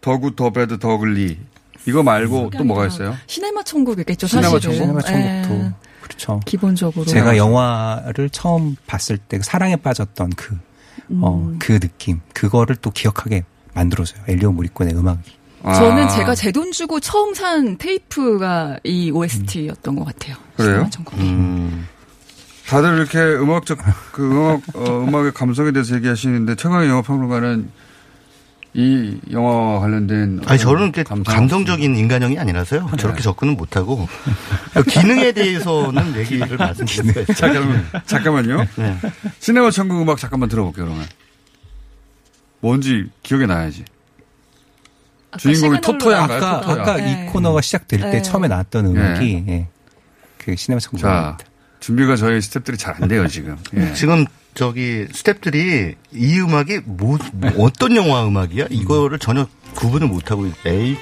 The 0.00 0.15
Good 0.15 0.36
the 0.36 0.57
Bad 0.57 0.78
the 0.78 1.04
Ugly 1.04 1.38
이거 1.86 2.02
말고 2.02 2.50
또 2.56 2.64
뭐가 2.64 2.86
있어요? 2.86 3.14
시네마 3.26 3.62
천국이겠죠, 3.64 4.26
시네마 4.26 4.48
사실은. 4.48 4.60
천국? 4.76 4.76
시네마 4.76 5.00
천국도 5.02 5.54
예, 5.64 5.72
그렇죠. 6.00 6.40
기본적으로. 6.46 7.04
제가 7.06 7.36
영화를 7.36 8.30
처음 8.30 8.76
봤을 8.86 9.18
때 9.18 9.38
사랑에 9.42 9.76
빠졌던 9.76 10.30
그, 10.36 10.56
어, 11.20 11.34
음. 11.48 11.58
그 11.58 11.78
느낌, 11.78 12.20
그거를 12.34 12.76
또 12.76 12.90
기억하게 12.90 13.44
만들어줘요. 13.74 14.22
엔니오 14.28 14.52
모리코네의 14.52 14.94
음악이. 14.94 15.36
저는 15.62 16.04
아. 16.04 16.08
제가 16.08 16.34
제 16.36 16.52
돈 16.52 16.70
주고 16.70 17.00
처음 17.00 17.34
산 17.34 17.76
테이프가 17.76 18.78
이 18.84 19.10
OST였던 19.10 19.96
것 19.96 20.04
같아요. 20.04 20.36
그래요? 20.56 20.72
시네마 20.74 20.90
천국. 20.90 21.18
음. 21.18 21.86
다들 22.68 22.96
이렇게 22.98 23.18
음악적 23.18 23.78
그 24.12 24.28
음악 24.28 24.60
어, 24.74 25.04
음악의 25.06 25.32
감성에 25.32 25.70
대해서 25.72 25.94
얘기하시는데 25.96 26.56
최강의 26.56 26.88
영화 26.88 27.00
평론가는 27.02 27.70
이 28.78 29.18
영화와 29.32 29.80
관련된 29.80 30.42
아니 30.44 30.58
저는 30.58 30.82
이렇게 30.82 31.02
감성적인 31.02 31.96
인간형이 31.96 32.38
아니라서요. 32.38 32.88
네. 32.90 32.96
저렇게 32.98 33.22
접근은 33.22 33.56
못하고 33.56 34.06
기능에 34.90 35.32
대해서는 35.32 36.14
얘기를 36.14 36.58
말씀드릴 36.58 37.06
수가 37.08 37.20
있어요. 37.22 37.34
잠깐만, 37.36 37.86
잠깐만요. 38.04 38.66
네. 38.76 38.98
시네마 39.40 39.70
천국 39.70 40.02
음악 40.02 40.18
잠깐만 40.18 40.50
들어볼게요, 40.50 40.84
그러면. 40.84 41.06
뭔지 42.60 43.06
기억에 43.22 43.46
나야지. 43.46 43.84
주인공이 45.38 45.80
토토야인가요? 45.80 46.36
아까, 46.38 46.60
토토야. 46.60 46.82
아까 46.82 46.96
네. 46.96 47.26
이 47.28 47.32
코너가 47.32 47.62
시작될 47.62 48.00
때 48.00 48.10
네. 48.10 48.22
처음에 48.22 48.46
나왔던 48.48 48.86
음악이, 48.86 49.44
예. 49.48 49.68
그 50.36 50.54
시네마 50.54 50.80
천국. 50.80 50.98
자, 51.00 51.38
준비가 51.80 52.16
저희 52.16 52.38
스탭들이 52.40 52.78
잘 52.78 52.96
안 53.00 53.08
돼요, 53.08 53.26
지금. 53.26 53.56
예. 53.74 53.92
지금 53.94 54.24
저기 54.56 55.06
스탭들이 55.12 55.94
이 56.12 56.40
음악이 56.40 56.80
뭐, 56.86 57.18
뭐 57.34 57.50
어떤 57.58 57.94
영화 57.94 58.26
음악이야? 58.26 58.66
이거를 58.70 59.18
전혀 59.18 59.46
구분을 59.74 60.08
못 60.08 60.30
하고 60.30 60.46
에이 60.64 60.96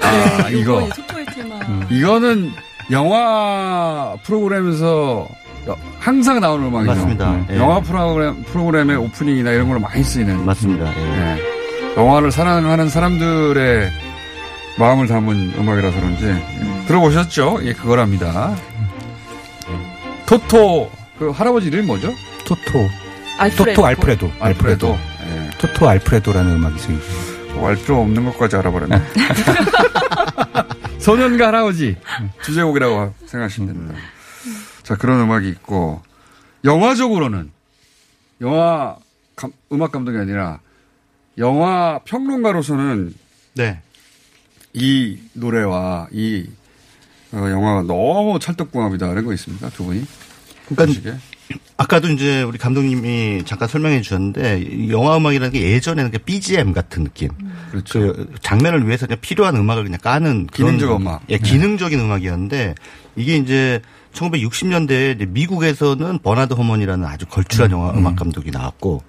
아, 0.00 0.48
네, 0.48 0.58
이거. 0.58 0.88
토토의 0.94 1.26
테마. 1.26 1.58
이거는 1.90 2.52
영화 2.92 4.16
프로그램에서 4.24 5.28
항상 5.98 6.40
나오는 6.40 6.66
음악이죠. 6.66 6.92
맞습니다. 6.94 7.46
예. 7.50 7.56
영화 7.56 7.80
프로그램, 7.80 8.44
프로그램의 8.44 8.96
오프닝이나 8.96 9.50
이런 9.50 9.68
걸로 9.68 9.80
많이 9.80 10.04
쓰이는. 10.04 10.44
맞습니다. 10.46 10.96
예. 10.96 11.36
예. 11.36 11.96
영화를 11.96 12.30
사랑하는 12.30 12.88
사람들의 12.88 13.90
마음을 14.78 15.08
담은 15.08 15.54
음악이라서 15.58 15.96
그런지 15.96 16.26
예. 16.26 16.86
들어보셨죠? 16.86 17.58
예, 17.62 17.72
그거랍니다. 17.72 18.54
토토 20.26 20.90
그 21.18 21.30
할아버지 21.30 21.66
이름이 21.68 21.86
뭐죠? 21.86 22.12
토토. 22.44 22.88
알프레도. 23.38 23.74
토토 23.74 23.86
알프레도. 23.86 24.30
알프레도. 24.40 24.98
예. 25.26 25.50
토토 25.58 25.88
알프레도라는 25.88 26.52
음악이 26.56 26.76
있어요. 26.76 26.98
뭐알 27.54 27.76
필요 27.76 28.00
없는 28.02 28.24
것까지 28.26 28.56
알아버렸네. 28.56 28.96
소년과 30.98 31.48
할아버지 31.48 31.96
주제곡이라고 32.42 33.14
생각하시면 33.26 33.68
됩니다. 33.72 33.94
자 34.82 34.96
그런 34.96 35.20
음악이 35.20 35.48
있고 35.50 36.02
영화적으로는 36.64 37.50
영화 38.40 38.96
감- 39.36 39.52
음악 39.72 39.92
감독이 39.92 40.18
아니라 40.18 40.60
영화 41.38 42.00
평론가로서는 42.04 43.14
네. 43.54 43.80
이 44.72 45.18
노래와 45.34 46.08
이 46.12 46.48
어, 47.32 47.36
영화가 47.38 47.82
너무 47.82 48.38
찰떡궁합이다 48.40 49.10
이런 49.12 49.24
거 49.24 49.32
있습니까 49.34 49.68
두 49.70 49.84
분이? 49.84 50.04
그러니까 50.68 50.86
보시기에? 50.86 51.14
아까도 51.76 52.08
이제 52.08 52.42
우리 52.42 52.56
감독님이 52.56 53.42
잠깐 53.44 53.68
설명해 53.68 54.00
주셨는데 54.02 54.60
이 54.62 54.90
영화 54.90 55.16
음악이라는 55.16 55.52
게 55.52 55.60
예전에는 55.72 56.10
그 56.10 56.18
BGM 56.18 56.72
같은 56.72 57.04
느낌. 57.04 57.30
그렇죠. 57.70 58.00
그 58.00 58.32
장면을 58.40 58.86
위해서 58.86 59.06
그냥 59.06 59.18
필요한 59.20 59.56
음악을 59.56 59.84
그냥 59.84 59.98
까는 60.00 60.46
그런 60.46 60.76
기능적 60.78 61.00
음악. 61.00 61.22
예, 61.28 61.38
기능적인 61.38 61.98
음악이었는데 61.98 62.74
이게 63.16 63.36
이제 63.36 63.80
1960년대에 64.14 65.16
이제 65.16 65.26
미국에서는 65.26 66.20
버나드 66.20 66.54
허먼이라는 66.54 67.04
아주 67.04 67.26
걸출한 67.26 67.70
영화 67.72 67.90
음 67.90 68.06
악 68.06 68.16
감독이 68.16 68.50
나왔고 68.50 69.02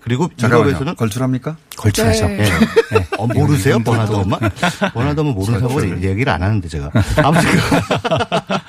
그리고. 0.00 0.28
유럽에서는 0.40 0.94
걸출합니까? 0.96 1.56
걸출하죠. 1.76 2.26
네. 2.28 2.38
예. 2.38 2.96
예. 2.96 3.06
어, 3.18 3.26
모르세요? 3.26 3.78
버나드 3.80 4.12
허먼? 4.12 4.38
버나드 4.94 5.20
허먼 5.20 5.34
모르는 5.34 5.60
사람은 5.60 6.02
얘기를 6.04 6.32
안 6.32 6.42
하는데 6.42 6.66
제가. 6.68 6.90
아무튼 7.22 7.48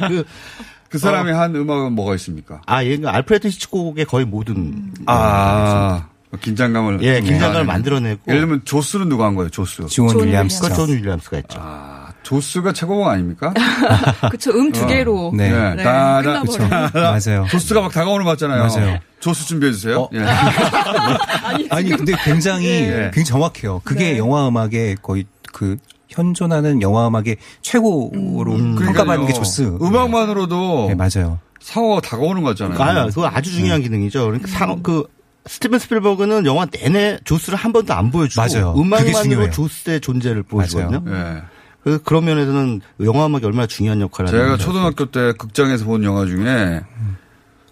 그, 0.08 0.26
그 0.94 1.00
사람이 1.00 1.32
한 1.32 1.56
음악은 1.56 1.94
뭐가 1.94 2.14
있습니까? 2.16 2.62
아, 2.68 2.84
얘가 2.84 3.16
알프레드 3.16 3.48
히치콕의 3.48 4.06
거의 4.06 4.26
모든 4.28 4.91
아, 5.08 6.06
긴장감을. 6.39 7.02
예, 7.02 7.20
긴장감을 7.20 7.62
아, 7.62 7.64
만들어내고. 7.64 8.22
예를 8.28 8.41
들면 8.41 8.62
조스는 8.64 9.10
누가 9.10 9.26
한 9.26 9.34
거예요, 9.34 9.50
조스? 9.50 9.88
존 9.88 10.16
윌리엄스. 10.20 10.62
그 10.62 10.76
존 10.76 10.89
윌리엄스가 10.89 11.38
했죠. 11.38 11.60
아, 11.60 12.10
조스가 12.22 12.74
최고봉 12.74 13.10
아닙니까? 13.10 13.52
그쵸, 14.30 14.52
음 14.52 14.72
두 14.72 14.86
개로. 14.86 15.32
네. 15.36 15.50
네. 15.50 15.76
네, 15.78 15.84
다, 15.84 16.22
다, 16.22 16.41
끝나버려요. 16.44 16.89
맞아요. 16.94 17.48
조스가 17.50 17.82
막 17.82 17.91
다가오는 17.91 18.24
것 18.24 18.30
같잖아요. 18.38 18.68
맞아요. 18.68 19.00
조스 19.20 19.48
준비해주세요. 19.48 20.00
어. 20.00 20.10
예. 20.14 20.20
아니 21.72 21.89
근데 21.89 22.14
굉장히 22.24 22.68
네. 22.68 23.12
굉장히 23.12 23.26
정확해요. 23.26 23.82
그게 23.84 24.12
네. 24.14 24.18
영화 24.20 24.48
음악의 24.48 24.98
거의 25.02 25.26
그 25.52 25.78
현존하는 26.14 26.82
영화 26.82 27.07
음악의 27.07 27.38
최고로 27.61 28.55
평가받는 28.55 29.28
게. 29.28 29.34
조스. 29.34 29.78
음악만으로도 29.82 30.88
네, 30.89 30.95
맞아요. 30.95 31.39
상어가 31.59 32.01
다가오는 32.01 32.41
것 32.43 32.49
같잖아요. 32.57 32.82
아, 32.82 33.05
그거 33.07 33.28
아주 33.28 33.51
중요한 33.51 33.82
기능이죠. 33.82 34.26
그러니까 34.26 34.47
상, 34.47 34.82
그, 34.84 35.05
스티븐 35.45 35.80
스필버그는 35.80 36.45
영화 36.45 36.66
내내 36.66 37.20
조스를 37.26 37.57
한 37.57 37.74
번도 37.74 37.93
안 37.93 38.11
보여주고 38.11 38.41
맞아요. 38.45 38.74
음악만으로. 38.78 39.49
조스의 39.49 39.99
존재를 40.01 40.43
보여주거든요. 40.43 41.03
예. 41.07 41.41
그 41.84 42.01
그런 42.01 42.24
면에서는 42.26 42.80
영화 43.01 43.26
음악이 43.26 43.45
얼마나 43.45 43.68
중요한 43.68 43.99
역할을 43.99 44.32
제가 44.32 44.43
하는지 44.43 44.64
초등학교 44.64 45.05
때 45.11 45.34
극장에서 45.38 45.84
본 45.84 46.03
영화 46.05 46.26
중에 46.26 46.82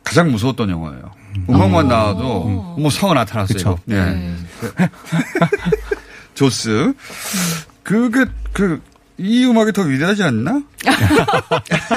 가장 0.03 0.31
무서웠던 0.31 0.69
영화예요. 0.69 1.11
음악만 1.49 1.87
나와도 1.87 2.75
뭐 2.77 2.89
상어 2.89 3.13
나타났어요. 3.13 3.79
예. 3.91 4.33
조스. 6.35 6.93
그게 7.91 8.25
그 8.53 8.79
이 9.17 9.45
음악이 9.45 9.71
더 9.73 9.83
위대하지 9.83 10.23
않나? 10.23 10.63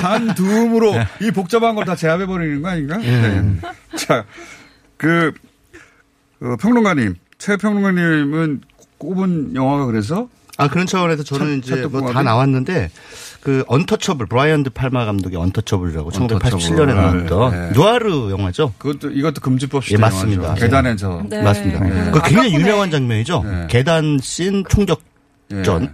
단 0.03 0.35
두 0.35 0.45
음으로 0.45 0.93
이 1.23 1.31
복잡한 1.31 1.75
걸 1.75 1.85
다 1.87 1.97
제압해 1.97 2.27
버리는 2.27 2.61
거 2.61 2.69
아닌가? 2.69 2.99
네. 2.99 3.43
자, 3.97 4.25
그, 4.99 5.33
어, 6.43 6.57
평론가님, 6.61 7.15
최 7.39 7.57
평론가님은 7.57 8.61
꼽은 8.99 9.55
영화가 9.55 9.87
그래서 9.87 10.29
아 10.59 10.69
그런 10.69 10.87
차원에서 10.87 11.23
저는 11.23 11.63
찰- 11.63 11.79
이제 11.79 11.87
뭐 11.87 12.13
다? 12.13 12.23
나왔는데 12.23 12.91
그 13.41 13.65
언터처블 13.69 14.27
브라이언 14.27 14.63
드 14.65 14.71
팔마 14.71 15.07
감독의 15.07 15.39
언터처블이라고 15.39 16.11
언터처블. 16.15 16.39
1987년에 16.61 16.95
나왔던 16.95 17.51
네. 17.53 17.71
누아르 17.75 18.31
영화죠. 18.33 18.75
그것도 18.79 19.13
이것도 19.13 19.41
금지법 19.41 19.83
예, 19.85 19.87
시대 19.87 19.99
맞습니다. 19.99 20.43
영화죠. 20.45 20.61
계단에서 20.61 21.23
네. 21.31 21.43
맞습니다. 21.43 21.81
네. 21.81 22.11
그 22.11 22.21
굉장히 22.23 22.53
유명한 22.55 22.91
장면이죠. 22.91 23.43
네. 23.45 23.67
계단 23.71 24.19
씬 24.23 24.65
총격 24.69 25.01
전. 25.63 25.83
예. 25.85 25.91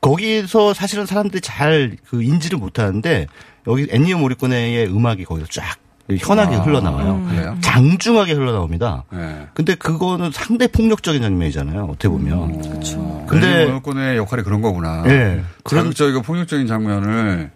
거기서 0.00 0.72
사실은 0.74 1.04
사람들이 1.06 1.40
잘 1.42 1.96
그 2.08 2.22
인지를 2.22 2.58
못하는데 2.58 3.26
여기 3.66 3.86
애니어 3.90 4.16
모리코네의 4.18 4.86
음악이 4.88 5.24
거기서 5.24 5.46
쫙 5.50 5.76
현하게 6.18 6.56
아, 6.56 6.60
흘러나와요. 6.60 7.24
그래요? 7.28 7.56
장중하게 7.60 8.32
흘러나옵니다. 8.32 9.04
예. 9.14 9.46
근데 9.54 9.74
그거는 9.76 10.30
상당히 10.32 10.72
폭력적인 10.72 11.20
장면이잖아요. 11.22 11.84
어떻게 11.84 12.08
보면. 12.08 12.62
그렇죠. 12.62 13.24
근데 13.28 13.80
근데 13.84 14.16
역할이 14.16 14.42
그런 14.42 14.60
거구나. 14.62 15.04
예. 15.06 15.42
그런 15.62 15.84
자극적이고 15.84 16.22
폭력적인 16.22 16.66
장면을 16.66 17.50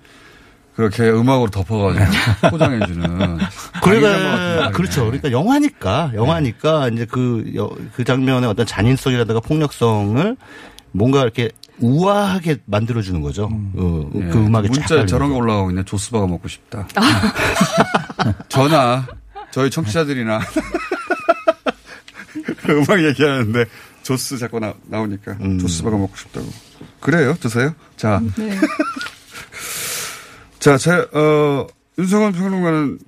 그렇게 0.76 1.08
음악으로 1.08 1.50
덮어가지고 1.50 2.04
포장해주는. 2.50 3.38
그러니까 3.82 4.70
그렇죠. 4.72 5.04
그러니까 5.06 5.30
영화니까 5.32 6.12
영화니까 6.14 6.88
이제 6.90 7.06
그, 7.06 7.50
여- 7.56 7.70
그 7.94 8.04
장면의 8.04 8.48
어떤 8.48 8.66
잔인성이라든가 8.66 9.40
폭력성을 9.40 10.36
뭔가 10.94 11.22
이렇게 11.22 11.50
우아하게 11.80 12.58
만들어주는 12.66 13.20
거죠. 13.20 13.48
어, 13.50 14.10
예. 14.14 14.28
그 14.28 14.38
음악에 14.38 14.68
쫙 14.68 14.74
문자. 14.74 15.06
저런 15.06 15.30
거 15.30 15.36
올라가고 15.36 15.70
있네. 15.70 15.84
조스바가 15.84 16.26
먹고 16.28 16.46
싶다. 16.46 16.86
전화 18.48 19.04
저희 19.50 19.70
청취자들이나 19.70 20.38
음악 22.70 23.04
얘기하는데 23.04 23.64
조스 24.04 24.38
자꾸 24.38 24.60
나, 24.60 24.72
나오니까 24.86 25.36
조스바가 25.60 25.96
먹고 25.96 26.16
싶다고. 26.16 26.46
그래요? 27.00 27.36
드세요? 27.40 27.74
자. 27.96 28.22
네. 28.36 28.56
자, 30.60 30.78
제, 30.78 30.92
어, 30.92 31.66
윤성은 31.98 32.32
평론가는 32.32 32.98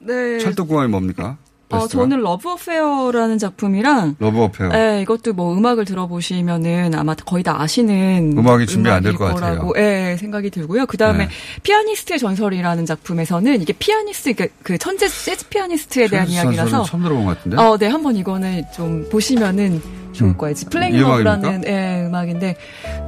네. 0.00 0.38
찰떡궁합이 0.40 0.90
뭡니까? 0.90 1.38
어? 1.68 1.88
저는 1.88 2.20
Love 2.20 2.48
Affair라는 2.48 3.38
작품이랑 3.38 4.16
Love 4.18 4.40
Affair. 4.42 4.68
네, 4.68 5.02
이것도 5.02 5.32
뭐 5.32 5.56
음악을 5.56 5.84
들어보시면은 5.84 6.94
아마 6.94 7.14
거의 7.14 7.42
다 7.42 7.60
아시는 7.60 8.34
음악이 8.38 8.66
준비 8.66 8.88
안 8.88 9.02
될것 9.02 9.20
음악일 9.20 9.40
같아요. 9.40 9.58
거라고, 9.58 9.78
예, 9.78 10.16
생각이 10.18 10.50
들고요. 10.50 10.86
그 10.86 10.96
다음에 10.96 11.26
네. 11.26 11.30
피아니스트의 11.62 12.18
전설이라는 12.20 12.86
작품에서는 12.86 13.60
이게 13.62 13.72
피아니스트, 13.72 14.34
그, 14.34 14.48
그 14.62 14.78
천재 14.78 15.08
재즈 15.08 15.48
피아니스트에 15.48 16.06
대한 16.08 16.28
이야기라서 16.28 16.84
처음 16.84 17.02
들어본 17.02 17.24
것 17.24 17.36
같은데? 17.38 17.56
어, 17.60 17.76
네, 17.76 17.88
한번 17.88 18.16
이거는 18.16 18.62
좀 18.72 19.08
보시면은 19.10 19.82
좋을 20.12 20.36
거예요. 20.36 20.54
Playing 20.70 20.94
Love라는 20.94 21.44
음악입니까? 21.44 21.70
예, 21.70 22.06
음악인데 22.06 22.56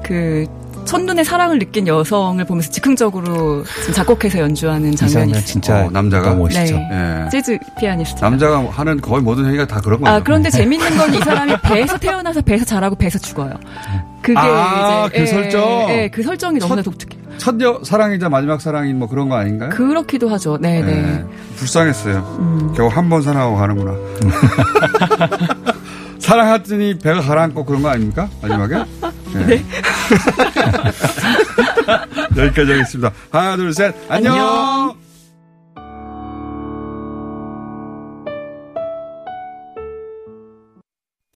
그 0.02 0.46
첫눈에 0.88 1.22
사랑을 1.22 1.58
느낀 1.58 1.86
여성을 1.86 2.42
보면서 2.46 2.70
즉흥적으로 2.70 3.64
지금 3.80 3.92
작곡해서 3.94 4.38
연주하는 4.38 4.96
장면이 4.96 5.32
있어요. 5.32 5.44
진짜 5.44 5.84
어, 5.84 5.90
남자가 5.90 6.34
멋있죠. 6.34 6.76
네. 6.76 7.24
예. 7.24 7.28
재즈 7.30 7.58
피아니스트. 7.78 8.20
남자가 8.24 8.64
하는 8.70 9.00
거의 9.00 9.22
모든 9.22 9.44
행위가 9.46 9.66
다 9.66 9.80
그런 9.80 10.00
거죠. 10.00 10.10
아, 10.12 10.22
그런데 10.22 10.48
재밌는 10.50 10.96
건 10.96 11.08
이 11.14 11.18
사람이 11.18 11.54
배에서 11.62 11.98
태어나서 11.98 12.40
배에서 12.42 12.64
자라고 12.64 12.94
배에서 12.96 13.18
죽어요. 13.18 13.52
그게 14.22 14.38
아, 14.38 15.06
이제 15.08 15.18
그 15.20 15.26
설정? 15.26 15.62
예, 15.90 16.08
그 16.12 16.22
설정이 16.22 16.58
너무나 16.58 16.82
독특해요. 16.82 17.18
첫 17.38 17.60
여, 17.60 17.80
사랑이자 17.84 18.28
마지막 18.28 18.60
사랑인 18.60 18.98
뭐 18.98 19.08
그런 19.08 19.28
거 19.28 19.36
아닌가요? 19.36 19.70
그렇기도 19.70 20.28
하죠. 20.30 20.58
네, 20.60 20.80
네. 20.82 20.92
예. 20.92 21.24
불쌍했어요. 21.56 22.72
겨우 22.76 22.88
한 22.88 23.08
번 23.08 23.22
사랑하고 23.22 23.56
가는구나. 23.56 23.92
사랑하더니 26.28 26.98
배가 26.98 27.22
가라앉고 27.22 27.64
그런 27.64 27.80
거 27.80 27.88
아닙니까? 27.88 28.28
마지막에? 28.42 28.74
네. 29.32 29.64
여기까지 32.36 32.72
하겠습니다. 32.72 33.12
하나, 33.30 33.56
둘, 33.56 33.72
셋. 33.72 33.94
안녕! 34.10 34.34
안녕. 34.34 35.07